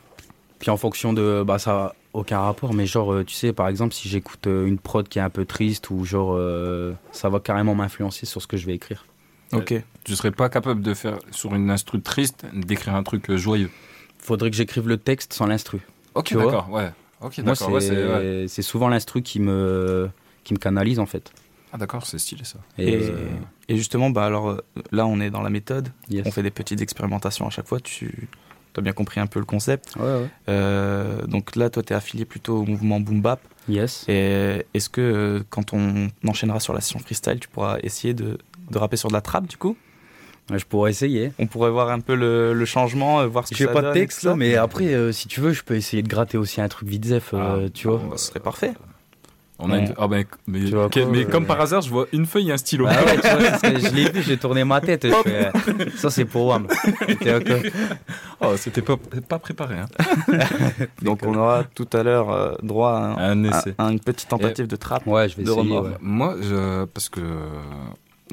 Puis 0.58 0.70
en 0.70 0.76
fonction 0.76 1.12
de. 1.12 1.42
Bah 1.46 1.58
ça 1.58 1.72
a 1.86 1.94
aucun 2.12 2.38
rapport, 2.40 2.72
mais 2.74 2.86
genre, 2.86 3.12
euh, 3.12 3.24
tu 3.24 3.34
sais, 3.34 3.52
par 3.52 3.68
exemple, 3.68 3.94
si 3.94 4.08
j'écoute 4.08 4.46
euh, 4.46 4.66
une 4.66 4.78
prod 4.78 5.08
qui 5.08 5.18
est 5.18 5.22
un 5.22 5.30
peu 5.30 5.44
triste 5.44 5.90
ou 5.90 6.04
genre. 6.04 6.34
euh, 6.36 6.92
ça 7.10 7.28
va 7.28 7.40
carrément 7.40 7.74
m'influencer 7.74 8.26
sur 8.26 8.40
ce 8.40 8.46
que 8.46 8.56
je 8.56 8.66
vais 8.66 8.74
écrire. 8.74 9.04
Ok. 9.52 9.74
Tu 10.04 10.16
serais 10.16 10.30
pas 10.30 10.48
capable 10.48 10.80
de 10.82 10.94
faire, 10.94 11.18
sur 11.30 11.54
une 11.54 11.70
instru 11.70 12.00
triste, 12.00 12.44
d'écrire 12.54 12.94
un 12.94 13.02
truc 13.02 13.34
joyeux. 13.36 13.70
Faudrait 14.18 14.50
que 14.50 14.56
j'écrive 14.56 14.88
le 14.88 14.96
texte 14.96 15.32
sans 15.34 15.46
l'instru. 15.46 15.80
Ok, 16.14 16.34
d'accord, 16.34 16.70
ouais. 16.70 16.90
Ok, 17.20 17.38
Moi, 17.38 17.54
ouais, 17.68 17.90
ouais. 17.90 18.44
c'est 18.48 18.62
souvent 18.62 18.88
l'instru 18.88 19.22
qui 19.22 19.38
me, 19.40 20.08
qui 20.44 20.54
me 20.54 20.58
canalise 20.58 20.98
en 20.98 21.06
fait. 21.06 21.30
Ah, 21.72 21.78
d'accord, 21.78 22.06
c'est 22.06 22.18
stylé 22.18 22.44
ça. 22.44 22.58
Et, 22.78 22.92
Et, 22.92 22.96
euh, 23.10 23.28
et 23.68 23.76
justement, 23.76 24.10
bah 24.10 24.24
alors 24.26 24.50
euh, 24.50 24.58
là, 24.90 25.06
on 25.06 25.20
est 25.20 25.30
dans 25.30 25.40
la 25.42 25.50
méthode. 25.50 25.88
yes. 26.10 26.26
On 26.26 26.30
fait 26.30 26.42
des 26.42 26.50
petites 26.50 26.80
expérimentations 26.82 27.46
à 27.46 27.50
chaque 27.50 27.66
fois. 27.66 27.80
Tu 27.80 28.28
as 28.76 28.80
bien 28.82 28.92
compris 28.92 29.20
un 29.20 29.26
peu 29.26 29.38
le 29.38 29.46
concept. 29.46 29.96
Ouais, 29.96 30.02
ouais. 30.02 30.28
Euh, 30.48 31.22
donc 31.26 31.56
là, 31.56 31.70
toi, 31.70 31.82
tu 31.82 31.92
es 31.92 31.96
affilié 31.96 32.24
plutôt 32.24 32.58
au 32.58 32.64
mouvement 32.64 33.00
boom 33.00 33.22
bap. 33.22 33.40
Yes. 33.68 34.04
Et 34.08 34.66
est-ce 34.74 34.88
que 34.90 35.00
euh, 35.00 35.42
quand 35.50 35.72
on 35.72 36.08
enchaînera 36.26 36.60
sur 36.60 36.74
la 36.74 36.80
session 36.80 36.98
freestyle, 36.98 37.38
tu 37.40 37.48
pourras 37.48 37.78
essayer 37.82 38.12
de, 38.12 38.38
de 38.70 38.78
rapper 38.78 38.96
sur 38.96 39.08
de 39.08 39.14
la 39.14 39.20
trap 39.20 39.46
du 39.46 39.56
coup? 39.56 39.76
Je 40.52 40.64
pourrais 40.64 40.90
essayer. 40.90 41.32
On 41.38 41.46
pourrait 41.46 41.70
voir 41.70 41.88
un 41.90 42.00
peu 42.00 42.14
le, 42.14 42.52
le 42.52 42.64
changement, 42.64 43.20
euh, 43.20 43.26
voir 43.26 43.46
ce 43.46 43.52
que 43.52 43.56
J'ai 43.58 43.66
ça 43.66 43.72
pas 43.72 43.80
de 43.80 43.86
donne 43.86 43.96
et 43.96 44.00
texte 44.00 44.18
tout 44.18 44.24
ça 44.24 44.30
là, 44.30 44.36
mais 44.36 44.56
après, 44.56 44.92
euh, 44.92 45.12
si 45.12 45.28
tu 45.28 45.40
veux, 45.40 45.52
je 45.52 45.62
peux 45.62 45.76
essayer 45.76 46.02
de 46.02 46.08
gratter 46.08 46.36
aussi 46.36 46.60
un 46.60 46.68
truc 46.68 46.88
vite 46.88 47.04
zef, 47.04 47.30
euh, 47.32 47.68
tu 47.72 47.86
vois. 47.88 47.98
Bah, 47.98 48.16
ce 48.16 48.26
serait 48.26 48.40
parfait. 48.40 48.72
On 49.64 49.70
a 49.70 49.78
une- 49.78 49.94
ah, 49.96 50.08
ben, 50.08 50.24
mais, 50.48 50.60
Tu 50.64 50.74
vois 50.74 50.86
ok, 50.86 50.92
quoi, 50.92 51.06
mais 51.06 51.24
euh, 51.24 51.28
comme 51.28 51.46
par 51.46 51.60
hasard, 51.60 51.82
je 51.82 51.90
vois 51.90 52.06
une 52.12 52.26
feuille 52.26 52.50
et 52.50 52.52
un 52.52 52.56
stylo. 52.56 52.86
Ah 52.88 53.04
ouais, 53.04 53.14
tu 53.20 53.20
vois, 53.28 53.58
c'est 53.58 53.78
ce 53.78 53.82
que 53.84 53.88
je 53.90 53.94
l'ai 53.94 54.10
vu, 54.10 54.22
j'ai 54.22 54.36
tourné 54.36 54.64
ma 54.64 54.80
tête. 54.80 55.06
je 55.06 55.12
fais, 55.22 55.46
euh, 55.46 55.84
ça, 55.96 56.10
c'est 56.10 56.24
pour 56.24 56.46
WAM. 56.46 56.66
Oh, 58.44 58.54
c'était 58.56 58.82
pas, 58.82 58.96
pas 59.28 59.38
préparé. 59.38 59.76
Hein. 59.78 59.86
Donc 61.02 61.20
on 61.24 61.34
aura 61.36 61.62
tout 61.62 61.86
à 61.92 62.02
l'heure 62.02 62.30
euh, 62.30 62.54
droit 62.62 62.90
à, 62.90 63.02
un- 63.30 63.40
Un 63.40 63.44
essai. 63.44 63.74
à- 63.78 63.86
à 63.86 63.92
une 63.92 64.00
petite 64.00 64.28
tentative 64.28 64.66
de 64.66 64.74
trap. 64.76 65.06
Ouais, 65.06 65.28
je 65.28 65.36
vais 65.36 65.44
De 65.44 65.50
essayer. 65.52 65.78
ouais. 65.78 65.90
Moi, 66.00 66.34
je, 66.42 66.84
parce 66.86 67.08
que 67.08 67.20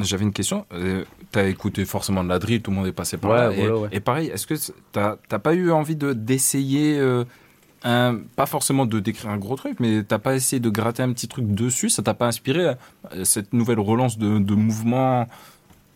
j'avais 0.01 0.23
une 0.23 0.33
question. 0.33 0.65
Euh, 0.73 1.03
T'as 1.31 1.43
écouté 1.47 1.85
forcément 1.85 2.23
de 2.23 2.29
la 2.29 2.39
drill, 2.39 2.59
tout 2.63 2.71
le 2.71 2.77
monde 2.77 2.87
est 2.87 2.91
passé 2.91 3.17
par 3.17 3.29
Ouais, 3.29 3.37
là. 3.37 3.51
et, 3.53 3.59
voilà, 3.67 3.77
ouais. 3.77 3.89
et 3.91 3.99
pareil, 3.99 4.29
est-ce 4.33 4.47
que 4.47 4.55
t'as 4.91 5.17
t'as 5.27 5.37
pas 5.37 5.53
eu 5.53 5.69
envie 5.69 5.95
de 5.95 6.13
d'essayer, 6.13 6.97
un, 7.83 8.19
pas 8.35 8.45
forcément 8.45 8.85
de 8.85 8.99
décrire 8.99 9.29
un 9.29 9.37
gros 9.37 9.55
truc, 9.55 9.79
mais 9.79 10.03
t'as 10.03 10.19
pas 10.19 10.35
essayé 10.35 10.59
de 10.59 10.69
gratter 10.69 11.01
un 11.03 11.11
petit 11.13 11.27
truc 11.27 11.45
dessus 11.53 11.89
Ça 11.89 12.01
t'a 12.03 12.13
pas 12.13 12.27
inspiré 12.27 12.67
euh, 13.13 13.23
cette 13.23 13.53
nouvelle 13.53 13.79
relance 13.79 14.17
de, 14.17 14.37
de 14.39 14.53
mouvement 14.53 15.27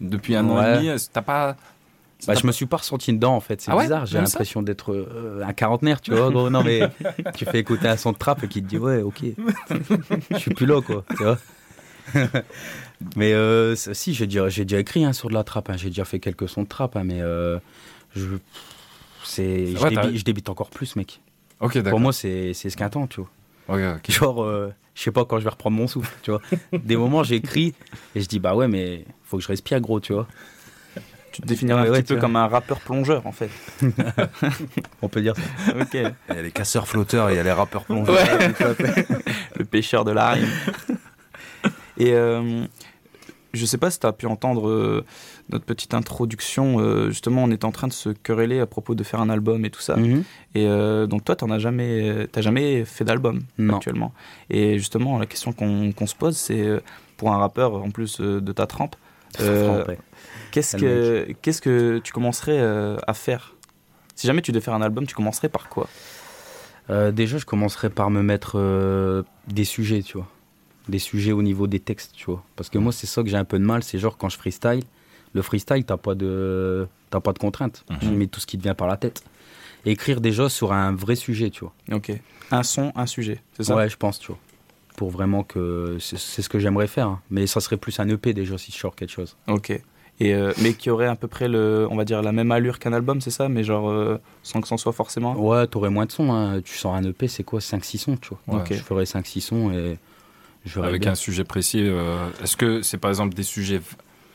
depuis 0.01 0.35
un 0.35 0.47
an 0.49 0.57
Ouais. 0.59 0.73
et 0.75 0.77
demi 0.87 1.01
T'as 1.11 1.21
pas 1.21 1.55
Bah, 2.25 2.35
je 2.35 2.47
me 2.47 2.51
suis 2.53 2.65
pas 2.65 2.77
ressenti 2.77 3.11
dedans 3.11 3.35
en 3.35 3.41
fait, 3.41 3.59
c'est 3.61 3.69
Ah 3.71 3.75
ouais 3.75 3.83
bizarre, 3.83 4.05
j'ai 4.05 4.17
l'impression 4.17 4.61
d'être 4.61 4.93
euh, 4.93 5.43
un 5.45 5.51
quarantenaire, 5.53 5.99
tu 5.99 6.11
vois. 6.13 6.29
Gros. 6.31 6.49
Non 6.49 6.63
mais 6.63 6.81
tu 7.35 7.43
fais 7.45 7.59
écouter 7.59 7.87
un 7.89 7.97
son 7.97 8.13
de 8.13 8.17
trap 8.17 8.41
et 8.43 8.47
qui 8.47 8.63
te 8.63 8.67
dit 8.67 8.77
ouais, 8.77 9.01
ok, 9.01 9.19
je 10.31 10.37
suis 10.37 10.53
plus 10.53 10.65
là 10.65 10.81
quoi, 10.81 11.03
tu 11.17 11.23
vois. 11.23 11.37
mais 13.15 13.33
euh, 13.33 13.75
si, 13.75 14.13
j'ai 14.13 14.27
déjà, 14.27 14.49
j'ai 14.49 14.65
déjà 14.65 14.79
écrit 14.79 15.03
hein, 15.05 15.13
sur 15.13 15.29
de 15.29 15.33
la 15.33 15.43
trap, 15.43 15.69
hein, 15.69 15.75
j'ai 15.77 15.89
déjà 15.89 16.05
fait 16.05 16.19
quelques 16.19 16.47
sons 16.49 16.63
de 16.63 16.67
trap, 16.67 16.95
hein, 16.95 17.03
mais 17.05 17.21
euh, 17.21 17.59
je, 18.15 18.27
c'est, 19.23 19.73
Ouais, 19.81 19.89
débite, 19.89 20.17
je 20.17 20.23
débite 20.23 20.49
encore 20.49 20.69
plus, 20.69 20.95
mec. 20.95 21.21
Pour 21.89 21.99
moi, 21.99 22.13
c'est, 22.13 22.53
c'est 22.53 22.67
esquintant, 22.67 23.07
tu 23.07 23.21
vois. 23.21 23.29
Genre, 24.09 24.43
euh, 24.43 24.73
je 24.95 25.01
sais 25.03 25.11
pas 25.11 25.25
quand 25.25 25.39
je 25.39 25.43
vais 25.45 25.49
reprendre 25.49 25.77
mon 25.77 25.87
souffle, 25.87 26.13
tu 26.21 26.31
vois. 26.31 26.41
Des 26.73 26.95
moments, 26.97 27.23
j'écris 27.23 27.73
et 28.15 28.21
je 28.21 28.27
dis 28.27 28.39
bah 28.39 28.55
ouais, 28.55 28.67
mais 28.67 29.05
faut 29.23 29.37
que 29.37 29.43
je 29.43 29.47
respire 29.47 29.79
gros, 29.81 29.99
tu 29.99 30.13
vois. 30.13 30.27
Tu 31.31 31.41
te 31.41 31.47
définirais 31.47 31.79
un 31.79 31.83
Ouais, 31.85 31.89
ouais, 31.89 31.97
petit 32.03 32.09
peu 32.09 32.13
vois. 32.15 32.21
comme 32.21 32.35
un 32.35 32.45
rappeur 32.47 32.79
plongeur 32.79 33.25
en 33.25 33.31
fait. 33.31 33.49
On 35.01 35.09
peut 35.09 35.21
dire 35.21 35.33
ça. 35.35 35.41
ok. 35.79 35.93
Il 35.93 36.35
y 36.35 36.37
a 36.37 36.41
les 36.43 36.51
casseurs 36.51 36.87
flotteurs 36.87 37.29
et 37.29 37.33
il 37.33 37.37
y 37.37 37.39
a 37.39 37.43
les 37.43 37.51
rappeurs 37.51 37.85
plongeurs. 37.85 38.15
le 39.55 39.65
pêcheur 39.65 40.05
de 40.05 40.11
la 40.11 40.29
rime. 40.31 40.47
Et 41.97 42.13
euh, 42.13 42.65
je 43.53 43.65
sais 43.65 43.77
pas 43.79 43.89
si 43.89 43.99
tu 43.99 44.05
as 44.05 44.13
pu 44.13 44.27
entendre 44.27 44.67
euh, 44.69 45.05
notre 45.49 45.65
petite 45.65 45.93
introduction. 45.93 46.79
euh, 46.79 47.09
justement, 47.09 47.43
on 47.43 47.51
est 47.51 47.65
en 47.65 47.71
train 47.71 47.87
de 47.87 47.93
se 47.93 48.09
quereller 48.09 48.59
à 48.59 48.65
propos 48.65 48.95
de 48.95 49.03
faire 49.03 49.21
un 49.21 49.29
album 49.29 49.65
et 49.65 49.69
tout 49.69 49.81
ça. 49.81 49.95
Mhm. 49.95 50.23
Et 50.55 50.67
euh, 50.67 51.07
donc 51.07 51.23
toi, 51.25 51.35
tu 51.35 51.45
n'as 51.45 51.59
jamais, 51.59 52.27
t'as 52.31 52.41
jamais 52.41 52.85
fait 52.85 53.03
d'album 53.03 53.41
actuellement. 53.69 54.13
Et 54.49 54.77
justement, 54.77 55.17
la 55.17 55.25
question 55.25 55.53
qu'on 55.53 56.07
se 56.07 56.15
pose, 56.15 56.37
c'est 56.37 56.61
euh, 56.61 56.79
pour 57.17 57.31
un 57.31 57.37
rappeur 57.37 57.75
en 57.75 57.91
plus 57.91 58.19
de 58.19 58.51
ta 58.51 58.67
trempe, 58.67 58.95
qu'est-ce 60.51 60.77
que 60.77 61.27
qu'est-ce 61.41 61.61
que 61.61 61.99
tu 61.99 62.13
commencerais 62.13 62.59
à 63.05 63.13
faire? 63.13 63.55
Si 64.15 64.27
jamais 64.27 64.41
tu 64.41 64.51
devais 64.51 64.63
faire 64.63 64.75
un 64.75 64.81
album, 64.81 65.07
tu 65.07 65.15
commencerais 65.15 65.49
par 65.49 65.69
quoi? 65.69 65.87
Déjà, 66.89 67.37
je 67.37 67.45
commencerai 67.45 67.89
par 67.89 68.09
me 68.09 68.21
mettre 68.21 69.23
des 69.47 69.65
sujets, 69.65 70.03
tu 70.03 70.17
vois. 70.17 70.27
Des 70.89 70.99
sujets 70.99 71.31
au 71.31 71.41
niveau 71.41 71.65
des 71.65 71.79
textes, 71.79 72.11
tu 72.13 72.25
vois. 72.25 72.43
Parce 72.57 72.69
que 72.69 72.77
moi, 72.77 72.91
c'est 72.91 73.07
ça 73.07 73.23
que 73.23 73.29
j'ai 73.29 73.37
un 73.37 73.45
peu 73.45 73.57
de 73.57 73.63
mal, 73.63 73.83
c'est 73.83 73.97
genre 73.97 74.17
quand 74.17 74.27
je 74.27 74.37
freestyle, 74.37 74.83
le 75.33 75.41
freestyle, 75.41 75.83
t'as 75.85 75.97
pas 75.97 76.15
de, 76.15 76.87
t'as 77.09 77.19
pas 77.19 77.33
de 77.33 77.39
contraintes. 77.39 77.83
Tu 78.01 78.07
mets 78.07 78.27
tout 78.27 78.39
ce 78.39 78.45
qui 78.45 78.57
te 78.57 78.63
vient 78.63 78.75
par 78.75 78.87
la 78.87 78.97
tête. 78.97 79.23
Écrire 79.85 80.21
déjà 80.21 80.47
sur 80.49 80.71
un 80.71 80.93
vrai 80.93 81.15
sujet, 81.15 81.49
tu 81.49 81.61
vois. 81.61 81.73
Ok. 81.91 82.11
Un 82.51 82.63
son, 82.63 82.91
un 82.95 83.05
sujet, 83.05 83.41
c'est 83.53 83.63
ça? 83.63 83.75
Ouais, 83.75 83.89
je 83.89 83.97
pense, 83.97 84.19
tu 84.19 84.27
vois. 84.27 84.37
Pour 84.95 85.09
vraiment 85.09 85.43
que 85.43 85.97
c'est 85.99 86.17
ce 86.41 86.47
que 86.47 86.59
j'aimerais 86.59 86.87
faire. 86.87 87.07
hein. 87.07 87.21
Mais 87.31 87.47
ça 87.47 87.59
serait 87.59 87.77
plus 87.77 87.99
un 87.99 88.07
EP 88.07 88.33
déjà 88.33 88.57
si 88.57 88.71
je 88.71 88.77
sors 88.77 88.95
quelque 88.95 89.09
chose. 89.09 89.35
Ok. 89.47 89.71
Et 90.19 90.35
euh, 90.35 90.53
mais 90.61 90.73
qui 90.75 90.91
aurait 90.91 91.07
à 91.07 91.15
peu 91.15 91.27
près 91.27 91.47
le, 91.47 91.87
on 91.89 91.95
va 91.95 92.05
dire 92.05 92.21
la 92.21 92.31
même 92.31 92.51
allure 92.51 92.77
qu'un 92.77 92.93
album, 92.93 93.19
c'est 93.19 93.31
ça? 93.31 93.49
Mais 93.49 93.63
genre 93.63 93.89
euh, 93.89 94.19
sans 94.43 94.61
que 94.61 94.67
ça 94.67 94.75
en 94.75 94.77
soit 94.77 94.93
forcément? 94.93 95.35
Ouais, 95.35 95.65
t'aurais 95.65 95.89
moins 95.89 96.05
de 96.05 96.11
sons. 96.11 96.31
hein. 96.31 96.61
Tu 96.61 96.77
sors 96.77 96.93
un 96.93 97.03
EP, 97.03 97.27
c'est 97.27 97.43
quoi? 97.43 97.59
5-6 97.59 97.97
sons, 97.97 98.17
tu 98.17 98.29
vois. 98.45 98.59
Ouais. 98.59 98.63
Je 98.69 98.75
ferais 98.75 99.05
5-6 99.05 99.41
sons 99.41 99.71
et 99.71 99.97
je 100.65 100.79
Avec 100.79 101.01
bien. 101.01 101.13
un 101.13 101.15
sujet 101.15 101.43
précis, 101.43 101.81
euh, 101.81 102.29
est-ce 102.43 102.55
que 102.55 102.83
c'est 102.83 102.99
par 102.99 103.09
exemple 103.09 103.33
des 103.33 103.41
sujets, 103.43 103.81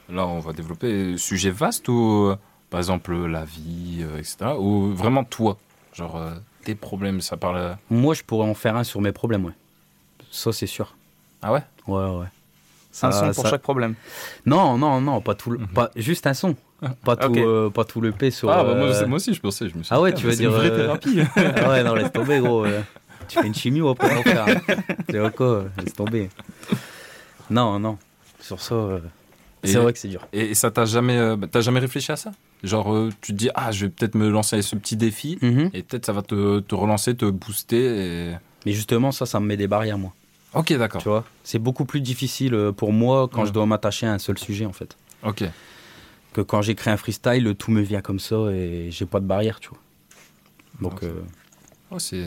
là 0.08 0.26
on 0.26 0.38
va 0.40 0.52
développer, 0.52 1.16
sujets 1.18 1.50
vastes 1.50 1.88
ou 1.88 2.28
euh, 2.30 2.36
par 2.70 2.80
exemple 2.80 3.14
la 3.26 3.44
vie, 3.44 3.98
euh, 4.02 4.18
etc. 4.18 4.52
Ou 4.58 4.92
vraiment 4.94 5.24
toi, 5.24 5.56
genre 5.94 6.16
euh, 6.16 6.34
tes 6.64 6.74
problèmes, 6.74 7.20
ça 7.20 7.36
parle. 7.36 7.76
Moi, 7.90 8.14
je 8.14 8.22
pourrais 8.22 8.48
en 8.48 8.54
faire 8.54 8.76
un 8.76 8.84
sur 8.84 9.00
mes 9.00 9.12
problèmes, 9.12 9.44
ouais. 9.46 9.52
Ça, 10.30 10.52
c'est 10.52 10.66
sûr. 10.66 10.94
Ah 11.40 11.52
ouais? 11.52 11.62
Ouais, 11.86 12.02
ouais. 12.02 12.26
un 13.02 13.12
son 13.12 13.32
pour 13.32 13.44
ça- 13.44 13.50
chaque 13.50 13.62
problème. 13.62 13.94
Non, 14.44 14.76
non, 14.76 15.00
non, 15.00 15.20
pas 15.20 15.34
tout, 15.34 15.50
le... 15.52 15.58
pas 15.66 15.90
juste 15.96 16.26
un 16.26 16.34
son. 16.34 16.56
Pas 17.04 17.16
tout, 17.16 17.34
euh, 17.36 17.70
pas 17.70 17.84
tout 17.84 18.00
le 18.00 18.12
P 18.12 18.30
sur. 18.30 18.50
Ah 18.50 18.62
bah, 18.64 18.74
moi, 18.74 18.88
euh, 18.88 19.06
moi 19.06 19.16
aussi 19.16 19.32
je 19.34 19.40
pensais, 19.40 19.68
je 19.68 19.76
me 19.78 19.82
suis 19.82 19.94
Ah 19.94 20.00
ouais, 20.00 20.12
dit, 20.12 20.20
tu 20.20 20.26
veux 20.26 20.32
c'est 20.32 20.38
dire. 20.38 20.50
une 20.50 20.56
vraie 20.56 20.70
euh, 20.70 20.76
thérapie. 20.84 21.20
ah 21.36 21.68
ouais, 21.70 21.82
non, 21.82 21.94
laisse 21.94 22.12
tomber, 22.12 22.38
gros. 22.40 22.64
euh. 22.66 22.82
Tu 23.28 23.38
fais 23.40 23.46
une 23.46 23.54
chimie 23.54 23.80
ou 23.80 23.88
après, 23.88 24.14
mon 24.14 24.22
frère 24.22 24.46
C'est 25.10 25.34
quoi 25.34 25.64
Laisse 25.78 25.94
tomber. 25.94 26.28
Non, 27.50 27.78
non. 27.78 27.98
Sur 28.40 28.60
ça, 28.60 28.74
euh, 28.74 29.00
c'est 29.64 29.78
vrai 29.78 29.92
que 29.92 29.98
c'est 29.98 30.08
dur. 30.08 30.26
Et, 30.32 30.50
et 30.50 30.54
ça 30.54 30.70
t'a 30.70 30.84
jamais, 30.84 31.16
euh, 31.18 31.36
bah, 31.36 31.46
t'as 31.50 31.60
jamais 31.60 31.80
réfléchi 31.80 32.12
à 32.12 32.16
ça? 32.16 32.32
Genre 32.64 32.92
euh, 32.94 33.10
tu 33.20 33.32
te 33.32 33.36
dis 33.38 33.50
ah 33.54 33.70
je 33.72 33.86
vais 33.86 33.90
peut-être 33.90 34.14
me 34.14 34.28
lancer 34.28 34.56
avec 34.56 34.64
ce 34.64 34.76
petit 34.76 34.96
défi 34.96 35.38
Mhm. 35.42 35.70
et 35.74 35.82
peut-être 35.82 36.06
ça 36.06 36.12
va 36.12 36.22
te, 36.22 36.60
te 36.60 36.74
relancer, 36.74 37.16
te 37.16 37.24
booster. 37.24 38.30
Et... 38.30 38.34
Mais 38.66 38.72
justement, 38.72 39.12
ça, 39.12 39.26
ça 39.26 39.40
me 39.40 39.46
met 39.46 39.56
des 39.56 39.68
barrières, 39.68 39.98
moi. 39.98 40.12
Ok 40.54 40.72
d'accord. 40.74 41.02
Tu 41.02 41.08
vois? 41.08 41.24
C'est 41.44 41.58
beaucoup 41.58 41.84
plus 41.84 42.00
difficile 42.00 42.54
euh, 42.54 42.72
pour 42.72 42.92
moi 42.92 43.28
quand 43.30 43.42
Ouais. 43.42 43.46
je 43.48 43.52
dois 43.52 43.66
m'attacher 43.66 44.06
à 44.06 44.12
un 44.12 44.18
seul 44.18 44.38
sujet, 44.38 44.64
en 44.66 44.72
fait. 44.72 44.96
Ok. 45.22 45.44
Que 46.32 46.40
quand 46.40 46.62
j'écris 46.62 46.90
un 46.90 46.96
freestyle, 46.96 47.54
tout 47.56 47.70
me 47.70 47.80
vient 47.80 48.00
comme 48.00 48.18
ça 48.18 48.36
et 48.50 48.88
j'ai 48.90 49.06
pas 49.06 49.20
de 49.20 49.26
barrière, 49.26 49.60
tu 49.60 49.68
vois. 49.70 49.78
Donc, 50.80 51.02
euh, 51.02 51.20
Oh, 51.90 51.98
c'est. 51.98 52.26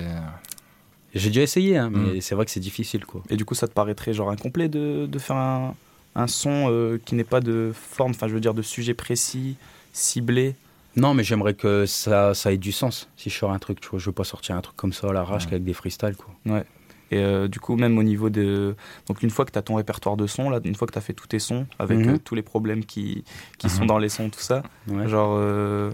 j'ai 1.14 1.30
déjà 1.30 1.42
essayé, 1.42 1.78
hein, 1.78 1.90
mais 1.92 2.16
Mm. 2.18 2.22
c'est 2.22 2.36
vrai 2.36 2.46
que 2.46 2.52
c'est 2.52 2.60
difficile, 2.60 3.06
quoi. 3.06 3.22
Et 3.30 3.36
du 3.38 3.46
coup, 3.46 3.54
ça 3.54 3.68
te 3.68 3.74
paraîtrait 3.74 4.14
genre 4.14 4.32
incomplet 4.32 4.70
de, 4.70 5.06
de 5.06 5.20
faire 5.20 5.36
un, 5.36 5.76
un 6.16 6.28
son 6.28 6.68
euh, 6.70 7.00
qui 7.06 7.16
n'est 7.16 7.24
pas 7.24 7.40
de 7.40 7.72
forme, 7.74 8.12
enfin 8.12 8.28
je 8.28 8.34
veux 8.34 8.40
dire 8.42 8.54
de 8.54 8.62
sujet 8.62 8.94
précis, 8.94 9.56
ciblé. 9.94 10.56
Non, 10.98 11.14
mais 11.14 11.24
j'aimerais 11.24 11.54
que 11.54 11.86
ça, 11.86 12.34
ça 12.34 12.52
ait 12.52 12.58
du 12.58 12.72
sens 12.74 13.08
si 13.16 13.30
je 13.30 13.38
sors 13.38 13.52
un 13.52 13.60
truc, 13.60 13.80
tu 13.80 13.90
vois. 13.90 14.00
Je 14.00 14.08
veux 14.08 14.12
pas 14.12 14.26
sortir 14.26 14.56
un 14.58 14.62
truc 14.62 14.76
comme 14.76 14.92
ça 14.92 15.08
à 15.10 15.14
l'arrache 15.14 15.48
avec 15.48 15.64
des 15.64 15.74
freestyles, 15.74 16.16
quoi. 16.18 16.34
Ouais. 16.46 16.66
Et 17.12 17.18
euh, 17.18 17.48
du 17.48 17.60
coup, 17.60 17.76
même 17.76 17.98
au 17.98 18.04
niveau 18.04 18.30
de. 18.30 18.76
Donc, 19.08 19.22
une 19.24 19.30
fois 19.30 19.46
que 19.46 19.52
tu 19.52 19.58
as 19.60 19.62
ton 19.62 19.76
répertoire 19.76 20.16
de 20.18 20.28
sons, 20.28 20.50
là, 20.50 20.60
une 20.64 20.76
fois 20.76 20.88
que 20.88 20.94
tu 20.94 20.98
as 20.98 21.02
fait 21.02 21.14
tous 21.14 21.28
tes 21.28 21.40
sons, 21.40 21.66
avec 21.80 21.98
Mhm. 22.00 22.10
euh, 22.10 22.18
tous 22.24 22.36
les 22.36 22.42
problèmes 22.42 22.84
qui, 22.86 23.24
qui 23.58 23.68
Mhm. 23.68 23.74
sont 23.74 23.86
dans 23.86 23.98
les 23.98 24.10
sons, 24.10 24.30
tout 24.30 24.40
ça, 24.40 24.64
Ouais. 24.88 25.08
genre, 25.10 25.34
euh, 25.38 25.92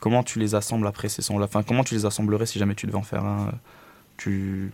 comment 0.00 0.22
tu 0.22 0.38
les 0.38 0.54
assembles 0.54 0.86
après 0.86 1.08
ces 1.10 1.22
sons-là? 1.22 1.44
Enfin, 1.46 1.62
comment 1.62 1.84
tu 1.84 1.94
les 1.94 2.04
assemblerais 2.06 2.44
si 2.46 2.58
jamais 2.58 2.74
tu 2.74 2.86
devais 2.86 2.98
en 2.98 3.02
faire 3.02 3.24
un 3.24 3.52
tu... 4.18 4.70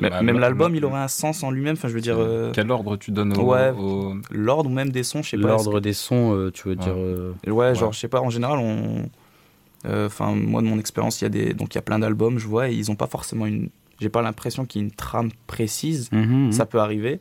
Même- 0.00 0.10
bah, 0.10 0.22
même 0.22 0.38
l'album, 0.38 0.74
il 0.74 0.84
aurait 0.84 1.00
un 1.00 1.08
sens 1.08 1.42
en 1.42 1.50
lui-même. 1.50 1.74
Enfin, 1.74 1.88
je 1.88 1.94
veux 1.94 2.00
dire. 2.00 2.16
euh, 2.18 2.50
Quel 2.54 2.70
ordre 2.70 2.96
tu 2.96 3.10
donnes 3.10 3.36
au, 3.36 3.42
Ouais, 3.42 3.72
au- 3.76 4.14
l'ordre 4.30 4.70
ou 4.70 4.72
même 4.72 4.90
des 4.90 5.02
sons, 5.02 5.22
je 5.22 5.30
sais 5.30 5.36
pas. 5.38 5.48
L'ordre 5.48 5.80
des 5.80 5.92
sons, 5.92 6.34
euh, 6.34 6.50
tu 6.50 6.68
veux 6.68 6.76
dire. 6.76 6.94
euh, 6.96 7.32
Ouais, 7.46 7.74
genre, 7.74 7.92
je 7.92 7.98
sais 7.98 8.08
pas, 8.08 8.20
en 8.20 8.30
général, 8.30 8.58
on. 8.58 9.08
euh, 9.86 10.06
Enfin, 10.06 10.34
moi, 10.34 10.62
de 10.62 10.66
mon 10.66 10.78
expérience, 10.78 11.20
il 11.20 11.24
y 11.24 11.26
a 11.26 11.30
des. 11.30 11.54
Donc, 11.54 11.74
il 11.74 11.76
y 11.76 11.78
a 11.78 11.82
plein 11.82 11.98
d'albums, 11.98 12.38
je 12.38 12.46
vois, 12.46 12.68
et 12.68 12.74
ils 12.74 12.90
ont 12.90 12.96
pas 12.96 13.06
forcément 13.06 13.46
une. 13.46 13.68
J'ai 14.00 14.08
pas 14.08 14.22
l'impression 14.22 14.64
qu'il 14.66 14.80
y 14.82 14.84
ait 14.84 14.88
une 14.88 14.94
trame 14.94 15.30
précise. 15.46 16.10
Mhm, 16.12 16.52
Ça 16.52 16.66
peut 16.66 16.78
arriver. 16.80 17.20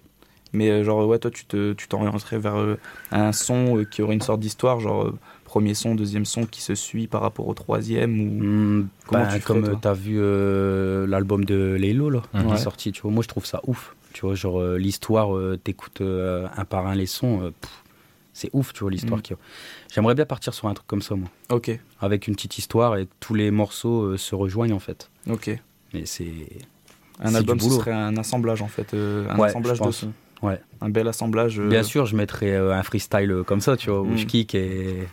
Mais, 0.54 0.70
euh, 0.70 0.84
genre, 0.84 1.06
ouais, 1.08 1.20
toi, 1.20 1.32
tu 1.32 1.46
te- 1.46 1.74
tu 1.74 1.88
t'orienterais 1.88 2.40
vers 2.40 2.56
euh, 2.58 2.78
un 3.12 3.32
son 3.34 3.78
euh, 3.78 3.84
qui 3.84 4.02
aurait 4.02 4.14
une 4.16 4.22
sorte 4.22 4.40
d'histoire, 4.40 4.80
genre, 4.80 5.04
euh, 5.04 5.18
premier 5.56 5.74
son, 5.74 5.96
deuxième 5.96 6.26
son 6.26 6.46
qui 6.46 6.62
se 6.62 6.76
suit 6.76 7.08
par 7.08 7.22
rapport 7.22 7.48
au 7.48 7.54
troisième 7.54 8.20
ou. 8.20 8.44
Hmm, 8.44 8.88
Comment 9.08 9.24
ben, 9.24 9.38
tu 9.40 9.40
comme 9.46 9.64
euh, 9.64 9.76
t'as 9.82 9.94
vu 9.94 10.18
euh, 10.20 11.08
l'album 11.08 11.46
de 11.46 11.76
Lélo 11.80 12.10
là, 12.10 12.22
qui 12.34 12.46
Ouais. 12.46 12.56
est 12.56 12.58
sorti, 12.58 12.92
tu 12.92 13.02
vois, 13.04 13.12
moi 13.12 13.24
je 13.24 13.30
trouve 13.30 13.46
ça 13.46 13.62
ouf. 13.66 13.96
Tu 14.12 14.22
vois, 14.26 14.36
genre 14.36 14.60
euh, 14.60 14.78
l'histoire, 14.78 15.34
euh, 15.36 15.58
t'écoutes 15.62 16.02
euh, 16.02 16.48
un 16.58 16.66
par 16.66 16.88
un 16.88 16.96
les 16.96 17.06
sons, 17.06 17.42
euh, 17.42 17.52
c'est 18.34 18.50
ouf, 18.52 18.74
tu 18.74 18.82
vois, 18.82 18.92
l'histoire 18.92 19.22
y 19.30 19.34
a. 19.34 19.38
J'aimerais 19.94 20.14
bien 20.14 20.26
partir 20.26 20.54
sur 20.54 20.68
un 20.68 20.74
truc 20.74 20.88
comme 20.88 21.02
ça, 21.02 21.16
moi. 21.16 21.30
Ok, 21.50 21.72
Avec 22.02 22.28
une 22.28 22.36
petite 22.36 22.58
histoire 22.58 22.98
et 22.98 23.08
tous 23.22 23.34
les 23.34 23.50
morceaux 23.50 24.02
euh, 24.04 24.18
se 24.18 24.36
rejoignent 24.36 24.74
en 24.74 24.80
fait. 24.80 25.10
ok. 25.30 25.58
Mais 25.94 26.06
c'est. 26.06 26.48
Un 27.22 27.34
album, 27.34 27.62
ce 27.62 27.70
serait 27.70 27.94
un 27.94 28.18
assemblage, 28.18 28.62
en 28.62 28.68
fait. 28.68 28.94
euh, 28.94 29.26
un 29.30 29.40
Ouais, 29.40 29.48
assemblage 29.48 29.80
de 29.80 29.92
sons. 29.92 30.12
Ouais. 30.42 30.60
Un 30.82 30.90
bel 30.90 31.08
assemblage. 31.08 31.58
euh, 31.62 31.70
Bien 31.70 31.84
sûr, 31.84 32.06
je 32.06 32.18
mettrais 32.18 32.52
euh, 32.52 32.74
un 32.74 32.84
freestyle 32.84 33.32
euh, 33.32 33.44
comme 33.44 33.62
ça, 33.62 33.78
tu 33.78 33.90
vois, 33.90 34.02
où 34.02 34.08
Mhm. 34.08 34.18
je 34.18 34.26
kick 34.26 34.54
et. 34.54 35.08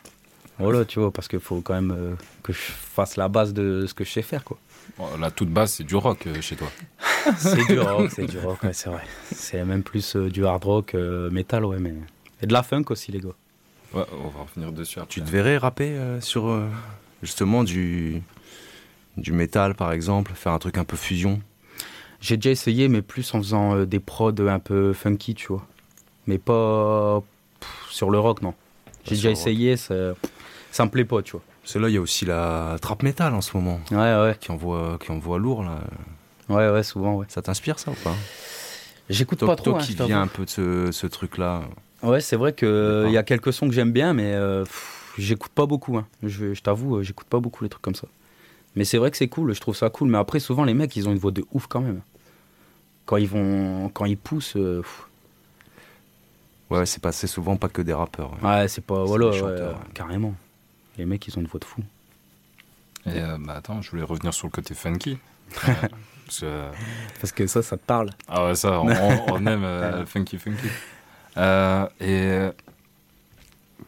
Voilà, 0.62 0.84
tu 0.84 1.00
vois, 1.00 1.10
parce 1.12 1.28
qu'il 1.28 1.40
faut 1.40 1.60
quand 1.60 1.74
même 1.74 1.90
euh, 1.96 2.14
que 2.42 2.52
je 2.52 2.58
fasse 2.58 3.16
la 3.16 3.28
base 3.28 3.52
de 3.52 3.86
ce 3.86 3.94
que 3.94 4.04
je 4.04 4.10
sais 4.10 4.22
faire, 4.22 4.44
quoi. 4.44 4.58
Bon, 4.98 5.06
La 5.20 5.30
toute 5.30 5.48
base, 5.50 5.72
c'est 5.74 5.84
du 5.84 5.94
rock 5.96 6.26
euh, 6.26 6.40
chez 6.40 6.56
toi. 6.56 6.68
C'est 7.36 7.64
du 7.66 7.78
rock, 7.78 8.10
c'est 8.10 8.26
du 8.26 8.38
rock, 8.38 8.62
ouais, 8.64 8.72
c'est 8.72 8.88
vrai. 8.90 9.02
C'est 9.32 9.64
même 9.64 9.82
plus 9.84 10.16
euh, 10.16 10.28
du 10.28 10.44
hard 10.44 10.64
rock, 10.64 10.94
euh, 10.94 11.30
métal, 11.30 11.64
ouais, 11.64 11.78
mais. 11.78 11.94
Et 12.42 12.46
de 12.46 12.52
la 12.52 12.64
funk 12.64 12.84
aussi, 12.90 13.12
les 13.12 13.20
gars. 13.20 13.28
Ouais, 13.94 14.02
on 14.12 14.28
va 14.28 14.42
revenir 14.42 14.72
dessus 14.72 14.98
après. 14.98 15.08
Tu 15.08 15.22
te 15.22 15.30
verrais 15.30 15.56
rapper 15.56 15.90
euh, 15.90 16.20
sur 16.20 16.48
euh, 16.48 16.66
justement 17.22 17.62
du, 17.62 18.22
du 19.16 19.32
métal 19.32 19.74
par 19.74 19.92
exemple, 19.92 20.32
faire 20.34 20.52
un 20.52 20.58
truc 20.58 20.78
un 20.78 20.84
peu 20.84 20.96
fusion? 20.96 21.40
J'ai 22.20 22.36
déjà 22.36 22.50
essayé, 22.50 22.88
mais 22.88 23.02
plus 23.02 23.32
en 23.34 23.38
faisant 23.38 23.76
euh, 23.76 23.86
des 23.86 24.00
prods 24.00 24.32
un 24.48 24.58
peu 24.58 24.92
funky, 24.92 25.34
tu 25.34 25.48
vois. 25.48 25.64
Mais 26.26 26.38
pas 26.38 27.22
pff, 27.60 27.86
sur 27.90 28.10
le 28.10 28.18
rock, 28.18 28.42
non. 28.42 28.54
J'ai 29.04 29.16
déjà 29.16 29.30
essayé, 29.30 29.76
ça, 29.76 29.94
ça 30.73 30.85
me 30.85 30.91
plaît 30.91 31.05
pas, 31.05 31.23
tu 31.23 31.33
vois. 31.33 31.43
Que 31.64 31.79
là, 31.79 31.89
il 31.89 31.95
y 31.95 31.99
a 31.99 32.01
aussi 32.01 32.25
la 32.25 32.77
trap 32.83 33.05
metal 33.05 33.33
en 33.35 33.41
ce 33.41 33.57
moment 33.57 33.81
Ouais, 33.93 33.97
ouais, 33.99 34.37
qui 34.41 34.51
envoie, 34.51 34.99
qui 35.01 35.12
envoie 35.12 35.39
lourd 35.39 35.62
là. 35.62 35.79
ouais, 36.49 36.68
ouais, 36.70 36.83
souvent, 36.83 37.14
ouais. 37.14 37.27
Ça 37.29 37.41
t'inspire 37.43 37.79
ça 37.79 37.93
ou 37.93 37.97
pas? 38.03 38.14
J'écoute 39.09 39.41
pas 39.41 39.55
trop, 39.57 39.73
toi 39.73 39.79
hein, 39.81 39.85
qui 39.85 39.95
viens 39.95 40.23
un 40.23 40.27
peu 40.27 40.45
de 40.45 40.51
ce, 40.51 40.91
ce 40.91 41.07
truc-là. 41.07 41.62
Ouais, 42.03 42.20
c'est 42.20 42.37
vrai 42.37 42.53
qu'il 42.53 42.66
D'accord. 42.68 43.11
y 43.11 43.16
a 43.16 43.23
quelques 43.23 43.53
sons 43.53 43.68
que 43.68 43.75
j'aime 43.75 43.93
bien, 43.93 44.12
mais 44.12 44.33
euh, 44.35 44.64
j'écoute 45.18 45.53
pas 45.53 45.66
beaucoup. 45.66 45.97
hein. 45.99 46.07
Je, 46.23 46.53
je 46.55 46.62
t'avoue, 46.62 46.97
euh, 46.97 47.03
j'écoute 47.03 47.27
pas 47.29 47.39
beaucoup 47.39 47.62
les 47.62 47.70
trucs 47.70 47.83
comme 47.83 47.95
ça. 47.95 48.09
Mais 48.75 48.85
c'est 48.85 48.99
vrai 48.99 49.11
que 49.11 49.16
c'est 49.16 49.29
cool, 49.29 49.55
je 49.55 49.61
trouve 49.61 49.77
ça 49.77 49.91
cool. 49.91 50.09
Mais 50.09 50.18
après, 50.18 50.41
souvent, 50.41 50.64
les 50.64 50.75
mecs, 50.75 50.97
ils 50.97 51.09
ont 51.09 51.12
une 51.12 51.18
voix 51.18 51.31
de 51.33 51.45
ouf 51.53 51.66
quand 51.68 51.81
même. 51.81 52.01
Quand 53.05 53.18
ils 53.18 53.29
vont, 53.29 53.89
quand 53.91 54.05
ils 54.07 54.16
poussent, 54.16 54.57
euh, 54.57 54.83
Ouais, 56.70 56.87
c'est 56.87 57.03
pas 57.03 57.12
c'est 57.12 57.27
souvent 57.27 57.57
pas 57.57 57.68
que 57.68 57.83
des 57.83 57.93
rappeurs. 57.93 58.33
ouais. 58.43 58.49
ouais, 58.49 58.68
c'est 58.68 58.81
pas, 58.85 59.03
C'est 59.03 59.09
voilà, 59.09 59.27
ouais, 59.29 59.43
ouais. 59.43 59.73
carrément. 59.95 60.35
Les 60.99 61.05
mecs, 61.07 61.26
ils 61.26 61.36
ont 61.38 61.40
une 61.40 61.47
voix 61.47 61.61
de 61.61 61.64
fou. 61.64 61.82
Et 63.07 63.20
euh, 63.20 63.36
bah 63.40 63.55
attends, 63.55 63.82
je 63.82 63.90
voulais 63.90 64.03
revenir 64.03 64.32
sur 64.34 64.47
le 64.47 64.53
côté 64.53 64.74
funky. 64.74 65.18
Euh, 65.68 65.72
parce 66.26 66.40
que, 66.40 66.70
Parce 67.20 67.32
que 67.32 67.47
ça, 67.47 67.62
ça 67.62 67.76
te 67.76 67.84
parle. 67.84 68.11
ah 68.28 68.47
ouais, 68.47 68.55
ça, 68.55 68.80
on, 68.80 68.86
on 68.88 69.47
aime 69.47 69.64
euh, 69.64 70.07
funky 70.07 70.38
funky. 70.38 70.68
Et 72.01 72.49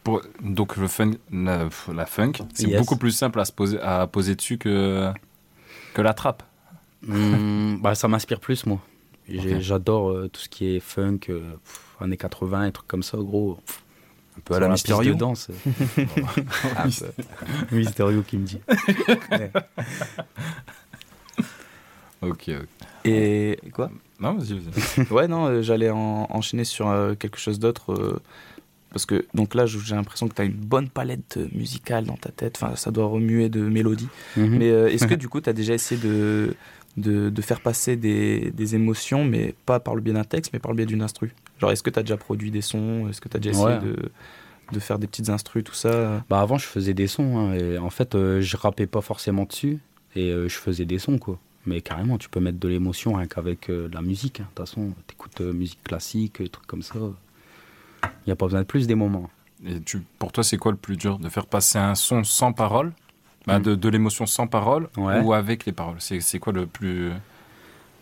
pour, 0.02 0.22
donc 0.40 0.76
le 0.76 0.88
fun, 0.88 1.12
la, 1.32 1.68
la 1.92 2.06
funk, 2.06 2.32
c'est 2.54 2.66
Yes. 2.66 2.78
beaucoup 2.80 2.96
plus 2.96 3.12
simple 3.12 3.40
à, 3.40 3.44
se 3.44 3.52
poser, 3.52 3.80
à 3.80 4.06
poser 4.06 4.34
dessus 4.34 4.58
que, 4.58 5.10
que 5.94 6.02
la 6.02 6.12
trappe. 6.14 6.42
Hmm, 7.02 7.76
bah, 7.80 7.94
ça 7.94 8.08
m'inspire 8.08 8.40
plus, 8.40 8.66
moi. 8.66 8.80
J'adore 9.28 10.28
tout 10.30 10.40
ce 10.40 10.48
qui 10.48 10.76
est 10.76 10.80
funk, 10.80 11.18
pff, 11.26 11.96
années 12.00 12.16
80, 12.16 12.66
et 12.66 12.72
trucs 12.72 12.86
comme 12.88 13.02
ça, 13.02 13.16
gros. 13.18 13.58
Un 14.36 14.40
peu 14.44 14.54
à 14.54 14.60
la 14.60 14.68
de 14.68 15.12
danse. 15.14 15.48
Mysterio 17.72 18.22
qui 18.22 18.36
me 18.38 18.44
dit. 18.46 18.60
Ok, 22.22 22.48
ok. 22.48 22.66
Et 23.04 23.58
quoi? 23.72 23.90
Non, 24.18 24.34
vas-y, 24.34 24.58
vas-y. 24.58 25.06
Ouais, 25.12 25.28
non, 25.28 25.46
euh, 25.46 25.62
j'allais 25.62 25.90
en- 25.90 26.26
enchaîner 26.30 26.64
sur 26.64 26.88
euh, 26.88 27.14
quelque 27.14 27.38
chose 27.38 27.58
d'autre. 27.58 27.92
euh, 27.92 28.18
parce 28.90 29.06
que, 29.06 29.26
donc 29.34 29.54
là, 29.54 29.66
j'ai 29.66 29.94
l'impression 29.94 30.28
que 30.28 30.34
tu 30.34 30.40
as 30.40 30.44
une 30.44 30.52
bonne 30.52 30.88
palette 30.88 31.38
musicale 31.52 32.04
dans 32.04 32.16
ta 32.16 32.30
tête. 32.30 32.58
Enfin, 32.62 32.76
ça 32.76 32.90
doit 32.92 33.06
remuer 33.06 33.48
de 33.48 33.60
mélodies. 33.60 34.08
Mhm. 34.36 34.56
Mais 34.58 34.68
est-ce 34.68 35.06
que, 35.06 35.14
du 35.14 35.28
coup, 35.28 35.40
tu 35.40 35.50
as 35.50 35.52
déjà 35.52 35.74
essayé 35.74 36.00
de, 36.00 36.54
de, 36.96 37.28
de 37.28 37.42
faire 37.42 37.60
passer 37.60 37.96
des, 37.96 38.52
des 38.52 38.74
émotions, 38.76 39.24
mais 39.24 39.54
pas 39.66 39.80
par 39.80 39.96
le 39.96 40.00
biais 40.00 40.14
d'un 40.14 40.22
texte, 40.24 40.52
mais 40.52 40.60
par 40.60 40.70
le 40.70 40.76
biais 40.76 40.86
d'une 40.86 41.02
instru? 41.02 41.32
Est-ce 41.70 41.82
que 41.82 41.90
tu 41.90 41.98
as 41.98 42.02
déjà 42.02 42.16
produit 42.16 42.50
des 42.50 42.60
sons? 42.62 43.08
Est-ce 43.08 43.20
que 43.20 43.28
tu 43.28 43.36
as 43.36 43.40
déjà 43.40 43.50
essayé 43.58 43.66
Ouais. 43.66 43.78
de, 43.80 43.96
de 44.72 44.78
faire 44.80 44.98
des 44.98 45.06
petites 45.06 45.28
instrus, 45.30 45.64
tout 45.64 45.74
ça? 45.74 46.24
Bah 46.30 46.40
avant 46.40 46.58
je 46.58 46.66
faisais 46.66 46.94
des 46.94 47.06
sons 47.06 47.38
hein, 47.38 47.54
et 47.54 47.78
en 47.78 47.90
fait 47.90 48.14
euh, 48.14 48.40
je 48.40 48.56
rappais 48.56 48.86
pas 48.86 49.00
forcément 49.00 49.44
dessus 49.44 49.78
et 50.16 50.30
euh, 50.30 50.48
je 50.48 50.56
faisais 50.56 50.84
des 50.84 50.98
sons 50.98 51.18
quoi. 51.18 51.38
Mais 51.66 51.80
carrément 51.80 52.18
tu 52.18 52.28
peux 52.28 52.40
mettre 52.40 52.58
de 52.58 52.68
l'émotion 52.68 53.14
rien 53.14 53.26
qu'avec 53.26 53.70
euh, 53.70 53.88
de 53.88 53.94
la 53.94 54.02
musique. 54.02 54.40
hein. 54.40 54.44
De 54.44 54.48
toute 54.62 54.68
façon 54.68 54.92
t'écoutes 55.06 55.40
euh, 55.40 55.52
musique 55.52 55.82
classique, 55.84 56.34
trucs 56.50 56.66
comme 56.66 56.82
ça. 56.82 56.94
Il 58.04 58.08
n'y 58.28 58.32
a 58.32 58.36
pas 58.36 58.46
besoin 58.46 58.60
de 58.60 58.66
plus 58.66 58.86
des 58.86 58.94
moments. 58.94 59.30
Et 59.66 59.80
tu, 59.80 60.02
pour 60.18 60.30
toi, 60.30 60.44
c'est 60.44 60.58
quoi 60.58 60.72
le 60.72 60.76
plus 60.78 60.98
dur? 60.98 61.18
De 61.18 61.28
faire 61.30 61.46
passer 61.46 61.78
un 61.78 61.94
son 61.94 62.22
sans 62.22 62.52
parole? 62.52 62.92
Bah, 63.46 63.58
de, 63.58 63.74
de 63.74 63.88
l'émotion 63.88 64.26
sans 64.26 64.46
parole? 64.46 64.88
Ouais. 64.98 65.20
ou 65.20 65.32
avec 65.32 65.64
les 65.64 65.72
paroles? 65.72 65.96
C'est 66.00 66.38
quoi 66.38 66.52
le 66.52 66.66
plus. 66.66 67.12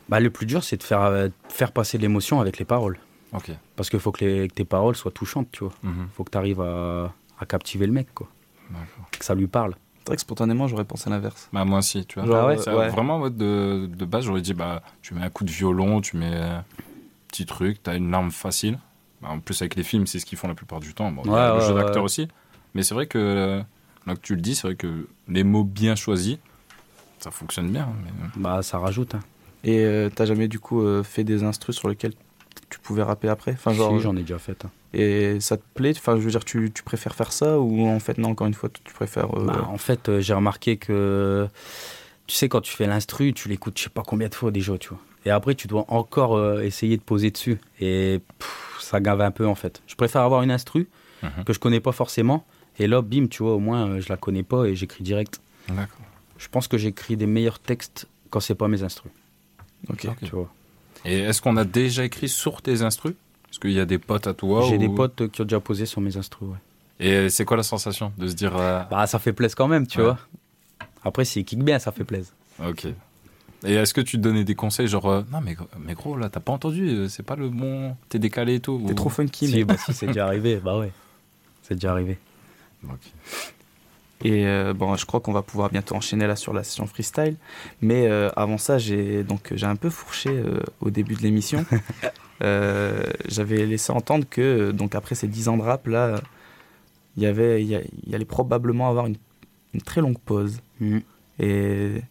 Bah 0.08 0.18
le 0.18 0.30
plus 0.30 0.46
dur 0.46 0.64
c'est 0.64 0.76
de 0.76 0.82
faire, 0.82 1.02
euh, 1.02 1.28
faire 1.48 1.70
passer 1.70 1.98
l'émotion 1.98 2.40
avec 2.40 2.58
les 2.58 2.64
paroles. 2.64 2.98
Ok. 3.32 3.50
Parce 3.76 3.88
qu'il 3.90 4.00
faut 4.00 4.12
que, 4.12 4.24
les- 4.24 4.48
que 4.48 4.54
tes 4.54 4.64
paroles 4.64 4.94
soient 4.96 5.10
touchantes 5.10 5.48
tu 5.52 5.64
vois. 5.64 5.72
Mhm. 5.82 6.08
faut 6.14 6.24
que 6.24 6.30
tu 6.30 6.38
arrives 6.38 6.60
à, 6.60 7.12
à 7.38 7.46
captiver 7.46 7.86
le 7.86 7.92
mec 7.92 8.12
quoi. 8.14 8.28
D'accord. 8.70 9.08
Que 9.10 9.24
ça 9.24 9.34
lui 9.34 9.46
parle. 9.46 9.74
C'est 9.98 10.08
vrai 10.08 10.16
que 10.16 10.22
spontanément, 10.22 10.66
j'aurais 10.66 10.84
pensé 10.84 11.08
à 11.08 11.10
l'inverse. 11.10 11.48
Bah, 11.52 11.64
moi 11.64 11.78
aussi, 11.78 12.04
tu 12.06 12.18
vois. 12.18 12.26
Genre, 12.28 12.46
ouais, 12.48 12.56
Ça, 12.58 12.76
ouais. 12.76 12.88
Vraiment, 12.88 13.20
ouais, 13.20 13.30
de, 13.30 13.88
de 13.94 14.04
base, 14.04 14.24
j'aurais 14.24 14.40
dit 14.40 14.52
bah, 14.52 14.82
tu 15.00 15.14
mets 15.14 15.22
un 15.22 15.30
coup 15.30 15.44
de 15.44 15.50
violon, 15.50 16.00
tu 16.00 16.16
mets 16.16 16.34
un 16.34 16.64
petit 17.28 17.46
truc, 17.46 17.80
t'as 17.82 17.96
une 17.96 18.10
larme 18.10 18.32
facile. 18.32 18.78
Bah, 19.20 19.28
en 19.30 19.38
plus, 19.38 19.62
avec 19.62 19.76
les 19.76 19.84
films, 19.84 20.06
c'est 20.08 20.18
ce 20.18 20.26
qu'ils 20.26 20.38
font 20.38 20.48
la 20.48 20.54
plupart 20.56 20.80
du 20.80 20.92
temps. 20.92 21.12
Bon, 21.12 21.22
il 21.24 21.30
y 21.30 21.34
a 21.34 21.34
Ouais, 21.34 21.48
le 21.54 21.60
ouais, 21.62 21.68
jeu 21.68 21.74
ouais. 21.74 21.82
d'acteur 21.84 22.02
aussi. 22.02 22.26
Mais 22.74 22.82
c'est 22.82 22.94
vrai 22.94 23.06
que, 23.06 23.16
euh, 23.18 23.62
là 24.06 24.14
que 24.16 24.20
tu 24.20 24.34
le 24.34 24.40
dis, 24.40 24.56
c'est 24.56 24.66
vrai 24.66 24.74
que 24.74 25.06
les 25.28 25.44
mots 25.44 25.62
bien 25.62 25.94
choisis, 25.94 26.38
ça 27.20 27.30
fonctionne 27.30 27.70
bien. 27.70 27.88
mais- 28.04 28.10
Bah 28.42 28.62
ça 28.62 28.78
rajoute. 28.78 29.14
Hein. 29.14 29.20
Et 29.62 29.84
euh, 29.84 30.10
t'as 30.12 30.24
jamais, 30.24 30.48
du 30.48 30.58
coup, 30.58 30.82
euh, 30.82 31.04
fait 31.04 31.22
des 31.22 31.44
instrus 31.44 31.76
sur 31.76 31.88
lesquels 31.88 32.14
tu 32.72 32.78
pouvais 32.80 33.02
rapper 33.02 33.28
après 33.28 33.52
enfin, 33.52 33.72
genre, 33.72 33.94
Si, 33.96 34.00
j'en 34.02 34.16
ai 34.16 34.22
déjà 34.22 34.38
fait. 34.38 34.64
hein. 34.64 34.70
Et 34.94 35.38
ça 35.40 35.56
te 35.56 35.62
plaît? 35.74 35.92
Enfin, 35.96 36.16
je 36.16 36.22
veux 36.22 36.30
dire, 36.30 36.44
tu, 36.44 36.70
tu 36.74 36.82
préfères 36.82 37.14
faire 37.14 37.32
ça 37.32 37.58
ou 37.58 37.86
en 37.86 37.98
fait, 38.00 38.18
non, 38.18 38.30
encore 38.30 38.46
une 38.46 38.54
fois, 38.54 38.68
tu 38.84 38.92
préfères. 38.92 39.34
euh, 39.38 39.46
Bah, 39.46 39.66
en 39.70 39.78
fait, 39.78 40.08
euh, 40.08 40.20
j'ai 40.20 40.34
remarqué 40.34 40.76
que, 40.76 41.48
tu 42.26 42.34
sais, 42.36 42.48
quand 42.48 42.60
tu 42.60 42.74
fais 42.74 42.86
l'instru, 42.86 43.32
tu 43.32 43.48
l'écoutes 43.48 43.78
je 43.78 43.84
sais 43.84 43.90
pas 43.90 44.02
combien 44.02 44.28
de 44.28 44.34
fois 44.34 44.50
déjà, 44.50 44.76
tu 44.78 44.88
vois. 44.90 44.98
Et 45.24 45.30
après, 45.30 45.54
tu 45.54 45.66
dois 45.68 45.84
encore 45.88 46.36
euh, 46.36 46.62
essayer 46.62 46.96
de 46.96 47.02
poser 47.02 47.30
dessus. 47.30 47.58
Et 47.80 48.20
pff, 48.38 48.78
ça 48.80 49.00
gave 49.00 49.20
un 49.20 49.30
peu, 49.30 49.46
en 49.46 49.54
fait. 49.54 49.80
Je 49.86 49.94
préfère 49.94 50.22
avoir 50.22 50.42
une 50.42 50.50
instru 50.50 50.88
Mhm. 51.22 51.44
que 51.44 51.52
je 51.52 51.60
connais 51.60 51.78
pas 51.80 51.92
forcément. 51.92 52.44
Et 52.80 52.86
là, 52.88 53.00
bim, 53.02 53.28
tu 53.28 53.42
vois, 53.44 53.54
au 53.54 53.60
moins, 53.60 53.86
euh, 53.88 54.00
je 54.00 54.08
la 54.08 54.16
connais 54.16 54.42
pas 54.42 54.64
et 54.64 54.74
j'écris 54.74 55.04
direct. 55.04 55.40
D'accord. 55.68 55.86
Je 56.38 56.48
pense 56.48 56.66
que 56.66 56.76
j'écris 56.76 57.16
des 57.16 57.26
meilleurs 57.26 57.60
textes 57.60 58.08
quand 58.30 58.40
c'est 58.40 58.56
pas 58.56 58.66
mes 58.66 58.82
instrus. 58.82 59.12
Ok. 59.88 60.06
Ok. 60.06 60.16
Tu 60.24 60.30
vois. 60.34 60.52
Et 61.04 61.18
est-ce 61.20 61.40
qu'on 61.42 61.56
a 61.56 61.64
déjà 61.64 62.04
écrit 62.04 62.28
sur 62.28 62.62
tes 62.62 62.82
instrus? 62.82 63.14
Est-ce 63.50 63.58
qu'il 63.60 63.72
y 63.72 63.80
a 63.80 63.84
des 63.84 63.98
potes 63.98 64.26
à 64.26 64.34
toi 64.34 64.62
J'ai 64.68 64.76
ou- 64.76 64.78
des 64.78 64.88
potes 64.88 65.20
euh, 65.22 65.28
qui 65.28 65.40
ont 65.40 65.44
déjà 65.44 65.60
posé 65.60 65.84
sur 65.86 66.00
mes 66.00 66.16
instrus, 66.16 66.48
ouais. 66.48 66.56
Et 67.00 67.28
c'est 67.30 67.44
quoi 67.44 67.56
la 67.56 67.62
sensation 67.64 68.12
de 68.16 68.28
se 68.28 68.34
dire. 68.34 68.56
euh, 68.56 68.82
Bah, 68.90 69.06
ça 69.06 69.18
fait 69.18 69.32
plaisir 69.32 69.56
quand 69.56 69.68
même, 69.68 69.86
tu 69.86 69.98
Ouais. 69.98 70.04
vois. 70.04 70.18
Après, 71.04 71.24
s'il 71.24 71.44
kick 71.44 71.58
bien, 71.64 71.78
ça 71.78 71.90
fait 71.92 72.04
plaisir. 72.04 72.32
Ok. 72.64 72.86
Et 73.64 73.74
est-ce 73.74 73.92
que 73.94 74.00
tu 74.00 74.18
donnais 74.18 74.44
des 74.44 74.54
conseils 74.56 74.88
genre 74.88 75.06
euh, 75.08 75.22
non 75.30 75.40
mais, 75.40 75.56
mais 75.78 75.94
gros 75.94 76.16
là 76.16 76.28
t'as 76.28 76.40
pas 76.40 76.50
entendu 76.50 76.88
euh, 76.88 77.08
c'est 77.08 77.22
pas 77.22 77.36
le 77.36 77.48
bon 77.48 77.96
t'es 78.08 78.18
décalé 78.18 78.56
et 78.56 78.60
tout 78.60 78.82
T'es 78.84 78.90
ou- 78.90 78.94
trop 78.96 79.08
funky, 79.08 79.46
Si, 79.46 79.54
mais. 79.54 79.62
bah, 79.64 79.76
si, 79.76 79.92
c'est 79.94 80.08
déjà 80.08 80.26
arrivé, 80.26 80.56
bah 80.56 80.76
ouais. 80.78 80.90
C'est 81.62 81.74
déjà 81.74 81.92
arrivé. 81.92 82.18
Ok. 82.84 82.98
Et 84.22 84.46
euh, 84.46 84.72
bon, 84.72 84.94
je 84.96 85.04
crois 85.04 85.20
qu'on 85.20 85.32
va 85.32 85.42
pouvoir 85.42 85.70
bientôt 85.70 85.94
enchaîner 85.94 86.26
là 86.26 86.36
sur 86.36 86.52
la 86.52 86.62
session 86.62 86.86
freestyle. 86.86 87.36
Mais 87.80 88.06
euh, 88.06 88.30
avant 88.36 88.58
ça, 88.58 88.78
j'ai 88.78 89.24
donc 89.24 89.52
j'ai 89.54 89.66
un 89.66 89.76
peu 89.76 89.90
fourché 89.90 90.30
euh, 90.30 90.60
au 90.80 90.90
début 90.90 91.14
de 91.14 91.22
l'émission. 91.22 91.64
J'avais 92.40 93.66
laissé 93.66 93.92
entendre 93.92 94.26
que 94.28 94.72
donc 94.72 94.96
après 94.96 95.14
ces 95.14 95.28
10 95.28 95.48
ans 95.48 95.56
de 95.56 95.62
rap 95.62 95.86
là, 95.86 96.20
il 97.16 97.22
y 97.22 97.26
avait 97.26 97.62
il 97.62 97.68
y, 97.68 98.14
allait 98.14 98.24
probablement 98.24 98.88
avoir 98.88 99.06
une, 99.06 99.16
une 99.74 99.82
très 99.82 100.00
longue 100.00 100.18
pause. 100.18 100.58
Et 101.38 102.02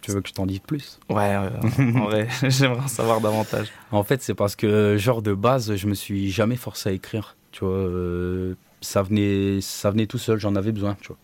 Tu 0.00 0.10
veux 0.10 0.22
que 0.22 0.28
je 0.28 0.32
t'en 0.32 0.46
dise 0.46 0.60
plus? 0.60 0.98
Ouais, 1.10 1.36
en 1.96 2.04
vrai, 2.04 2.28
j'aimerais 2.48 2.84
en 2.84 2.88
savoir 2.88 3.20
davantage. 3.20 3.68
En 3.92 4.04
fait, 4.04 4.22
c'est 4.22 4.34
parce 4.34 4.56
que, 4.56 4.96
genre, 4.96 5.20
de 5.20 5.34
base, 5.34 5.76
je 5.76 5.86
me 5.86 5.94
suis 5.94 6.30
jamais 6.30 6.56
forcé 6.56 6.88
à 6.88 6.92
écrire. 6.92 7.36
Tu 7.52 7.62
vois, 7.64 8.54
ça, 8.80 9.02
venait, 9.02 9.60
ça 9.60 9.90
venait 9.90 10.06
tout 10.06 10.18
seul, 10.18 10.38
j'en 10.38 10.56
avais 10.56 10.72
besoin, 10.72 10.96
tu 11.00 11.08
vois. 11.08 11.18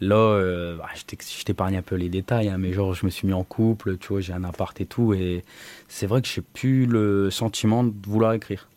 Là, 0.00 0.16
euh, 0.16 0.76
bah, 0.76 0.88
je 0.94 1.44
t'épargne 1.44 1.76
un 1.76 1.82
peu 1.82 1.94
les 1.94 2.08
détails, 2.08 2.48
hein, 2.48 2.58
mais 2.58 2.72
genre, 2.72 2.94
je 2.94 3.06
me 3.06 3.10
suis 3.10 3.26
mis 3.26 3.32
en 3.32 3.44
couple, 3.44 3.96
tu 3.98 4.08
vois, 4.08 4.20
j'ai 4.20 4.32
un 4.32 4.44
appart 4.44 4.78
et 4.80 4.86
tout, 4.86 5.14
et 5.14 5.44
c'est 5.88 6.06
vrai 6.06 6.20
que 6.20 6.28
j'ai 6.28 6.42
plus 6.42 6.86
le 6.86 7.30
sentiment 7.30 7.84
de 7.84 7.92
vouloir 8.06 8.32
écrire. 8.32 8.68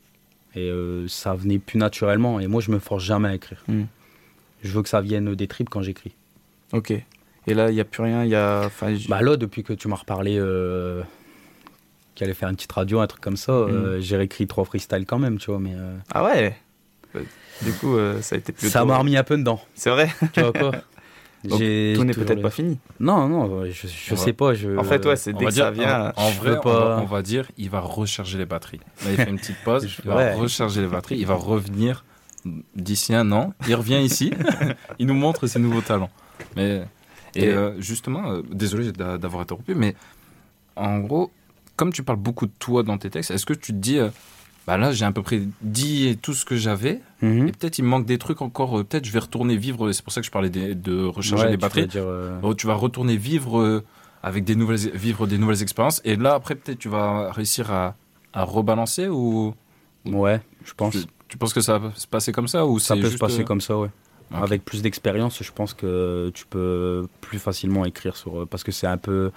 Et 0.55 0.70
euh, 0.70 1.08
ça 1.08 1.34
venait 1.34 1.60
plus 1.60 1.80
naturellement, 1.80 2.39
et 2.39 2.47
moi, 2.47 2.62
je 2.62 2.72
me 2.72 2.80
force 2.80 3.03
jamais 3.03 3.30
à 3.30 3.36
écrire. 3.36 3.64
Hmm. 3.68 3.84
Je 4.64 4.72
veux 4.72 4.82
que 4.84 4.89
ça 4.89 5.01
vienne 5.01 5.36
des 5.36 5.47
tripes 5.47 5.70
quand 5.70 5.82
j'écris. 5.82 6.14
Ok. 6.72 6.91
Et 6.91 7.53
là, 7.53 7.70
il 7.72 7.76
y 7.76 7.80
a 7.80 7.86
plus 7.86 8.03
rien. 8.03 8.24
Il 8.24 8.30
y 8.30 8.36
a. 8.36 8.64
Enfin, 8.66 8.95
Bah 9.08 9.22
là, 9.22 9.38
depuis 9.38 9.64
que 9.64 9.74
tu 9.74 9.88
m'as 9.88 9.95
reparlé 9.95 10.38
euh, 10.38 11.01
qu'il 12.16 12.26
allait 12.26 12.34
faire 12.34 12.49
une 12.49 12.55
petite 12.55 12.72
radio, 12.72 12.99
un 12.99 13.08
truc 13.08 13.22
comme 13.22 13.38
ça, 13.38 13.53
euh, 13.53 14.01
j'ai 14.01 14.18
réécrit 14.18 14.47
trois 14.47 14.66
freestyles 14.66 15.05
quand 15.05 15.20
même, 15.20 15.38
tu 15.38 15.51
vois, 15.51 15.60
mais... 15.60 15.74
euh, 15.74 15.95
ah 16.12 16.26
ouais? 16.26 16.58
Du 17.64 17.72
coup, 17.74 17.95
euh, 17.97 18.22
ça 18.22 18.36
a 18.36 18.38
été 18.39 18.51
plutôt. 18.53 18.72
Ça 18.72 18.86
m'a 18.86 18.97
remis 18.97 19.18
un 19.18 19.24
peu 19.24 19.38
dedans. 19.38 19.60
C'est 19.76 19.89
vrai. 19.89 20.10
Tu 20.34 20.41
vois 20.41 20.53
quoi 20.53 20.72
Donc, 21.43 21.60
tout 21.60 21.64
n'est 22.03 22.14
peut-être 22.14 22.36
le- 22.38 22.41
pas 22.41 22.49
fini. 22.49 22.80
Non, 22.99 23.28
non, 23.30 23.66
je, 23.66 23.72
je 23.72 23.88
On 24.12 24.16
va- 24.16 24.22
sais 24.24 24.34
pas. 24.34 24.53
Je... 24.53 24.76
En 24.76 24.84
fait, 24.84 25.05
ouais, 25.05 25.16
c'est 25.16 25.34
dès 25.34 25.45
que 25.45 25.51
dire, 25.51 25.66
ça 25.66 25.72
vient. 25.72 26.14
en, 26.18 26.22
en 26.24 26.32
je 26.32 26.39
vrai, 26.39 26.58
on, 26.58 26.62
pas- 26.62 26.80
va, 26.95 26.99
on 27.01 27.05
va 27.05 27.22
dire, 27.22 27.49
il 27.58 27.70
va 27.70 27.80
recharger 27.80 28.38
les 28.38 28.45
batteries. 28.45 28.80
Là, 29.05 29.12
il 29.12 29.16
fait 29.18 29.30
une 29.30 29.38
petite 29.38 29.58
pause, 29.64 29.88
il 30.03 30.10
va 30.10 30.16
Ouais. 30.16 30.34
recharger 30.34 30.82
les 30.82 30.88
batteries, 30.88 31.18
il 31.20 31.26
va 31.28 31.36
revenir 31.36 32.03
d'ici 32.76 33.14
un 33.14 33.32
an, 33.32 33.53
il 33.68 33.76
revient 33.76 34.01
ici, 34.01 34.34
il 34.99 35.05
nous 35.08 35.14
montre 35.14 35.47
ses 35.47 35.60
nouveaux 35.60 35.82
talents. 35.82 36.10
Mais, 36.55 36.82
et 37.36 37.43
Et- 37.45 37.49
euh, 37.49 37.80
justement, 37.80 38.32
euh, 38.32 38.41
désolé 38.51 38.91
d'a- 38.91 39.18
d'avoir 39.18 39.41
interrompu, 39.43 39.76
mais 39.76 39.95
en 40.76 40.99
gros, 40.99 41.32
comme 41.76 41.93
tu 41.93 42.03
parles 42.03 42.20
beaucoup 42.20 42.47
de 42.47 42.51
toi 42.60 42.84
dans 42.84 42.97
tes 42.97 43.10
textes, 43.10 43.32
est-ce 43.32 43.45
que 43.45 43.53
tu 43.53 43.72
te 43.74 43.78
dis, 43.78 43.99
euh, 43.99 44.10
bah 44.68 44.78
là, 44.78 44.91
j'ai 44.91 45.05
à 45.05 45.11
peu 45.11 45.22
près 45.24 45.41
dit 45.61 46.18
tout 46.22 46.34
ce 46.34 46.43
que 46.45 46.55
j'avais, 46.57 47.01
Mhm. 47.22 47.47
et 47.47 47.51
peut-être 47.53 47.78
il 47.80 47.84
me 47.84 47.89
manque 47.89 48.05
des 48.05 48.18
trucs 48.18 48.41
encore, 48.41 48.80
euh, 48.80 48.84
peut-être 48.84 49.05
je 49.05 49.11
vais 49.11 49.20
retourner 49.20 49.55
vivre, 49.57 49.91
c'est 49.93 50.03
pour 50.03 50.11
ça 50.13 50.20
que 50.22 50.28
je 50.28 50.32
parlais 50.32 50.49
de 50.49 51.05
recharger 51.05 51.45
Ouais, 51.45 51.51
les 51.51 51.57
batteries. 51.57 51.88
dire, 51.88 52.03
euh, 52.05 52.38
Oh, 52.43 52.53
tu 52.53 52.68
vas 52.68 52.74
retourner 52.76 53.15
vivre 53.18 53.59
euh, 53.59 53.84
avec 54.22 54.43
des 54.43 54.55
nouvelles, 54.55 54.91
vivre 54.93 55.26
des 55.26 55.38
nouvelles 55.38 55.61
expériences. 55.61 56.01
Et 56.03 56.15
là, 56.18 56.34
après, 56.34 56.55
peut-être 56.55 56.80
tu 56.80 56.89
vas 56.89 57.32
réussir 57.32 57.72
à, 57.72 57.95
à 58.34 58.43
rebalancer 58.43 59.07
ou 59.07 59.53
Ouais, 60.05 60.41
je 60.65 60.74
pense. 60.74 60.93
tu, 60.93 60.99
tu 61.28 61.38
penses 61.38 61.53
que 61.53 61.61
ça 61.61 61.78
va 61.80 61.91
se 61.95 62.07
passer 62.07 62.32
comme 62.32 62.47
ça 62.47 62.65
ou 62.65 62.78
Ça 62.80 62.95
peut 62.95 63.09
se 63.09 63.18
passer 63.18 63.43
comme 63.43 63.61
ça, 63.61 63.78
ouais. 63.78 63.89
Avec 64.34 64.65
plus 64.65 64.82
d'expérience, 64.82 65.41
je 65.41 65.51
pense 65.53 65.74
que 65.74 66.30
tu 66.34 66.45
peux 66.45 67.07
plus 67.22 67.39
facilement 67.39 67.86
écrire 67.86 68.18
sur. 68.18 68.45
Parce 68.49 68.63
que 68.65 68.74
c'est 68.74 68.88
un 68.88 68.97
peu 68.97 69.32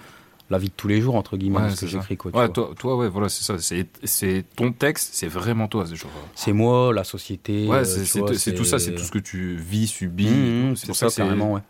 la 0.51 0.57
vie 0.57 0.67
de 0.67 0.73
tous 0.75 0.89
les 0.89 0.99
jours, 0.99 1.15
entre 1.15 1.37
guillemets, 1.37 1.59
Ouais, 1.59 1.69
ce 1.69 1.79
que 1.79 1.87
j'écris. 1.87 2.17
quoi, 2.17 2.29
Ouais, 2.35 2.49
toi, 2.49 2.71
toi, 2.77 2.97
ouais, 2.97 3.07
voilà, 3.07 3.29
c'est 3.29 3.43
ça. 3.43 3.55
C'est, 4.03 4.45
ton 4.55 4.73
texte, 4.73 5.11
c'est 5.13 5.29
vraiment 5.29 5.69
toi. 5.69 5.85
C'est 5.87 5.95
genre. 5.95 6.11
C'est 6.35 6.51
moi, 6.51 6.93
la 6.93 7.05
société. 7.05 7.67
Ouais, 7.67 7.77
euh, 7.77 8.33
c'est, 8.35 8.53
tout 8.53 8.65
ça, 8.65 8.77
c'est 8.77 8.93
tout 8.93 9.03
ce 9.03 9.11
que 9.11 9.19
tu 9.19 9.55
vis, 9.55 9.87
subis. 9.87 10.27
Mhm, 10.27 10.75
c'est 10.75 10.81
c'est 10.81 10.87
pour 10.87 10.95
ça, 10.97 10.99
ça, 10.99 11.05
que 11.07 11.13
c'est, 11.13 11.21
carrément, 11.23 11.53
ouais. 11.53 11.61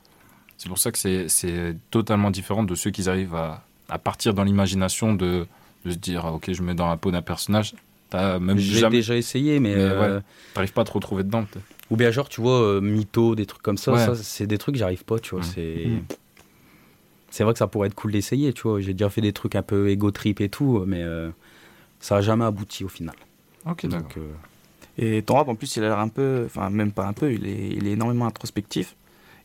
c'est 0.57 0.67
pour 0.67 0.79
ça 0.79 0.91
que 0.91 0.97
c'est, 0.97 1.75
totalement 1.91 2.31
différent 2.31 2.63
de 2.63 2.73
ceux 2.73 2.89
qui 2.89 3.07
arrivent 3.07 3.35
à, 3.35 3.63
à 3.87 3.99
partir 3.99 4.33
dans 4.33 4.43
l'imagination 4.43 5.13
de, 5.13 5.45
de 5.85 5.91
se 5.91 5.97
dire, 5.97 6.25
ah, 6.25 6.33
ok, 6.33 6.51
je 6.51 6.61
me 6.63 6.67
mets 6.67 6.73
dans 6.75 6.89
la 6.89 6.97
peau 6.97 7.11
d'un 7.11 7.21
personnage. 7.21 7.75
T'as 8.09 8.39
même 8.39 8.57
J'ai 8.57 8.79
jamais. 8.79 8.97
déjà 8.97 9.15
essayé, 9.15 9.59
mais. 9.59 9.75
Mais 9.75 9.81
euh, 9.81 10.17
ouais, 10.17 10.23
t'arrives 10.55 10.73
pas 10.73 10.81
à 10.81 10.85
te 10.85 10.91
retrouver 10.91 11.23
dedans. 11.23 11.43
peut-être. 11.43 11.65
Ou 11.91 11.97
bien, 11.97 12.09
genre, 12.09 12.29
tu 12.29 12.41
vois, 12.41 12.59
euh, 12.61 12.81
mytho, 12.81 13.35
des 13.35 13.45
trucs 13.45 13.61
comme 13.61 13.77
ça, 13.77 14.15
c'est 14.15 14.47
des 14.47 14.57
trucs 14.57 14.73
que 14.73 14.79
j'arrive 14.79 15.03
pas, 15.05 15.19
tu 15.19 15.35
vois. 15.35 15.45
Mhm. 15.45 15.51
C'est. 15.53 15.87
C'est 17.31 17.43
vrai 17.43 17.53
que 17.53 17.59
ça 17.59 17.65
pourrait 17.67 17.87
être 17.87 17.95
cool 17.95 18.11
d'essayer, 18.11 18.53
tu 18.53 18.63
vois. 18.63 18.79
J'ai 18.79 18.93
déjà 18.93 19.09
fait 19.09 19.21
des 19.21 19.33
trucs 19.33 19.55
un 19.55 19.63
peu 19.63 19.89
ego 19.89 20.11
trip 20.11 20.39
et 20.41 20.49
tout, 20.49 20.83
mais 20.85 21.01
euh, 21.01 21.31
ça 21.99 22.17
a 22.17 22.21
jamais 22.21 22.45
abouti 22.45 22.83
au 22.83 22.89
final. 22.89 23.15
Ok, 23.65 23.87
d'accord. 23.87 24.01
Donc, 24.03 24.17
euh, 24.17 24.33
Et 24.97 25.21
ton 25.23 25.35
rap, 25.35 25.47
en 25.47 25.55
plus, 25.55 25.75
il 25.77 25.83
a 25.83 25.87
l'air 25.87 25.99
un 25.99 26.09
peu. 26.09 26.43
Enfin, 26.45 26.69
même 26.69 26.91
pas 26.91 27.05
un 27.07 27.13
peu, 27.13 27.33
il 27.33 27.47
est, 27.47 27.69
il 27.69 27.87
est 27.87 27.91
énormément 27.91 28.25
introspectif. 28.27 28.95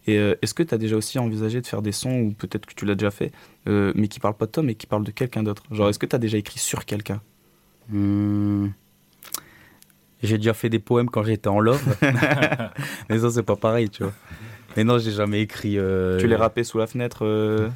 Et 0.09 0.19
euh, 0.19 0.35
est-ce 0.43 0.55
que 0.55 0.63
tu 0.63 0.75
as 0.75 0.79
déjà 0.79 0.97
aussi 0.97 1.19
envisagé 1.19 1.61
de 1.61 1.67
faire 1.67 1.83
des 1.83 1.93
sons, 1.93 2.21
ou 2.21 2.33
peut-être 2.33 2.67
que 2.67 2.75
tu 2.75 2.85
l'as 2.87 2.95
déjà 2.95 3.11
fait, 3.11 3.33
euh, 3.69 3.93
mais 3.97 4.09
qui 4.09 4.21
parlent 4.21 4.37
pas 4.37 4.47
de 4.47 4.53
toi, 4.53 4.63
mais 4.63 4.75
qui 4.75 4.87
parlent 4.87 5.05
de 5.05 5.11
quelqu'un 5.13 5.43
d'autre? 5.43 5.63
Genre, 5.73 5.89
est-ce 5.89 5.99
que 5.99 6.07
tu 6.07 6.15
as 6.15 6.19
déjà 6.21 6.39
écrit 6.39 6.59
sur 6.61 6.85
quelqu'un? 6.85 7.21
Hmm, 7.89 8.69
J'ai 10.23 10.39
déjà 10.39 10.55
fait 10.55 10.69
des 10.71 10.79
poèmes 10.79 11.11
quand 11.11 11.23
j'étais 11.25 11.49
en 11.49 11.61
love, 11.61 11.83
mais 13.11 13.19
ça, 13.19 13.31
c'est 13.31 13.43
pas 13.43 13.57
pareil, 13.57 13.91
tu 13.91 14.03
vois. 14.03 14.13
Mais 14.77 14.85
non, 14.85 14.99
j'ai 14.99 15.11
jamais 15.13 15.41
écrit. 15.41 15.79
euh, 15.79 16.19
Tu 16.19 16.27
les 16.27 16.37
rappais 16.37 16.65
sous 16.65 16.79
la 16.79 16.87
fenêtre 16.87 17.25
euh, 17.25 17.69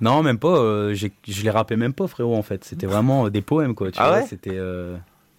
Non, 0.00 0.22
même 0.22 0.38
pas. 0.38 0.56
euh, 0.58 0.94
je 0.94 1.42
les 1.42 1.50
rappais 1.50 1.76
même 1.76 1.92
pas, 1.92 2.06
frérot, 2.06 2.34
en 2.36 2.42
fait. 2.42 2.64
C'était 2.64 2.86
vraiment 2.86 3.28
des 3.28 3.42
poèmes, 3.42 3.74
quoi. 3.74 3.90
Tu 3.90 3.98
Ah 4.00 4.08
vois, 4.08 4.18
ouais 4.18 4.26
c'était. 4.28 4.58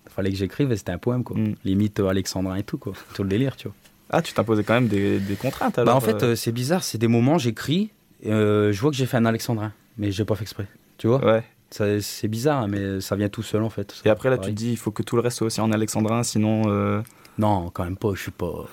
Fallait 0.10 0.32
que 0.32 0.38
j'écrive 0.38 0.72
et 0.72 0.78
c'était 0.78 0.92
un 0.92 0.98
poème, 0.98 1.24
quoi. 1.24 1.38
Mm. 1.38 1.56
Limite 1.64 2.00
alexandrin 2.00 2.56
et 2.56 2.64
tout, 2.64 2.78
quoi. 2.78 2.94
Tout 3.14 3.24
le 3.24 3.30
délire, 3.30 3.56
tu 3.56 3.68
vois. 3.68 3.76
Ah, 4.10 4.22
tu 4.22 4.34
t'imposais 4.34 4.64
quand 4.64 4.74
même 4.74 4.88
des, 4.88 5.20
des 5.20 5.36
contraintes 5.36 5.78
alors 5.78 5.94
Bah, 5.94 5.98
en 5.98 6.00
fait, 6.02 6.36
c'est 6.36 6.52
bizarre. 6.54 6.84
C'est 6.84 6.98
des 6.98 7.08
moments, 7.10 7.38
j'écris, 7.38 7.92
je 8.24 8.80
vois 8.80 8.90
que 8.92 8.96
j'ai 8.98 9.06
fait 9.06 9.18
un 9.18 9.26
alexandrin, 9.26 9.74
mais 9.98 10.12
j'ai 10.12 10.24
pas 10.26 10.36
fait 10.36 10.44
exprès. 10.44 10.66
Tu 10.98 11.08
vois 11.08 11.24
Ouais. 11.26 11.44
C'est 11.70 12.28
bizarre, 12.30 12.62
hein, 12.64 12.68
mais 12.70 13.02
ça 13.02 13.16
vient 13.18 13.28
tout 13.30 13.44
seul, 13.44 13.62
en 13.62 13.70
fait. 13.70 14.02
Et 14.06 14.10
après, 14.10 14.30
là, 14.30 14.38
tu 14.38 14.50
te 14.52 14.56
dis, 14.56 14.72
il 14.72 14.78
faut 14.78 14.92
que 14.92 15.04
tout 15.04 15.18
le 15.18 15.22
reste 15.22 15.38
soit 15.40 15.48
aussi 15.48 15.60
en 15.62 15.72
alexandrin, 15.74 16.24
sinon. 16.24 16.64
euh, 16.68 17.02
Non, 17.38 17.70
quand 17.72 17.84
même 17.84 17.98
pas. 17.98 18.12
Je 18.16 18.22
suis 18.22 18.32
pas 18.32 18.66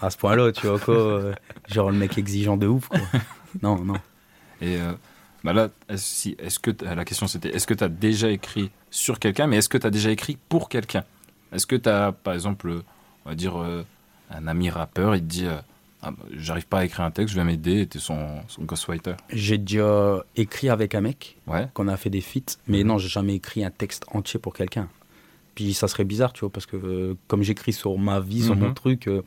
à 0.00 0.10
ce 0.10 0.16
point-là, 0.16 0.52
tu 0.52 0.66
vois 0.66 0.78
quoi. 0.78 0.94
euh, 0.94 1.34
genre 1.68 1.90
le 1.90 1.96
mec 1.96 2.16
exigeant 2.18 2.56
de 2.56 2.66
ouf, 2.66 2.88
quoi. 2.88 3.00
Non, 3.62 3.82
non. 3.84 3.94
Et 4.60 4.76
euh, 4.80 4.92
bah 5.42 5.52
là, 5.52 5.68
si, 5.96 6.36
est-ce 6.38 6.58
que 6.58 6.70
la 6.84 7.04
question 7.04 7.26
c'était 7.26 7.48
est-ce 7.54 7.66
que 7.66 7.74
tu 7.74 7.82
as 7.84 7.88
déjà 7.88 8.30
écrit 8.30 8.70
sur 8.90 9.18
quelqu'un, 9.18 9.46
mais 9.46 9.56
est-ce 9.56 9.68
que 9.68 9.78
tu 9.78 9.86
as 9.86 9.90
déjà 9.90 10.10
écrit 10.10 10.38
pour 10.48 10.68
quelqu'un? 10.68 11.04
Est-ce 11.52 11.66
que 11.66 11.74
tu 11.76 11.88
as, 11.88 12.12
par 12.12 12.34
exemple, 12.34 12.68
euh, 12.68 12.82
on 13.24 13.30
va 13.30 13.34
dire, 13.34 13.56
un 14.30 14.46
ami 14.46 14.70
rappeur, 14.70 15.16
il 15.16 15.20
te 15.22 15.26
dit 15.26 15.46
Ah, 16.02 16.12
bah, 16.12 16.16
J'arrive 16.36 16.66
pas 16.66 16.78
à 16.80 16.84
écrire 16.84 17.04
un 17.04 17.10
texte, 17.10 17.34
je 17.34 17.40
vais 17.40 17.44
m'aider, 17.44 17.80
et 17.80 17.86
t'es 17.88 17.98
son, 17.98 18.40
son 18.46 18.62
ghostwriter? 18.62 19.14
J'ai 19.30 19.58
déjà 19.58 20.24
écrit 20.36 20.68
avec 20.68 20.94
un 20.94 21.00
mec, 21.00 21.36
Ouais. 21.48 21.68
qu'on 21.74 21.88
a 21.88 21.96
fait 21.96 22.10
des 22.10 22.20
feats, 22.20 22.56
mais 22.68 22.84
non, 22.84 22.98
j'ai 22.98 23.08
jamais 23.08 23.34
écrit 23.34 23.64
un 23.64 23.70
texte 23.70 24.04
entier 24.12 24.38
pour 24.38 24.54
quelqu'un. 24.54 24.88
Puis 25.56 25.74
ça 25.74 25.88
serait 25.88 26.04
bizarre, 26.04 26.32
tu 26.32 26.40
vois, 26.40 26.50
parce 26.50 26.66
que 26.66 26.76
euh, 26.76 27.14
comme 27.26 27.42
j'écris 27.42 27.72
sur 27.72 27.98
ma 27.98 28.20
vie, 28.20 28.42
sur 28.44 28.54
Mhm. 28.54 28.62
mon 28.62 28.72
truc, 28.74 29.08
euh, 29.08 29.22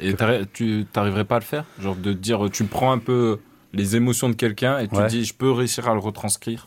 Et 0.00 0.14
tu 0.52 0.86
t'arriverais 0.92 1.24
pas 1.24 1.36
à 1.36 1.38
le 1.40 1.44
faire? 1.44 1.64
Genre 1.80 1.96
de 1.96 2.12
te 2.12 2.18
dire, 2.18 2.48
tu 2.52 2.64
prends 2.64 2.92
un 2.92 2.98
peu 2.98 3.40
les 3.72 3.96
émotions 3.96 4.28
de 4.28 4.34
quelqu'un 4.34 4.78
et 4.78 4.88
tu 4.88 4.94
Ouais. 4.96 5.04
te 5.06 5.10
dis, 5.10 5.24
je 5.24 5.34
peux 5.34 5.50
réussir 5.50 5.88
à 5.88 5.92
le 5.94 6.00
retranscrire? 6.00 6.66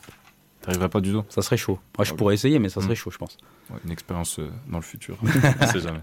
T'arriverais 0.60 0.88
pas 0.88 1.00
du 1.00 1.10
tout? 1.12 1.24
Ça 1.28 1.42
serait 1.42 1.56
chaud. 1.56 1.78
Moi, 1.98 2.04
je 2.04 2.14
pourrais 2.14 2.34
essayer, 2.34 2.58
mais 2.60 2.68
ça 2.68 2.80
serait 2.80 2.94
chaud, 2.94 3.10
je 3.10 3.18
pense. 3.18 3.36
Ouais, 3.70 3.78
Une 3.84 3.90
expérience 3.90 4.38
euh, 4.38 4.48
dans 4.68 4.78
le 4.78 4.82
futur. 4.84 5.16
on 5.60 5.66
sait 5.66 5.80
jamais. 5.80 6.00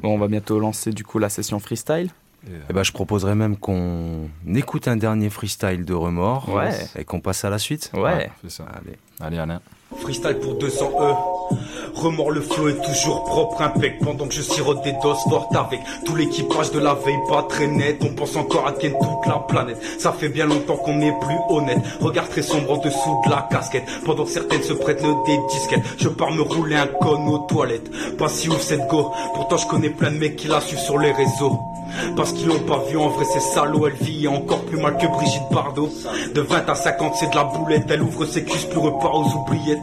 Bon, 0.00 0.14
on 0.14 0.18
va 0.18 0.28
bientôt 0.28 0.58
lancer 0.60 0.92
du 0.92 1.02
coup 1.04 1.18
la 1.18 1.28
session 1.28 1.58
freestyle. 1.58 2.10
Et, 2.46 2.50
euh, 2.54 2.58
Eh 2.70 2.72
ben, 2.72 2.82
je 2.84 2.92
proposerais 2.92 3.34
même 3.34 3.56
qu'on 3.56 4.28
écoute 4.54 4.86
un 4.88 4.96
dernier 4.96 5.28
freestyle 5.30 5.84
de 5.84 5.94
remords 5.94 6.48
Ouais. 6.54 6.70
et 6.96 7.04
qu'on 7.04 7.20
passe 7.20 7.44
à 7.44 7.50
la 7.50 7.58
suite. 7.58 7.90
Ouais. 7.94 8.30
fais 8.42 8.48
ça. 8.48 8.64
Allez. 8.64 8.96
Allez, 9.20 9.38
Alain. 9.38 9.60
Freestyle 10.00 10.38
pour 10.40 10.54
200 10.54 10.92
E. 11.00 11.14
Remords 11.94 12.30
le 12.30 12.40
flow 12.40 12.68
est 12.68 12.82
toujours 12.82 13.24
propre, 13.24 13.60
impec. 13.62 13.98
Pendant 14.00 14.26
que 14.26 14.34
je 14.34 14.42
sirote 14.42 14.82
des 14.82 14.94
doses 15.02 15.22
fortes 15.28 15.54
avec 15.54 15.80
tout 16.04 16.16
l'équipage 16.16 16.72
de 16.72 16.78
la 16.80 16.94
veille 16.94 17.18
pas 17.28 17.42
très 17.42 17.66
net. 17.66 17.98
On 18.02 18.14
pense 18.14 18.34
encore 18.36 18.66
à 18.66 18.72
Ken 18.72 18.92
toute 18.92 19.26
la 19.26 19.38
planète. 19.40 19.78
Ça 19.98 20.12
fait 20.12 20.28
bien 20.28 20.46
longtemps 20.46 20.76
qu'on 20.76 20.94
n'est 20.94 21.14
plus 21.20 21.36
honnête. 21.50 21.78
Regard 22.00 22.28
très 22.28 22.42
sombre 22.42 22.72
en 22.72 22.76
dessous 22.78 23.20
de 23.26 23.30
la 23.30 23.46
casquette. 23.50 23.84
Pendant 24.04 24.24
que 24.24 24.30
certaines 24.30 24.62
se 24.62 24.72
prêtent 24.72 25.02
le 25.02 25.14
des 25.26 25.38
disquettes. 25.50 25.84
Je 25.98 26.08
pars 26.08 26.32
me 26.32 26.42
rouler 26.42 26.76
un 26.76 26.86
con 26.86 27.26
aux 27.26 27.46
toilettes. 27.46 27.90
Pas 28.16 28.28
si 28.28 28.48
ouf 28.48 28.60
cette 28.62 28.86
go. 28.88 29.12
Pourtant 29.34 29.56
je 29.58 29.66
connais 29.66 29.90
plein 29.90 30.10
de 30.10 30.18
mecs 30.18 30.36
qui 30.36 30.48
la 30.48 30.60
suivent 30.60 30.78
sur 30.78 30.98
les 30.98 31.12
réseaux. 31.12 31.58
Parce 32.16 32.32
qu'ils 32.32 32.46
l'ont 32.46 32.60
pas 32.60 32.82
vu 32.88 32.96
en 32.96 33.08
vrai 33.08 33.24
c'est 33.24 33.40
salaud 33.40 33.86
Elle 33.86 33.94
vit 33.94 34.26
encore 34.28 34.62
plus 34.62 34.80
mal 34.80 34.96
que 34.96 35.06
Brigitte 35.06 35.42
Bardot 35.50 35.90
De 36.34 36.40
20 36.40 36.68
à 36.68 36.74
50 36.74 37.14
c'est 37.16 37.30
de 37.30 37.36
la 37.36 37.44
boulette 37.44 37.84
Elle 37.90 38.02
ouvre 38.02 38.24
ses 38.24 38.44
cuisses 38.44 38.64
puis 38.64 38.78
repart 38.78 39.14
aux 39.14 39.28
oubliettes 39.36 39.81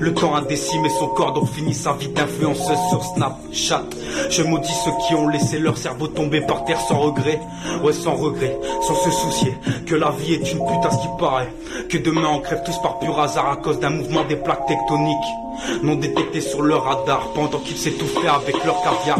Le 0.00 0.14
temps 0.14 0.34
a 0.34 0.42
décimé 0.42 0.88
son 0.98 1.08
corps 1.08 1.32
donc 1.32 1.50
finit 1.50 1.74
sa 1.74 1.92
vie 1.92 2.08
d'influenceuse 2.08 2.78
sur 2.88 3.02
Snapchat 3.02 3.82
Je 4.30 4.42
maudis 4.42 4.72
ceux 4.84 4.92
qui 5.06 5.14
ont 5.14 5.28
laissé 5.28 5.58
leur 5.58 5.76
cerveau 5.76 6.06
tomber 6.08 6.40
par 6.42 6.64
terre 6.64 6.80
sans 6.80 6.98
regret 6.98 7.40
Ouais 7.82 7.92
sans 7.92 8.14
regret, 8.14 8.56
sans 8.86 8.94
se 8.94 9.10
soucier 9.10 9.54
Que 9.86 9.94
la 9.94 10.10
vie 10.10 10.34
est 10.34 10.52
une 10.52 10.58
pute 10.58 10.84
à 10.84 10.90
ce 10.90 10.98
qui 10.98 11.08
paraît 11.18 11.52
Que 11.88 11.98
demain 11.98 12.28
on 12.32 12.40
crève 12.40 12.62
tous 12.64 12.78
par 12.82 12.98
pur 12.98 13.18
hasard 13.18 13.50
à 13.50 13.56
cause 13.56 13.80
d'un 13.80 13.90
mouvement 13.90 14.24
des 14.24 14.36
plaques 14.36 14.66
tectoniques 14.66 15.82
Non 15.82 15.96
détectés 15.96 16.40
sur 16.40 16.62
leur 16.62 16.84
radar 16.84 17.32
pendant 17.34 17.58
qu'ils 17.58 17.78
s'étouffaient 17.78 18.28
avec 18.28 18.64
leur 18.64 18.82
caviar 18.82 19.18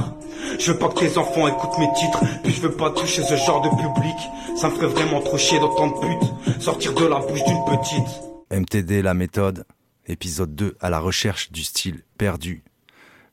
Je 0.58 0.72
veux 0.72 0.78
pas 0.78 0.88
que 0.88 1.00
tes 1.00 1.18
enfants 1.18 1.48
écoutent 1.48 1.78
mes 1.78 1.92
titres. 1.94 2.20
Puis 2.42 2.52
je 2.52 2.60
veux 2.62 2.72
pas 2.72 2.90
toucher 2.90 3.22
ce 3.22 3.36
genre 3.36 3.60
de 3.60 3.68
public. 3.68 4.16
Ça 4.56 4.68
me 4.68 4.74
ferait 4.74 4.86
vraiment 4.86 5.20
trop 5.20 5.38
chier 5.38 5.58
d'entendre 5.60 6.00
pute 6.00 6.28
sortir 6.60 6.92
de 6.94 7.06
la 7.06 7.18
bouche 7.18 7.44
d'une 7.44 7.64
petite. 7.64 8.22
MTD, 8.50 9.02
la 9.02 9.14
méthode, 9.14 9.64
épisode 10.08 10.54
2, 10.54 10.76
à 10.80 10.90
la 10.90 10.98
recherche 10.98 11.52
du 11.52 11.62
style 11.62 12.02
perdu. 12.16 12.64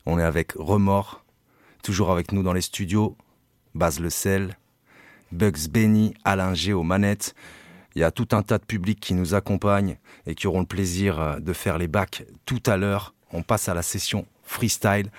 On 0.04 0.18
est 0.18 0.22
avec 0.22 0.52
Remords, 0.52 1.24
toujours 1.82 2.10
avec 2.10 2.32
nous 2.32 2.42
dans 2.42 2.52
les 2.52 2.60
studios, 2.60 3.16
Baz 3.74 4.00
Le 4.00 4.10
Sel, 4.10 4.56
Bugs 5.32 5.68
Benny, 5.70 6.14
Alain 6.24 6.54
aux 6.72 6.82
manettes. 6.82 7.34
Il 7.94 8.00
y 8.00 8.04
a 8.04 8.10
tout 8.10 8.28
un 8.32 8.42
tas 8.42 8.58
de 8.58 8.64
publics 8.64 9.00
qui 9.00 9.14
nous 9.14 9.34
accompagnent 9.34 9.98
et 10.26 10.34
qui 10.34 10.46
auront 10.46 10.60
le 10.60 10.66
plaisir 10.66 11.20
euh, 11.20 11.38
de 11.40 11.52
faire 11.52 11.78
les 11.78 11.88
bacs 11.88 12.24
tout 12.44 12.62
à 12.66 12.76
l'heure. 12.76 13.14
On 13.32 13.42
passe 13.42 13.68
à 13.68 13.74
la 13.74 13.82
session 13.82 14.26
freestyle. 14.42 15.10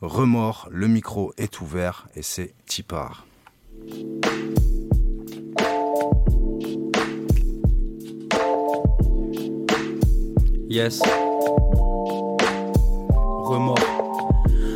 Remords, 0.00 0.68
le 0.70 0.88
micro 0.88 1.32
est 1.36 1.60
ouvert 1.60 2.08
et 2.14 2.22
c'est 2.22 2.54
Tipar. 2.66 3.26
Yes. 10.72 11.02
Remords. 13.50 13.91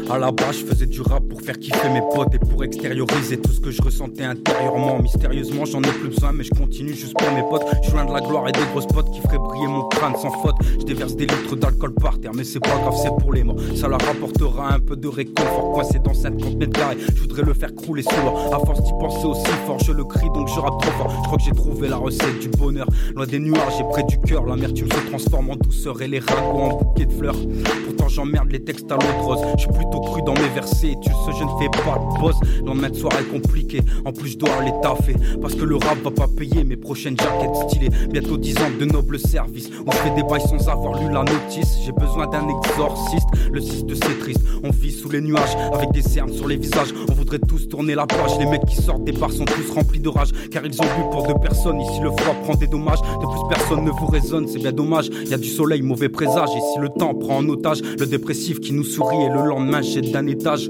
À 0.09 0.19
la 0.19 0.31
base, 0.31 0.61
je 0.61 0.65
faisais 0.65 0.87
du 0.87 1.01
rap 1.01 1.27
pour 1.29 1.41
faire 1.41 1.59
kiffer 1.59 1.89
mes 1.89 2.01
potes 2.15 2.33
et 2.33 2.39
pour 2.39 2.63
extérioriser 2.63 3.39
tout 3.39 3.51
ce 3.51 3.61
que 3.61 3.73
je 3.73 3.83
ressentais 3.83 4.23
intérieurement. 4.23 5.01
Mystérieusement, 5.03 5.65
j'en 5.65 5.83
ai 5.83 5.89
plus 5.89 6.11
besoin, 6.11 6.31
mais 6.33 6.45
je 6.45 6.51
continue 6.51 6.95
juste 6.95 7.15
pour 7.19 7.31
mes 7.33 7.43
potes. 7.43 7.65
Je 7.83 7.89
suis 7.89 7.93
loin 7.93 8.05
de 8.05 8.13
la 8.13 8.21
gloire 8.21 8.49
et 8.49 8.53
des 8.53 8.65
grosses 8.71 8.87
potes 8.87 9.11
qui 9.11 9.21
feraient 9.21 9.39
briller 9.39 9.67
mon 9.67 9.89
crâne 9.89 10.15
sans 10.15 10.31
faute. 10.31 10.55
Je 10.79 10.85
déverse 10.85 11.17
des 11.17 11.27
litres 11.27 11.57
d'alcool 11.57 11.93
par 11.95 12.21
terre, 12.21 12.31
mais 12.35 12.45
c'est 12.45 12.61
pas 12.61 12.79
grave, 12.79 12.95
c'est 13.03 13.11
pour 13.21 13.33
les 13.33 13.43
morts. 13.43 13.57
Ça 13.75 13.89
leur 13.89 14.01
apportera 14.09 14.75
un 14.75 14.79
peu 14.79 14.95
de 14.95 15.09
réconfort. 15.09 15.73
Coincé 15.73 15.99
dans 15.99 16.15
50 16.15 16.55
mètres 16.57 16.79
carrés, 16.79 16.99
je 17.15 17.21
voudrais 17.23 17.43
le 17.43 17.53
faire 17.53 17.75
crouler 17.75 18.03
sous 18.03 18.23
l'or. 18.25 18.55
À 18.55 18.65
force 18.65 18.83
d'y 18.85 18.93
penser 18.93 19.27
aussi 19.27 19.51
fort, 19.67 19.81
je 19.81 19.91
le 19.91 20.05
crie 20.05 20.29
donc 20.33 20.49
je 20.49 20.61
rappe 20.61 20.81
trop 20.83 20.93
fort. 20.93 21.11
Je 21.11 21.27
crois 21.27 21.39
que 21.39 21.45
j'ai 21.45 21.53
trouvé 21.53 21.89
la 21.89 21.97
recette 21.97 22.39
du 22.39 22.49
bonheur. 22.49 22.87
Loin 23.17 23.27
des 23.27 23.41
nuages 23.41 23.81
et 23.81 23.85
près 23.91 24.05
du 24.05 24.21
cœur, 24.21 24.45
l'amertume 24.47 24.89
se 24.89 25.09
transforme 25.09 25.51
en 25.51 25.57
douceur 25.57 26.01
et 26.01 26.07
les 26.07 26.21
ragots 26.21 26.61
en 26.61 26.77
bouquets 26.79 27.07
de 27.07 27.13
fleurs. 27.13 27.37
J'emmerde 28.09 28.51
les 28.51 28.63
textes 28.63 28.91
à 28.91 28.95
l'autre 28.95 29.21
rose. 29.21 29.41
Je 29.57 29.63
suis 29.63 29.73
plutôt 29.73 30.01
cru 30.01 30.23
dans 30.23 30.35
mes 30.35 30.49
versets. 30.55 30.95
Tu 31.03 31.11
sais, 31.11 31.33
je 31.39 31.45
ne 31.45 31.59
fais 31.59 31.69
pas 31.69 31.99
de 31.99 32.21
boss. 32.21 32.37
Lendemain 32.65 32.91
de 32.91 32.97
soirée 32.97 33.25
compliqué. 33.25 33.81
En 34.05 34.13
plus, 34.13 34.31
je 34.31 34.39
dois 34.39 34.51
taffer. 34.83 35.15
Parce 35.41 35.55
que 35.55 35.65
le 35.65 35.77
rap 35.77 35.99
va 36.03 36.11
pas 36.11 36.29
payer 36.29 36.65
mes 36.65 36.77
prochaines 36.77 37.17
jaquettes 37.17 37.69
stylées. 37.69 37.91
Bientôt 38.11 38.37
10 38.37 38.59
ans 38.59 38.71
de 38.79 38.85
noble 38.85 39.19
service. 39.19 39.69
Où 39.87 39.93
je 39.93 39.97
fais 39.97 40.15
des 40.15 40.23
bails 40.23 40.43
sans 40.43 40.69
avoir 40.69 41.01
lu 41.01 41.13
la 41.13 41.25
notice. 41.25 41.79
J'ai 41.85 41.93
besoin 41.93 42.27
d'un 42.27 42.47
exorciste. 42.49 43.27
Le 43.53 43.61
6 43.61 43.85
de 43.85 43.95
c'est 43.95 44.19
triste. 44.19 44.41
On 44.63 44.71
vit 44.71 44.93
sous 44.93 45.09
les 45.09 45.21
nuages 45.21 45.57
avec 45.73 45.93
des 45.93 46.03
cernes 46.03 46.33
sur 46.33 46.49
les 46.49 46.57
visages. 46.57 46.93
On 47.09 47.13
voudrait 47.13 47.39
tous 47.39 47.69
tourner 47.69 47.95
la 47.95 48.07
page. 48.07 48.39
Les 48.39 48.47
mecs 48.47 48.65
qui 48.67 48.77
sortent 48.77 49.05
des 49.05 49.13
bars 49.13 49.33
sont 49.33 49.45
tous 49.45 49.71
remplis 49.71 50.01
de 50.01 50.09
rage. 50.09 50.31
Car 50.51 50.65
ils 50.65 50.81
ont 50.81 50.85
bu 50.85 51.11
pour 51.11 51.27
deux 51.27 51.39
personnes. 51.41 51.81
Ici, 51.81 52.01
le 52.03 52.11
froid 52.11 52.35
prend 52.45 52.55
des 52.55 52.67
dommages. 52.67 53.01
De 53.01 53.27
plus, 53.27 53.49
personne 53.49 53.85
ne 53.85 53.91
vous 53.91 54.07
résonne. 54.07 54.47
C'est 54.49 54.59
bien 54.59 54.73
dommage. 54.73 55.09
Y 55.09 55.35
a 55.35 55.39
du 55.39 55.49
soleil, 55.49 55.83
mauvais 55.83 56.09
présage. 56.09 56.49
Et 56.57 56.61
si 56.73 56.81
le 56.81 56.89
temps 56.89 57.15
prend 57.15 57.39
en 57.39 57.49
otage 57.49 57.83
le 58.01 58.07
dépressif 58.07 58.61
qui 58.61 58.72
nous 58.72 58.84
sourit 58.84 59.16
et 59.16 59.28
le 59.28 59.47
lendemain 59.47 59.82
jette 59.82 60.11
d'un 60.11 60.26
étage. 60.26 60.68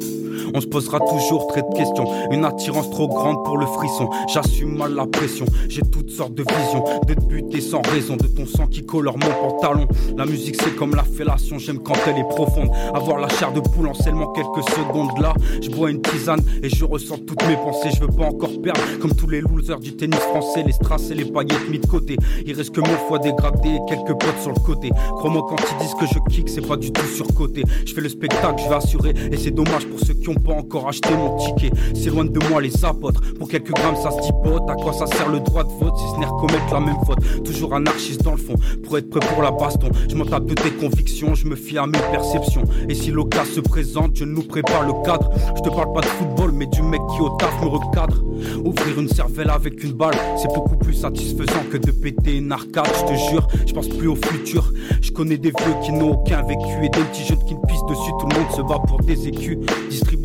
On 0.55 0.61
se 0.61 0.67
posera 0.67 1.01
toujours 1.01 1.47
très 1.49 1.63
de 1.63 1.75
questions. 1.77 2.05
Une 2.31 2.45
attirance 2.45 2.91
trop 2.91 3.09
grande 3.09 3.45
pour 3.45 3.59
le 3.59 3.67
frisson. 3.67 4.09
J'assume 4.33 4.77
mal 4.77 4.95
la 4.95 5.07
pression. 5.07 5.47
J'ai 5.69 5.83
toutes 5.83 6.11
sortes 6.11 6.35
de 6.35 6.43
visions. 6.43 6.85
De 7.07 7.15
te 7.15 7.21
buter 7.21 7.61
sans 7.61 7.83
raison. 7.91 8.17
De 8.17 8.27
ton 8.27 8.47
sang 8.47 8.67
qui 8.67 8.85
colore 8.85 9.17
mon 9.19 9.49
pantalon. 9.49 9.87
La 10.17 10.27
musique 10.27 10.57
c'est 10.63 10.75
comme 10.77 10.95
la 10.95 11.05
fellation. 11.05 11.59
J'aime 11.59 11.79
quand 11.79 11.97
elle 12.07 12.19
est 12.19 12.29
profonde. 12.29 12.71
Avoir 12.95 13.19
la 13.19 13.29
chair 13.29 13.53
de 13.53 13.61
poule 13.61 13.89
en 13.89 13.95
seulement 13.95 14.29
quelques 14.33 14.69
secondes 14.71 15.19
là. 15.21 15.35
Je 15.61 15.71
bois 15.71 15.91
une 15.91 16.03
tisane 16.03 16.41
et 16.63 16.69
je 16.69 16.85
ressens 16.85 17.19
toutes 17.27 17.47
mes 17.47 17.57
pensées. 17.57 17.91
Je 17.95 18.01
veux 18.01 18.13
pas 18.13 18.27
encore 18.27 18.61
perdre. 18.63 18.81
Comme 19.01 19.15
tous 19.15 19.29
les 19.29 19.41
losers 19.41 19.81
du 19.81 19.97
tennis 19.97 20.21
français. 20.21 20.63
Les 20.65 20.73
strass 20.73 21.11
et 21.11 21.15
les 21.15 21.25
paillettes 21.25 21.69
mis 21.71 21.79
de 21.79 21.87
côté. 21.87 22.17
Il 22.47 22.55
reste 22.55 22.75
que 22.75 22.81
mon 22.81 22.97
foie 23.09 23.19
dégradé 23.19 23.69
et 23.69 23.81
quelques 23.89 24.19
potes 24.19 24.41
sur 24.41 24.53
le 24.53 24.61
côté. 24.61 24.91
Crois-moi 25.17 25.45
quand 25.49 25.57
ils 25.57 25.83
disent 25.85 25.95
que 25.95 26.07
je 26.07 26.19
kick, 26.31 26.49
c'est 26.49 26.67
pas 26.67 26.77
du 26.77 26.93
tout 26.93 27.07
surcoté. 27.07 27.65
Je 27.85 27.95
fais 27.95 28.01
le 28.01 28.09
spectacle, 28.09 28.63
je 28.63 28.69
vais 28.69 28.75
assurer. 28.75 29.15
Et 29.33 29.37
c'est 29.37 29.51
dommage 29.51 29.87
pour 29.87 30.01
ceux 30.01 30.15
qui 30.15 30.29
ont 30.29 30.35
pas 30.39 30.53
encore 30.53 30.89
acheté 30.89 31.11
mon 31.15 31.37
ticket. 31.37 31.71
C'est 31.95 32.11
loin 32.11 32.25
de 32.25 32.39
moi 32.49 32.61
les 32.61 32.85
apôtres. 32.85 33.21
Pour 33.39 33.49
quelques 33.49 33.73
grammes, 33.73 33.97
ça 33.97 34.11
se 34.11 34.21
dipote. 34.21 34.69
À 34.69 34.75
quoi 34.75 34.93
ça 34.93 35.07
sert 35.07 35.29
le 35.29 35.41
droit 35.41 35.65
de 35.65 35.73
vote 35.73 35.97
si 35.97 36.05
ce 36.15 36.21
n'est 36.21 36.27
recommettre 36.27 36.73
la 36.73 36.81
même 36.81 36.97
faute? 37.07 37.19
Toujours 37.45 37.75
anarchiste 37.75 38.23
dans 38.23 38.33
le 38.33 38.39
fond, 38.39 38.55
pour 38.85 38.99
être 38.99 39.09
prêt 39.11 39.21
pour 39.33 39.43
la 39.43 39.51
baston. 39.51 39.89
Je 40.09 40.15
m'en 40.17 40.25
tape 40.25 40.47
de 40.47 40.55
tes 40.55 40.71
convictions, 40.71 41.35
je 41.35 41.47
me 41.47 41.57
fie 41.57 41.79
à 41.79 41.87
mes 41.87 41.99
perceptions. 42.13 42.63
Et 42.89 42.95
si 42.95 43.11
l'occasion 43.11 43.55
se 43.57 43.61
présente, 43.61 44.13
je 44.15 44.25
nous 44.25 44.43
prépare 44.43 44.87
le 44.87 44.93
cadre. 45.05 45.31
Je 45.57 45.63
te 45.63 45.69
parle 45.69 45.93
pas 45.93 46.01
de 46.01 46.07
football, 46.07 46.53
mais 46.53 46.67
du 46.67 46.83
mec 46.83 47.01
qui 47.15 47.21
au 47.21 47.31
taf 47.31 47.63
me 47.63 47.69
recadre. 47.69 48.23
Ouvrir 48.65 49.01
une 49.01 49.09
cervelle 49.09 49.51
avec 49.51 49.83
une 49.83 49.93
balle, 49.93 50.15
c'est 50.37 50.53
beaucoup 50.53 50.77
plus 50.77 50.95
satisfaisant 50.95 51.65
que 51.71 51.77
de 51.77 51.91
péter 51.91 52.37
une 52.37 52.53
arcade. 52.53 52.89
Je 53.01 53.13
te 53.13 53.31
jure, 53.31 53.47
je 53.67 53.73
pense 53.73 53.89
plus 53.89 54.09
au 54.09 54.17
futur. 54.17 54.73
Je 55.01 55.11
connais 55.11 55.39
des 55.39 55.51
vieux 55.51 55.75
qui 55.83 55.93
n'ont 55.93 56.13
aucun 56.13 56.43
vécu 56.43 56.77
et 56.83 56.89
des 56.89 57.01
petits 57.01 57.25
jeunes 57.25 57.45
qui 57.47 57.55
pissent 57.67 57.87
dessus. 57.89 58.11
Tout 58.21 58.27
le 58.31 58.39
monde 58.39 58.51
se 58.55 58.63
bat 58.63 58.81
pour 58.87 59.01
des 59.01 59.29
écus. 59.29 59.59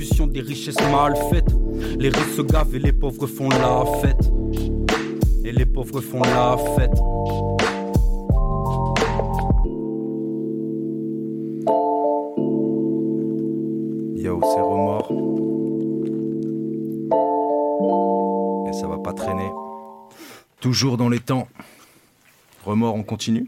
Distribution 0.02 0.26
des 0.26 0.42
richesses 0.42 0.82
mal 0.92 1.16
faites. 1.30 1.54
Les 2.00 2.10
riches 2.10 2.36
se 2.36 2.42
gavent 2.42 2.74
et 2.74 2.80
les 2.80 2.92
pauvres 2.92 3.28
font 3.28 3.50
la 3.50 3.86
fête. 4.02 4.32
Et 5.46 5.52
les 5.52 5.68
pauvres 5.68 6.02
font 6.02 6.24
la 6.24 6.58
fête. 6.76 6.98
Yo, 14.16 14.42
c'est 14.42 14.62
remords. 14.62 15.12
Et 18.68 18.74
ça 18.74 18.88
va 18.88 18.98
pas 18.98 19.14
traîner. 19.14 19.52
Toujours 20.60 20.98
dans 20.98 21.10
les 21.10 21.20
temps. 21.20 21.48
Remords, 22.66 22.96
on 22.96 23.04
continue? 23.04 23.46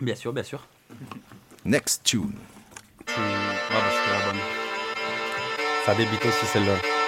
Bien 0.00 0.16
sûr, 0.16 0.32
bien 0.32 0.42
sûr. 0.42 0.66
Next 1.64 2.02
tune. 2.02 2.32
Ça 5.84 5.94
débite 5.94 6.24
aussi 6.24 6.46
celle-là. 6.46 7.01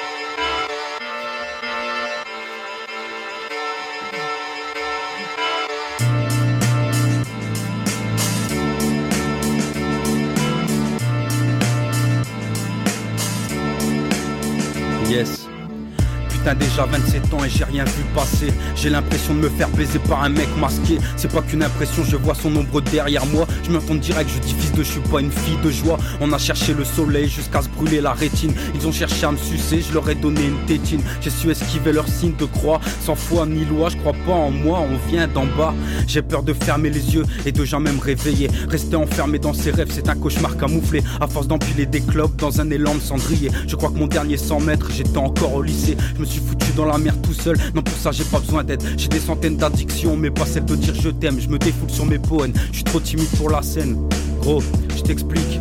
Putain 16.44 16.56
déjà 16.56 16.84
27 16.84 17.32
ans 17.32 17.42
et 17.42 17.48
j'ai 17.48 17.64
rien 17.64 17.84
vu 17.84 18.04
passer. 18.14 18.52
J'ai 18.76 18.90
l'impression 18.90 19.32
de 19.32 19.38
me 19.38 19.48
faire 19.48 19.70
baiser 19.70 19.98
par 19.98 20.24
un 20.24 20.28
mec 20.28 20.46
masqué. 20.60 20.98
C'est 21.16 21.32
pas 21.32 21.40
qu'une 21.40 21.62
impression, 21.62 22.04
je 22.04 22.16
vois 22.16 22.34
son 22.34 22.54
ombre 22.54 22.82
derrière 22.82 23.24
moi. 23.24 23.46
Je 23.62 23.70
me 23.70 23.78
tourne 23.78 23.98
direct, 23.98 24.28
je 24.28 24.40
dis 24.40 24.52
fils 24.52 24.72
de 24.72 24.82
je 24.82 24.90
suis 24.90 25.00
pas 25.00 25.20
une 25.22 25.30
fille 25.30 25.56
de 25.64 25.70
joie. 25.70 25.96
On 26.20 26.30
a 26.34 26.36
cherché 26.36 26.74
le 26.74 26.84
soleil 26.84 27.30
jusqu'à 27.30 27.62
se 27.62 27.70
brûler 27.70 28.02
la 28.02 28.12
rétine. 28.12 28.52
Ils 28.74 28.86
ont 28.86 28.92
cherché 28.92 29.24
à 29.24 29.32
me 29.32 29.38
sucer, 29.38 29.80
je 29.80 29.94
leur 29.94 30.06
ai 30.10 30.16
donné 30.16 30.44
une 30.44 30.58
tétine. 30.66 31.00
J'ai 31.22 31.30
su 31.30 31.50
esquiver 31.50 31.92
leur 31.92 32.06
signe 32.06 32.34
de 32.38 32.44
croix. 32.44 32.78
Sans 33.00 33.14
foi 33.14 33.46
ni 33.46 33.64
loi, 33.64 33.88
je 33.88 33.96
crois 33.96 34.12
pas 34.26 34.32
en 34.32 34.50
moi, 34.50 34.80
on 34.80 35.08
vient 35.08 35.26
d'en 35.26 35.46
bas. 35.46 35.72
J'ai 36.06 36.20
peur 36.20 36.42
de 36.42 36.52
fermer 36.52 36.90
les 36.90 37.14
yeux 37.14 37.24
et 37.46 37.52
de 37.52 37.64
jamais 37.64 37.90
me 37.90 38.02
réveiller. 38.02 38.50
Rester 38.68 38.96
enfermé 38.96 39.38
dans 39.38 39.54
ses 39.54 39.70
rêves, 39.70 39.90
c'est 39.90 40.10
un 40.10 40.14
cauchemar 40.14 40.58
camouflé. 40.58 41.02
À 41.22 41.26
force 41.26 41.48
d'empiler 41.48 41.86
des 41.86 42.02
clopes 42.02 42.36
dans 42.36 42.60
un 42.60 42.70
élan 42.70 42.96
de 42.96 43.00
cendrier. 43.00 43.50
Je 43.66 43.76
crois 43.76 43.88
que 43.88 43.98
mon 43.98 44.08
dernier 44.08 44.36
100 44.36 44.60
mètres, 44.60 44.90
j'étais 44.92 45.16
encore 45.16 45.54
au 45.54 45.62
lycée 45.62 45.96
foutu 46.40 46.72
dans 46.76 46.86
la 46.86 46.98
mer 46.98 47.14
tout 47.22 47.34
seul. 47.34 47.56
Non, 47.74 47.82
pour 47.82 47.96
ça, 47.96 48.12
j'ai 48.12 48.24
pas 48.24 48.40
besoin 48.40 48.64
d'aide. 48.64 48.82
J'ai 48.96 49.08
des 49.08 49.20
centaines 49.20 49.56
d'addictions, 49.56 50.16
mais 50.16 50.30
pas 50.30 50.46
celle 50.46 50.64
de 50.64 50.76
dire 50.76 50.94
je 50.94 51.10
t'aime. 51.10 51.40
Je 51.40 51.48
me 51.48 51.58
défoule 51.58 51.90
sur 51.90 52.06
mes 52.06 52.18
poèmes. 52.18 52.52
Je 52.70 52.76
suis 52.76 52.84
trop 52.84 53.00
timide 53.00 53.28
pour 53.36 53.50
la 53.50 53.62
scène. 53.62 53.96
Gros, 54.40 54.62
je 54.96 55.02
t'explique. 55.02 55.60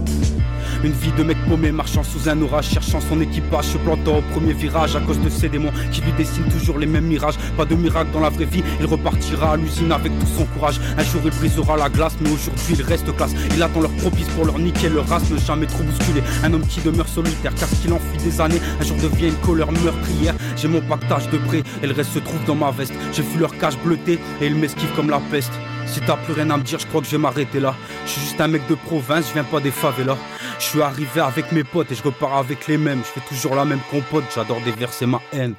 Une 0.83 0.91
vie 0.91 1.13
de 1.13 1.23
mec 1.23 1.37
paumé 1.47 1.71
marchant 1.71 2.03
sous 2.03 2.27
un 2.27 2.41
orage, 2.41 2.71
cherchant 2.71 2.99
son 2.99 3.21
équipage, 3.21 3.65
se 3.65 3.77
plantant 3.77 4.17
au 4.17 4.21
premier 4.33 4.51
virage 4.51 4.97
à 4.97 4.99
cause 4.99 5.17
de 5.21 5.29
ces 5.29 5.47
démons 5.47 5.71
qui 5.93 6.01
lui 6.01 6.11
dessinent 6.11 6.49
toujours 6.49 6.77
les 6.77 6.85
mêmes 6.85 7.05
mirages. 7.05 7.37
Pas 7.55 7.63
de 7.63 7.73
miracle 7.73 8.11
dans 8.11 8.19
la 8.19 8.29
vraie 8.29 8.43
vie, 8.43 8.61
il 8.81 8.85
repartira 8.85 9.53
à 9.53 9.55
l'usine 9.55 9.93
avec 9.93 10.11
tout 10.19 10.27
son 10.37 10.43
courage. 10.45 10.81
Un 10.97 11.03
jour 11.03 11.21
il 11.23 11.31
brisera 11.31 11.77
la 11.77 11.87
glace, 11.87 12.17
mais 12.19 12.29
aujourd'hui 12.29 12.75
il 12.77 12.81
reste 12.81 13.15
classe. 13.15 13.33
Il 13.55 13.63
attend 13.63 13.79
leur 13.79 13.91
propice 13.91 14.27
pour 14.35 14.43
leur 14.43 14.59
niquer 14.59 14.89
leur 14.89 15.07
race, 15.07 15.29
ne 15.29 15.37
jamais 15.37 15.67
trop 15.67 15.83
bousculer. 15.83 16.21
Un 16.43 16.53
homme 16.53 16.67
qui 16.67 16.81
demeure 16.81 17.07
solitaire, 17.07 17.53
car 17.55 17.69
ce 17.69 17.75
qu'il 17.75 17.93
enfuit 17.93 18.17
des 18.17 18.41
années, 18.41 18.59
un 18.81 18.83
jour 18.83 18.97
devient 18.97 19.29
une 19.29 19.35
couleur 19.35 19.71
meurtrière. 19.71 20.35
J'ai 20.57 20.67
mon 20.67 20.81
pactage 20.81 21.29
de 21.29 21.37
près, 21.37 21.63
et 21.81 21.87
le 21.87 21.93
reste 21.93 22.11
se 22.11 22.19
trouve 22.19 22.43
dans 22.45 22.55
ma 22.55 22.71
veste. 22.71 22.93
J'ai 23.13 23.23
vu 23.23 23.39
leur 23.39 23.57
cage 23.57 23.77
bleutée, 23.77 24.19
et 24.41 24.47
ils 24.47 24.55
m'esquivent 24.55 24.93
comme 24.97 25.09
la 25.09 25.21
peste. 25.31 25.53
Si 25.85 25.99
t'as 25.99 26.17
plus 26.17 26.33
rien 26.33 26.49
à 26.49 26.57
me 26.57 26.63
dire, 26.63 26.79
je 26.79 26.87
crois 26.87 27.01
que 27.01 27.07
je 27.07 27.11
vais 27.11 27.17
m'arrêter 27.17 27.59
là. 27.59 27.75
Je 28.05 28.11
suis 28.11 28.21
juste 28.21 28.41
un 28.41 28.47
mec 28.47 28.61
de 28.69 28.75
province, 28.75 29.27
je 29.27 29.33
viens 29.33 29.43
pas 29.43 29.59
des 29.59 29.71
favelas. 29.71 30.17
Je 30.63 30.69
suis 30.69 30.81
arrivé 30.81 31.19
avec 31.19 31.51
mes 31.51 31.65
potes 31.65 31.91
et 31.91 31.95
je 31.95 32.01
repars 32.01 32.37
avec 32.37 32.67
les 32.67 32.77
mêmes. 32.77 32.99
Je 32.99 33.19
fais 33.19 33.27
toujours 33.27 33.53
la 33.53 33.65
même 33.65 33.81
compote, 33.91 34.23
j'adore 34.33 34.61
déverser 34.61 35.05
ma 35.05 35.19
haine. 35.33 35.55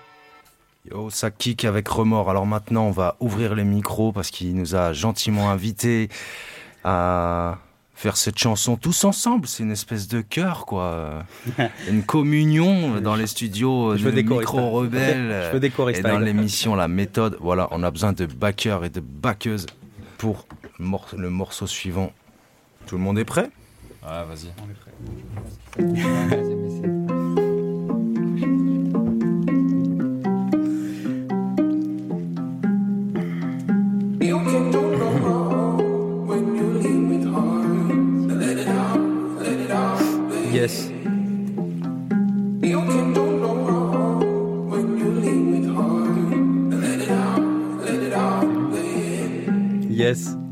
Yo, 0.91 1.11
ça 1.11 1.31
kick 1.31 1.67
avec 1.67 1.87
remords. 1.89 2.31
Alors 2.31 2.47
maintenant, 2.47 2.87
on 2.87 2.91
va 2.91 3.15
ouvrir 3.21 3.55
les 3.55 3.65
micros 3.65 4.13
parce 4.13 4.31
qu'il 4.31 4.57
nous 4.57 4.75
a 4.75 4.95
gentiment 4.95 5.51
invités 5.51 6.09
à 6.85 7.59
faire 7.95 8.17
cette 8.17 8.39
chanson 8.39 8.77
tous 8.77 9.05
ensemble. 9.05 9.47
C'est 9.47 9.63
une 9.63 9.73
espèce 9.73 10.09
de 10.09 10.23
chœur, 10.23 10.65
quoi. 10.65 11.25
une 11.89 12.03
communion 12.03 12.99
dans 13.03 13.15
les 13.15 13.27
studios 13.27 13.99
Je 13.99 14.09
de 14.09 14.23
micro 14.23 14.71
rebelles. 14.71 15.51
Je 15.53 15.99
Et 15.99 16.03
dans 16.03 16.19
l'émission 16.19 16.75
La 16.75 16.89
Méthode, 16.89 17.37
voilà, 17.41 17.69
on 17.73 17.83
a 17.83 17.91
besoin 17.91 18.15
de 18.15 18.25
backers 18.25 18.85
et 18.85 18.91
de 18.91 19.01
backeuses 19.01 19.67
pour 20.17 20.47
le 20.79 21.29
morceau 21.29 21.67
suivant. 21.67 22.11
Tout 22.87 22.97
le 22.97 23.03
monde 23.03 23.19
est 23.19 23.27
prêt? 23.27 23.51
Ouais, 24.05 24.25
vas-y. 24.29 24.53
Baby. 25.79 26.03
Yes. 40.53 40.91
Yes. 49.89 50.44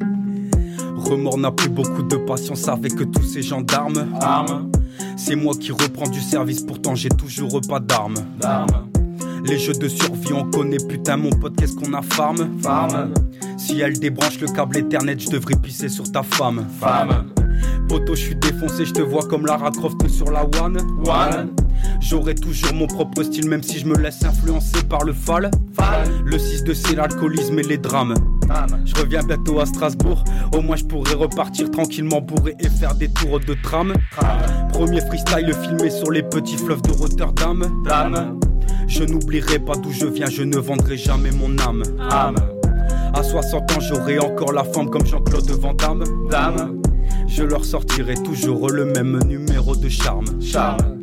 Remords 1.13 1.37
n'a 1.37 1.51
plus 1.51 1.69
beaucoup 1.69 2.03
de 2.03 2.17
patience 2.17 2.69
avec 2.69 2.95
tous 3.13 3.23
ces 3.23 3.43
gendarmes. 3.43 4.09
Armes. 4.19 4.71
C'est 5.19 5.37
moi 5.37 5.53
qui 5.55 5.71
reprends 5.71 6.09
du 6.09 6.21
service, 6.21 6.63
pourtant 6.63 6.95
j'ai 6.95 7.11
toujours 7.11 7.61
pas 7.69 7.81
d'armes. 7.81 8.15
D'armes. 8.41 8.89
Les 9.45 9.59
jeux 9.59 9.75
de 9.75 9.89
survie, 9.89 10.33
on 10.33 10.51
connaît 10.51 10.79
putain 10.89 11.19
mon 11.19 11.29
pote, 11.29 11.55
qu'est-ce 11.57 11.77
qu'on 11.77 11.93
a 11.93 12.01
farm? 12.01 12.59
Farm. 12.63 13.13
Si 13.59 13.79
elle 13.81 13.99
débranche 13.99 14.41
le 14.41 14.47
câble 14.47 14.79
Ethernet, 14.79 15.19
je 15.19 15.29
devrais 15.29 15.57
pisser 15.57 15.91
sur 15.91 16.11
ta 16.11 16.23
femme. 16.23 16.65
Femme. 16.81 17.27
Poto, 17.89 18.15
je 18.15 18.21
suis 18.21 18.37
défoncé, 18.37 18.87
je 18.87 18.95
te 18.95 19.03
vois 19.03 19.25
comme 19.25 19.45
Lara 19.45 19.71
Croft 19.71 20.09
sur 20.09 20.31
la 20.31 20.45
One. 20.63 20.79
One. 21.07 21.51
J'aurai 22.01 22.35
toujours 22.35 22.73
mon 22.73 22.87
propre 22.87 23.23
style, 23.23 23.51
même 23.51 23.63
si 23.63 23.79
je 23.79 23.87
me 23.87 23.99
laisse 23.99 24.25
influencer 24.25 24.83
par 24.89 25.05
le 25.05 25.13
fall. 25.13 25.51
Fall. 25.75 26.09
Le 26.25 26.39
6 26.39 26.65
de 26.65 26.73
c'est 26.73 26.95
l'alcoolisme 26.95 27.59
et 27.59 27.65
les 27.65 27.77
drames. 27.79 28.15
Je 28.84 28.95
reviens 28.95 29.22
bientôt 29.22 29.61
à 29.61 29.66
Strasbourg, 29.66 30.24
au 30.53 30.61
moins 30.61 30.76
je 30.76 30.84
pourrai 30.84 31.14
repartir 31.14 31.70
tranquillement 31.70 32.20
bourré 32.20 32.55
et 32.61 32.68
faire 32.68 32.95
des 32.95 33.09
tours 33.09 33.40
de 33.40 33.55
tram. 33.62 33.93
Premier 34.72 35.01
freestyle 35.01 35.55
filmé 35.62 35.90
sur 35.90 36.11
les 36.11 36.22
petits 36.22 36.57
fleuves 36.57 36.82
de 36.82 36.93
Rotterdam. 36.93 37.82
Dame. 37.84 38.38
Je 38.88 39.05
n'oublierai 39.05 39.59
pas 39.59 39.74
d'où 39.76 39.90
je 39.90 40.07
viens, 40.07 40.26
je 40.26 40.43
ne 40.43 40.59
vendrai 40.59 40.97
jamais 40.97 41.30
mon 41.30 41.57
âme. 41.59 41.82
Âme. 42.11 42.36
À 43.14 43.22
60 43.22 43.72
ans, 43.72 43.80
j'aurai 43.80 44.18
encore 44.18 44.53
la 44.53 44.64
forme 44.64 44.90
comme 44.90 45.07
Jean-Claude 45.07 45.51
Van 45.51 45.74
Damme. 45.74 46.05
Dame. 46.30 46.82
Je 47.28 47.43
leur 47.43 47.64
sortirai 47.64 48.14
toujours 48.14 48.68
le 48.68 48.86
même 48.86 49.18
numéro 49.24 49.74
de 49.74 49.88
charme. 49.88 50.26
Charme. 50.40 51.02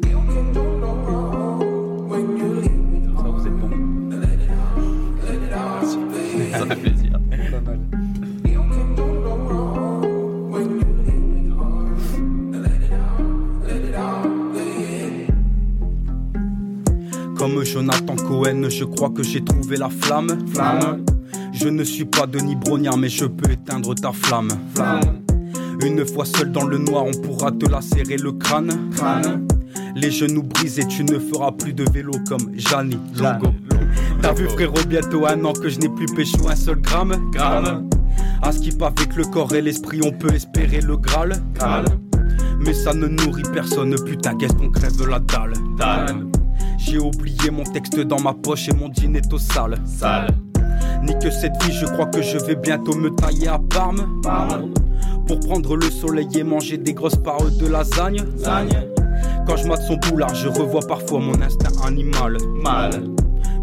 Je 18.80 18.86
crois 18.86 19.09
que 19.09 19.23
j'ai 19.23 19.43
trouvé 19.43 19.75
la 19.75 19.89
flamme. 19.89 20.30
Flamme. 20.53 21.03
Je 21.51 21.67
ne 21.67 21.84
suis 21.84 22.05
pas 22.05 22.25
Denis 22.25 22.55
Brognard, 22.55 22.95
mais 22.95 23.09
je 23.09 23.25
peux 23.25 23.51
éteindre 23.51 23.93
ta 23.93 24.13
flamme. 24.13 24.51
Flamme. 24.73 25.21
Une 25.86 26.05
fois 26.05 26.23
seul 26.23 26.53
dans 26.53 26.65
le 26.65 26.77
noir, 26.77 27.03
on 27.05 27.11
pourra 27.21 27.51
te 27.51 27.69
lacérer 27.69 28.15
le 28.15 28.32
crâne. 28.32 28.89
Crâne. 28.95 29.45
Les 29.95 30.11
genoux 30.11 30.43
brisés, 30.43 30.88
tu 30.88 31.03
ne 31.03 31.19
feras 31.19 31.51
plus 31.51 31.73
de 31.73 31.84
vélo 31.91 32.13
comme 32.30 32.51
Jani 32.53 32.97
Longo. 33.17 33.53
T'as 34.21 34.32
vu 34.32 34.47
frérot, 34.47 34.86
bientôt 34.88 35.27
un 35.27 35.43
an 35.43 35.51
que 35.51 35.67
je 35.67 35.80
n'ai 35.80 35.89
plus 35.89 36.05
pécho 36.15 36.47
un 36.47 36.55
seul 36.55 36.80
gramme. 36.80 37.15
Gramme. 37.34 37.89
À 38.41 38.53
ce 38.53 38.59
qui 38.59 38.71
pas 38.71 38.93
avec 38.97 39.13
le 39.17 39.25
corps 39.25 39.53
et 39.53 39.61
l'esprit, 39.61 39.99
on 40.05 40.11
peut 40.11 40.34
espérer 40.34 40.80
le 40.80 40.95
Graal. 40.95 41.34
Graal. 41.53 41.84
Mais 42.61 42.73
ça 42.73 42.93
ne 42.93 43.07
nourrit 43.07 43.43
personne, 43.53 43.95
putain, 44.05 44.36
qu'est-ce 44.38 44.53
qu'on 44.53 44.69
crève 44.69 45.05
la 45.05 45.19
dalle. 45.19 45.53
Dalle. 45.77 46.28
J'ai 46.80 46.97
oublié 46.97 47.51
mon 47.51 47.63
texte 47.63 47.99
dans 47.99 48.19
ma 48.21 48.34
poche 48.34 48.69
et 48.69 48.73
mon 48.73 48.91
jean 48.93 49.15
est 49.15 49.34
au 49.34 49.38
sale. 49.38 49.75
Sale. 49.86 50.30
Ni 51.03 51.13
que 51.19 51.30
cette 51.30 51.61
vie, 51.63 51.73
je 51.73 51.86
crois 51.86 52.05
que 52.05 52.21
je 52.21 52.38
vais 52.38 52.55
bientôt 52.55 52.95
me 52.95 53.09
tailler 53.09 53.49
à 53.49 53.59
Parme. 53.59 54.21
Parme. 54.23 54.73
Pour 55.27 55.39
prendre 55.41 55.75
le 55.75 55.89
soleil 55.91 56.27
et 56.36 56.43
manger 56.43 56.77
des 56.77 56.93
grosses 56.93 57.17
paroles 57.17 57.55
de 57.57 57.67
lasagne. 57.67 58.23
Quand 59.45 59.57
je 59.57 59.67
mate 59.67 59.82
son 59.82 59.97
boulard, 59.97 60.34
je 60.34 60.47
revois 60.47 60.82
parfois 60.88 61.19
mon 61.19 61.39
instinct 61.41 61.86
animal. 61.86 62.38
Mal. 62.63 62.91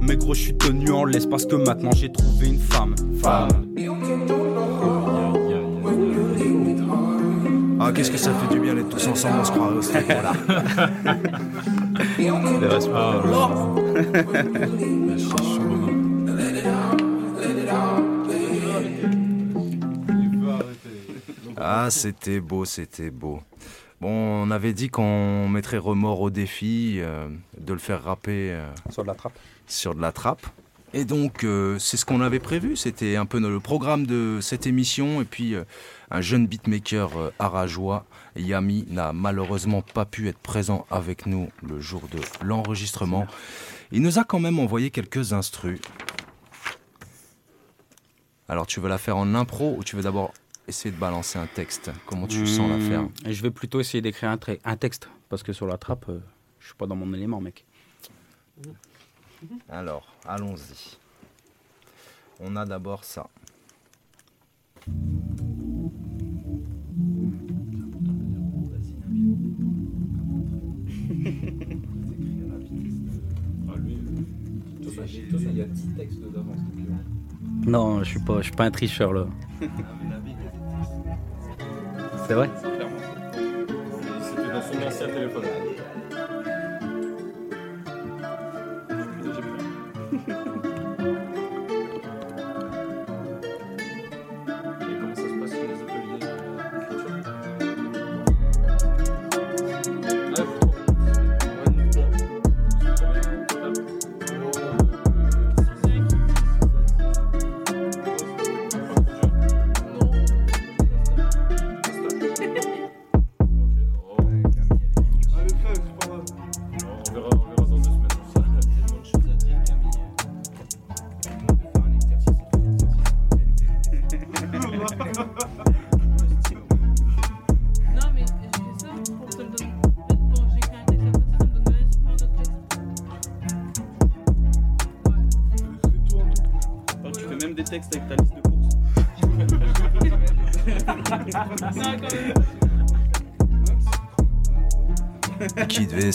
Mais 0.01 0.17
gros, 0.17 0.35
je 0.35 0.43
suis 0.43 0.57
tenu 0.57 0.91
en 0.91 1.05
laisse 1.05 1.27
parce 1.27 1.47
que 1.47 1.57
maintenant 1.57 1.93
j'ai 1.93 2.13
trouvé 2.13 2.49
une 2.49 2.59
femme. 2.59 2.95
Femme. 3.23 3.49
Ah, 7.79 7.93
qu'est-ce 7.93 8.11
que 8.11 8.19
ça 8.19 8.33
fait 8.33 8.55
du 8.55 8.61
bien 8.61 8.75
d'être 8.75 8.89
tous 8.89 9.07
ensemble, 9.07 9.37
on 9.41 9.45
se 9.45 9.53
croirait 9.53 9.77
au 9.77 9.81
voilà. 9.81 10.33
Les 12.19 12.29
pas. 12.29 13.23
Ah, 21.59 21.89
c'était 21.91 22.41
beau, 22.41 22.65
c'était 22.65 23.11
beau. 23.11 23.41
Bon, 24.01 24.09
on 24.11 24.51
avait 24.51 24.73
dit 24.73 24.89
qu'on 24.89 25.49
mettrait 25.49 25.79
remords 25.79 26.21
au 26.21 26.31
défi 26.31 26.97
euh, 26.99 27.29
de 27.59 27.73
le 27.73 27.79
faire 27.79 28.03
rapper 28.05 28.53
euh, 28.53 28.69
Sur 28.91 29.03
de 29.03 29.09
la 29.09 29.15
trappe. 29.15 29.39
sur 29.67 29.95
de 29.95 30.01
la 30.03 30.13
trappe. 30.13 30.47
Et 30.93 31.05
donc, 31.05 31.45
euh, 31.45 31.79
c'est 31.79 31.97
ce 31.97 32.05
qu'on 32.05 32.21
avait 32.21 32.39
prévu. 32.39 32.77
C'était 32.77 33.17
un 33.17 33.27
peu 33.27 33.39
le 33.41 33.61
programme 33.61 34.07
de 34.07 34.39
cette 34.41 34.67
émission. 34.67 35.21
Et 35.21 35.25
puis, 35.25 35.55
euh, 35.55 35.65
un 36.11 36.21
jeune 36.21 36.47
beatmaker 36.47 37.17
euh, 37.19 37.31
arajois, 37.39 38.05
Yami, 38.37 38.87
n'a 38.89 39.13
malheureusement 39.13 39.83
pas 39.83 40.05
pu 40.05 40.29
être 40.29 40.39
présent 40.39 40.87
avec 40.91 41.27
nous 41.27 41.49
le 41.63 41.81
jour 41.81 42.03
de 42.09 42.19
l'enregistrement. 42.45 43.27
Il 43.93 44.03
nous 44.03 44.19
a 44.19 44.25
quand 44.25 44.41
même 44.41 44.59
envoyé 44.59 44.91
quelques 44.91 45.33
instrus. 45.33 45.81
Alors, 48.49 48.67
tu 48.67 48.81
veux 48.81 48.89
la 48.89 48.99
faire 48.99 49.17
en 49.17 49.35
impro 49.35 49.75
ou 49.77 49.85
tu 49.85 49.97
veux 49.97 50.03
d'abord 50.03 50.33
essayer 50.69 50.93
de 50.95 51.01
balancer 51.01 51.39
un 51.39 51.47
texte? 51.47 51.91
Comment 52.07 52.27
tu 52.27 52.47
sens 52.47 52.69
la 52.69 52.79
faire? 52.79 53.03
Mmh, 53.03 53.13
Je 53.27 53.43
vais 53.43 53.51
plutôt 53.51 53.81
essayer 53.81 54.01
d'écrire 54.01 54.31
un, 54.31 54.77
texte 54.77 55.09
parce 55.29 55.43
que 55.43 55.53
sur 55.53 55.67
la 55.67 55.79
trappe, 55.79 56.09
euh, 56.09 56.21
je 56.61 56.67
suis 56.67 56.77
pas 56.77 56.87
dans 56.87 56.97
mon 56.97 57.13
élément, 57.13 57.41
mec. 57.41 57.65
Alors, 59.69 60.07
allons-y. 60.25 60.99
On 62.41 62.57
a 62.57 62.65
d'abord 62.65 63.05
ça. 63.05 63.29
Il 75.15 75.57
y 75.57 75.63
a 75.63 75.65
10 75.65 75.89
textes 75.97 76.21
d'avance. 76.21 76.59
Non, 77.67 78.03
je 78.03 78.11
suis 78.11 78.21
pas, 78.21 78.39
je 78.39 78.45
suis 78.45 78.53
pas 78.53 78.65
un 78.65 78.71
tricheur 78.71 79.13
là. 79.13 79.27
C'est 82.27 82.35
vrai? 82.35 82.51
C'était 84.21 84.49
dans 84.53 84.63
son 84.63 84.87
ancien 84.87 85.07
téléphone. 85.07 85.45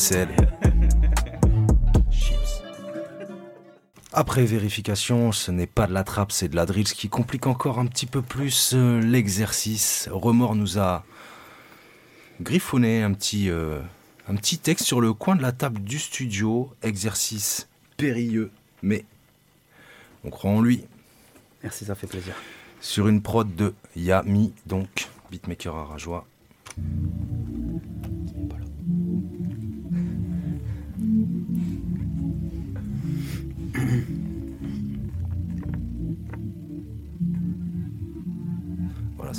Vaisselle. 0.02 0.30
Après 4.14 4.44
vérification, 4.46 5.32
ce 5.32 5.52
n'est 5.52 5.68
pas 5.68 5.88
de 5.88 5.94
la 5.94 6.04
trappe, 6.04 6.32
c'est 6.32 6.50
de 6.50 6.56
la 6.56 6.66
drill, 6.66 6.88
ce 6.88 6.96
qui 6.96 7.08
complique 7.08 7.48
encore 7.48 7.80
un 7.80 7.86
petit 7.86 8.08
peu 8.08 8.22
plus 8.22 8.72
euh, 8.74 9.00
l'exercice. 9.00 10.10
Remords 10.12 10.56
nous 10.56 10.80
a 10.80 11.06
griffonné 12.42 13.04
un 13.04 13.14
petit, 13.14 13.50
euh, 13.50 13.80
un 14.28 14.36
petit 14.36 14.58
texte 14.58 14.86
sur 14.86 15.02
le 15.02 15.14
coin 15.14 15.36
de 15.36 15.42
la 15.42 15.52
table 15.52 15.82
du 15.82 16.00
studio. 16.00 16.74
Exercice 16.82 17.70
périlleux, 17.96 18.52
mais 18.82 19.06
on 20.24 20.30
croit 20.30 20.52
en 20.52 20.62
lui. 20.62 20.84
Merci, 21.64 21.86
ça 21.86 21.96
fait 21.96 22.08
plaisir. 22.08 22.34
Sur 22.82 23.08
une 23.08 23.22
prod 23.22 23.56
de 23.56 23.74
Yami, 23.96 24.54
donc 24.66 25.10
beatmaker 25.30 25.76
à 25.76 25.86
rajoie. 25.86 26.26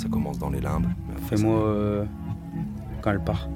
Ça 0.03 0.09
commence 0.09 0.37
dans 0.37 0.49
les 0.49 0.59
limbes. 0.59 0.87
Fais-moi 1.27 1.57
euh, 1.59 2.05
quand 3.01 3.11
elle 3.11 3.23
part. 3.23 3.47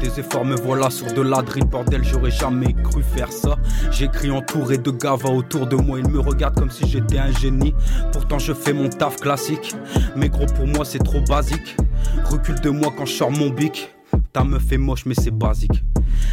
Des 0.00 0.18
efforts, 0.18 0.44
me 0.44 0.56
voilà 0.56 0.90
sur 0.90 1.12
de 1.12 1.20
la 1.20 1.42
drill, 1.42 1.64
bordel, 1.64 2.02
j'aurais 2.02 2.30
jamais 2.30 2.72
cru 2.72 3.02
faire 3.02 3.30
ça. 3.30 3.56
J'écris 3.90 4.30
entouré 4.30 4.78
de 4.78 4.90
gava 4.90 5.28
autour 5.28 5.66
de 5.66 5.76
moi, 5.76 5.98
ils 5.98 6.08
me 6.08 6.18
regardent 6.18 6.58
comme 6.58 6.70
si 6.70 6.88
j'étais 6.88 7.18
un 7.18 7.30
génie. 7.32 7.74
Pourtant, 8.12 8.38
je 8.38 8.52
fais 8.52 8.72
mon 8.72 8.88
taf 8.88 9.16
classique, 9.16 9.74
mais 10.16 10.28
gros, 10.28 10.46
pour 10.46 10.66
moi, 10.66 10.84
c'est 10.84 10.98
trop 10.98 11.20
basique. 11.20 11.76
Recule 12.24 12.60
de 12.60 12.70
moi 12.70 12.92
quand 12.96 13.04
je 13.04 13.12
sors 13.12 13.30
mon 13.30 13.50
bic. 13.50 13.94
Ta 14.32 14.44
meuf 14.44 14.72
est 14.72 14.78
moche, 14.78 15.06
mais 15.06 15.14
c'est 15.14 15.30
basique. 15.30 15.84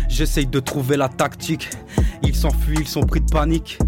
J'essaye 0.07 0.47
de 0.47 0.59
trouver 0.59 0.97
la 0.97 1.09
tactique. 1.09 1.70
Ils 2.24 2.36
s'enfuient, 2.36 2.78
ils 2.80 2.88
sont 2.88 3.01
pris 3.01 3.22
de 3.22 3.30
panique. 3.30 3.80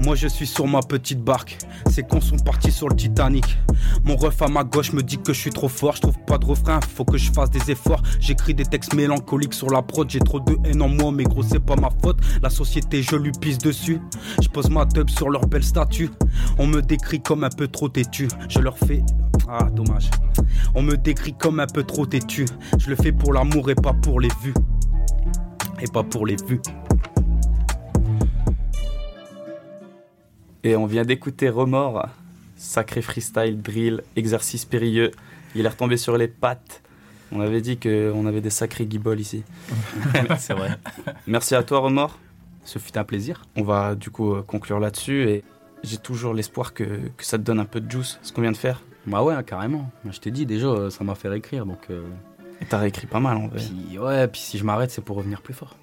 Moi 0.00 0.14
je 0.14 0.28
suis 0.28 0.46
sur 0.46 0.66
ma 0.66 0.80
petite 0.80 1.22
barque. 1.22 1.58
Ces 1.90 2.02
cons 2.02 2.20
sont 2.20 2.38
partis 2.38 2.70
sur 2.70 2.88
le 2.88 2.96
Titanic. 2.96 3.58
Mon 4.04 4.16
ref 4.16 4.40
à 4.42 4.48
ma 4.48 4.64
gauche 4.64 4.92
me 4.92 5.02
dit 5.02 5.18
que 5.18 5.32
je 5.32 5.40
suis 5.40 5.50
trop 5.50 5.68
fort. 5.68 5.96
Je 5.96 6.02
trouve 6.02 6.18
pas 6.26 6.38
de 6.38 6.46
refrain, 6.46 6.80
faut 6.80 7.04
que 7.04 7.18
je 7.18 7.30
fasse 7.32 7.50
des 7.50 7.70
efforts. 7.70 8.02
J'écris 8.20 8.54
des 8.54 8.64
textes 8.64 8.94
mélancoliques 8.94 9.54
sur 9.54 9.70
la 9.70 9.82
prod. 9.82 10.08
J'ai 10.08 10.20
trop 10.20 10.40
de 10.40 10.56
haine 10.64 10.82
en 10.82 10.88
moi, 10.88 11.12
mais 11.12 11.24
gros, 11.24 11.42
c'est 11.42 11.60
pas 11.60 11.76
ma 11.76 11.90
faute. 12.02 12.18
La 12.42 12.50
société, 12.50 13.02
je 13.02 13.16
lui 13.16 13.32
pisse 13.32 13.58
dessus. 13.58 14.00
Je 14.40 14.48
pose 14.48 14.70
ma 14.70 14.86
tub 14.86 15.10
sur 15.10 15.30
leur 15.30 15.46
belle 15.46 15.64
statue. 15.64 16.10
On 16.58 16.66
me 16.66 16.82
décrit 16.82 17.20
comme 17.20 17.44
un 17.44 17.50
peu 17.50 17.68
trop 17.68 17.88
têtu. 17.88 18.28
Je 18.48 18.60
leur 18.60 18.78
fais. 18.78 19.02
Ah, 19.48 19.68
dommage. 19.70 20.10
On 20.74 20.82
me 20.82 20.96
décrit 20.96 21.32
comme 21.32 21.60
un 21.60 21.66
peu 21.66 21.82
trop 21.82 22.06
têtu. 22.06 22.46
Je 22.78 22.90
le 22.90 22.96
fais 22.96 23.12
pour 23.12 23.32
l'amour 23.32 23.70
et 23.70 23.74
pas 23.74 23.92
pour 23.92 24.20
les 24.20 24.30
vues. 24.42 24.54
Et 25.80 25.86
pas 25.92 26.02
pour 26.02 26.26
les 26.26 26.36
vues. 26.46 26.60
Et 30.64 30.76
on 30.76 30.86
vient 30.86 31.04
d'écouter 31.04 31.48
Remords, 31.48 32.08
sacré 32.56 33.02
freestyle, 33.02 33.60
drill, 33.62 34.02
exercice 34.16 34.64
périlleux. 34.64 35.12
Il 35.54 35.64
est 35.64 35.68
retombé 35.68 35.96
sur 35.96 36.16
les 36.18 36.28
pattes. 36.28 36.82
On 37.30 37.40
avait 37.40 37.60
dit 37.60 37.78
qu'on 37.78 38.26
avait 38.26 38.40
des 38.40 38.50
sacrés 38.50 38.86
guibolles 38.86 39.20
ici. 39.20 39.42
C'est 40.38 40.54
vrai. 40.54 40.70
Merci 41.26 41.54
à 41.54 41.62
toi, 41.62 41.80
Remords. 41.80 42.18
Ce 42.64 42.78
fut 42.78 42.96
un 42.98 43.04
plaisir. 43.04 43.44
On 43.56 43.62
va 43.62 43.94
du 43.94 44.10
coup 44.10 44.34
euh, 44.34 44.42
conclure 44.42 44.78
là-dessus 44.80 45.28
et 45.28 45.44
j'ai 45.84 45.96
toujours 45.98 46.34
l'espoir 46.34 46.74
que, 46.74 46.84
que 46.84 47.24
ça 47.24 47.38
te 47.38 47.42
donne 47.42 47.60
un 47.60 47.64
peu 47.64 47.80
de 47.80 47.90
juice, 47.90 48.18
ce 48.22 48.32
qu'on 48.32 48.42
vient 48.42 48.52
de 48.52 48.56
faire. 48.56 48.82
Bah 49.06 49.22
ouais, 49.22 49.34
carrément. 49.44 49.90
Je 50.10 50.18
t'ai 50.18 50.30
dit 50.30 50.44
déjà, 50.44 50.66
euh, 50.66 50.90
ça 50.90 51.02
m'a 51.04 51.14
fait 51.14 51.28
réécrire, 51.28 51.64
donc. 51.64 51.78
euh, 51.90 52.02
Et 52.60 52.66
t'as 52.66 52.78
réécrit 52.78 53.06
pas 53.06 53.20
mal 53.20 53.36
en 53.38 53.46
vrai. 53.48 53.58
Puis 53.58 53.98
ouais, 53.98 54.26
puis 54.28 54.40
si 54.40 54.58
je 54.58 54.64
m'arrête, 54.64 54.90
c'est 54.90 55.00
pour 55.02 55.16
revenir 55.16 55.40
plus 55.40 55.54
fort. 55.54 55.76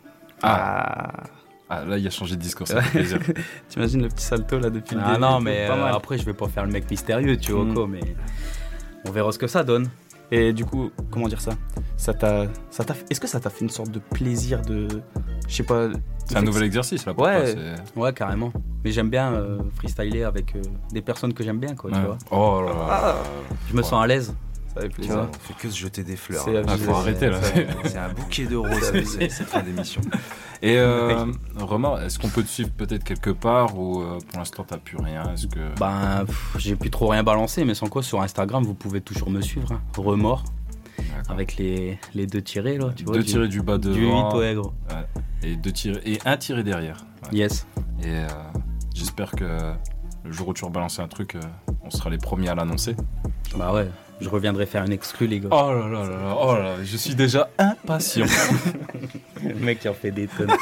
Ah, 0.44 1.12
Ah, 1.22 1.24
là, 1.70 1.98
il 1.98 2.06
a 2.06 2.10
changé 2.10 2.36
de 2.36 2.42
discours, 2.42 2.68
ça 2.68 2.82
fait 2.84 3.00
plaisir. 3.00 3.20
T'imagines 3.70 4.02
le 4.04 4.10
petit 4.10 4.24
salto 4.26 4.60
là 4.60 4.70
depuis 4.70 4.96
le 4.96 5.02
Ah 5.04 5.10
début 5.10 5.22
non, 5.22 5.36
et 5.36 5.38
tout, 5.38 5.44
mais 5.44 5.68
pas 5.68 5.74
euh, 5.76 5.94
après, 5.96 6.18
je 6.18 6.26
vais 6.26 6.34
pas 6.34 6.48
faire 6.48 6.66
le 6.66 6.72
mec 6.72 6.90
mystérieux, 6.90 7.38
tu 7.38 7.52
vois 7.52 7.64
Mm. 7.66 7.74
quoi, 7.74 7.88
mais 7.88 8.02
on 9.08 9.12
verra 9.12 9.32
ce 9.32 9.38
que 9.40 9.48
ça 9.48 9.64
donne. 9.64 9.88
Et 10.32 10.54
du 10.54 10.66
coup, 10.66 10.90
comment 11.12 11.28
dire 11.28 11.40
ça? 11.42 11.52
Ça 11.98 12.14
t'a, 12.14 12.46
ça 12.72 12.84
t'a, 12.84 12.96
est-ce 13.10 13.20
que 13.20 13.28
ça 13.28 13.40
t'a 13.40 13.50
fait 13.52 13.62
une 13.62 13.70
sorte 13.70 13.92
de 13.92 14.00
plaisir 14.00 14.62
de, 14.64 14.88
je 15.48 15.54
sais 15.56 15.64
pas. 15.64 15.88
C'est 16.28 16.38
un 16.38 16.42
nouvel 16.42 16.64
exercice, 16.64 17.06
là, 17.06 17.14
pour 17.14 17.24
Ouais. 17.26 17.54
toi, 17.54 18.04
Ouais, 18.04 18.14
carrément. 18.14 18.52
Mais 18.84 18.92
j'aime 18.92 19.10
bien 19.12 19.34
euh, 19.34 19.60
freestyler 19.76 20.24
avec 20.24 20.56
euh, 20.56 20.62
des 20.92 21.02
personnes 21.02 21.34
que 21.34 21.44
j'aime 21.44 21.60
bien, 21.60 21.76
quoi, 21.76 21.92
tu 21.92 22.00
vois. 22.00 22.18
Oh 22.32 22.62
là 22.66 22.74
là. 22.74 22.88
Ah. 22.90 23.16
Je 23.70 23.76
me 23.76 23.84
sens 23.84 24.04
à 24.04 24.08
l'aise. 24.08 24.34
Ça 24.76 24.82
fait 24.82 24.90
Tu 24.90 24.96
plaisir. 24.96 25.14
vois, 25.16 25.30
on 25.34 25.40
fait 25.40 25.54
que 25.58 25.70
se 25.70 25.78
jeter 25.80 26.04
des 26.04 26.16
fleurs. 26.18 26.44
Abusé. 26.48 26.64
Ah, 26.68 26.78
faut 26.78 26.92
arrêter, 26.96 27.30
là. 27.30 27.40
C'est- 27.86 27.98
un 27.98 28.10
bouquet 28.10 28.46
de 28.46 28.56
roses, 28.58 28.92
c'est- 28.92 29.06
c'est 29.06 29.30
cette 29.30 29.48
fin 29.48 29.62
d'émission. 29.64 30.02
Et 30.62 30.78
euh, 30.78 31.26
Remords, 31.58 32.02
est-ce 32.02 32.18
qu'on 32.20 32.30
peut 32.30 32.42
te 32.44 32.48
suivre 32.48 32.70
peut-être 32.72 33.04
quelque 33.04 33.30
part 33.30 33.78
ou 33.78 34.02
euh, 34.02 34.18
pour 34.30 34.40
l'instant 34.40 34.64
t'as 34.68 34.78
plus 34.78 34.98
rien? 34.98 35.32
Est-ce 35.34 35.48
que 35.48 35.60
Ben, 35.80 36.26
j'ai 36.58 36.76
plus 36.76 36.90
trop 36.90 37.08
rien 37.10 37.24
balancé, 37.24 37.66
mais 37.66 37.74
sans 37.76 37.88
quoi, 37.88 38.02
sur 38.04 38.22
Instagram, 38.22 38.64
vous 38.64 38.74
pouvez 38.74 39.02
toujours 39.02 39.30
me 39.30 39.42
suivre. 39.42 39.72
hein. 39.74 39.82
Remords. 39.98 40.44
Avec 41.30 41.58
les, 41.58 42.00
les 42.14 42.26
deux 42.28 42.42
tirés, 42.42 42.78
là, 42.78 42.90
tu 42.96 43.04
vois. 43.04 43.16
deux 43.16 43.24
du- 43.24 43.26
tirés 43.32 43.48
du 43.48 43.62
bas 43.62 43.78
devant 43.78 44.30
Du 44.30 44.38
8 44.38 44.40
ouais, 44.40 44.54
gros. 44.56 44.74
Ouais. 44.90 45.50
et 45.50 45.56
deux 45.56 45.72
tirés 45.72 46.02
et 46.06 46.20
un 46.26 46.38
tiré 46.38 46.64
derrière. 46.64 46.98
Ouais. 47.32 47.38
Yes. 47.40 47.66
Et 48.04 48.08
euh, 48.08 48.28
j'espère 48.94 49.32
que 49.32 49.44
le 50.24 50.32
jour 50.32 50.48
où 50.50 50.54
tu 50.54 50.64
rebalances 50.66 51.00
un 51.00 51.08
truc, 51.08 51.36
euh, 51.36 51.40
on 51.84 51.90
sera 51.90 52.10
les 52.10 52.18
premiers 52.18 52.50
à 52.50 52.56
l'annoncer. 52.56 52.96
Bah 53.58 53.74
ouais, 53.74 53.90
je 54.22 54.30
reviendrai 54.30 54.66
faire 54.66 54.84
une 54.86 54.92
exclue, 54.94 55.28
les 55.28 55.40
gars. 55.40 55.50
Oh 55.52 55.72
là 55.72 55.88
là 55.88 56.04
là 56.04 56.10
là, 56.10 56.38
oh 56.42 56.54
là, 56.56 56.62
là, 56.62 56.76
je 56.84 56.98
suis 56.98 57.16
déjà 57.16 57.50
impatient. 57.58 58.26
Le 59.44 59.54
mec 59.56 59.80
qui 59.80 59.90
en 59.90 59.94
fait 59.94 60.12
des 60.12 60.28
tonnes. 60.28 60.52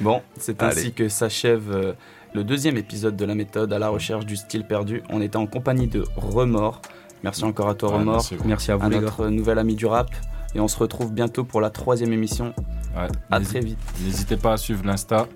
Bon, 0.00 0.20
c'est 0.38 0.62
ainsi 0.62 0.92
que 0.92 1.08
s'achève 1.08 1.70
euh, 1.70 1.92
le 2.34 2.42
deuxième 2.42 2.76
épisode 2.76 3.14
de 3.14 3.24
la 3.24 3.34
méthode 3.36 3.72
à 3.72 3.78
la 3.78 3.88
recherche 3.88 4.26
du 4.26 4.34
style 4.36 4.64
perdu. 4.64 5.02
On 5.10 5.20
était 5.20 5.36
en 5.36 5.46
compagnie 5.46 5.86
de 5.86 6.04
Remords. 6.16 6.82
Merci 7.22 7.44
encore 7.44 7.68
à 7.68 7.74
toi, 7.74 7.90
Ouais, 7.90 7.98
Remords. 7.98 8.14
merci. 8.14 8.36
Merci 8.44 8.72
à 8.72 8.76
vous, 8.76 8.86
à 8.86 8.88
les 8.88 8.96
gars. 8.96 9.02
notre 9.02 9.28
nouvel 9.28 9.58
ami 9.60 9.76
du 9.76 9.86
rap. 9.86 10.10
Et 10.56 10.60
on 10.60 10.66
se 10.66 10.76
retrouve 10.76 11.12
bientôt 11.12 11.44
pour 11.44 11.60
la 11.60 11.70
troisième 11.70 12.12
émission. 12.12 12.52
Ouais, 12.96 13.06
À 13.30 13.38
très 13.40 13.60
vite. 13.60 13.78
N'hésitez 14.04 14.36
pas 14.36 14.54
à 14.54 14.56
suivre 14.56 14.84
l'Insta, 14.84 15.28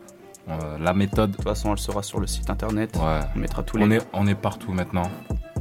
euh, 0.48 0.78
la 0.78 0.94
méthode. 0.94 1.30
De 1.32 1.36
toute 1.36 1.44
façon, 1.44 1.72
elle 1.72 1.78
sera 1.78 2.02
sur 2.02 2.20
le 2.20 2.26
site 2.26 2.50
internet. 2.50 2.96
Ouais. 2.96 3.20
On 3.34 3.38
mettra 3.38 3.62
tous 3.62 3.76
les 3.76 3.84
On 3.84 3.90
est, 3.90 4.06
on 4.12 4.26
est 4.26 4.34
partout 4.34 4.72
maintenant, 4.72 5.10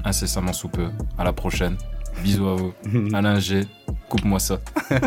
incessamment 0.04 0.54
sous 0.54 0.70
peu. 0.70 0.90
À 1.18 1.24
la 1.24 1.34
prochaine. 1.34 1.78
Bisous 2.24 2.48
à 2.48 2.56
vous. 2.56 2.74
Alain 3.14 3.40
G, 3.40 3.66
coupe-moi 4.10 4.40
ça. 4.40 4.60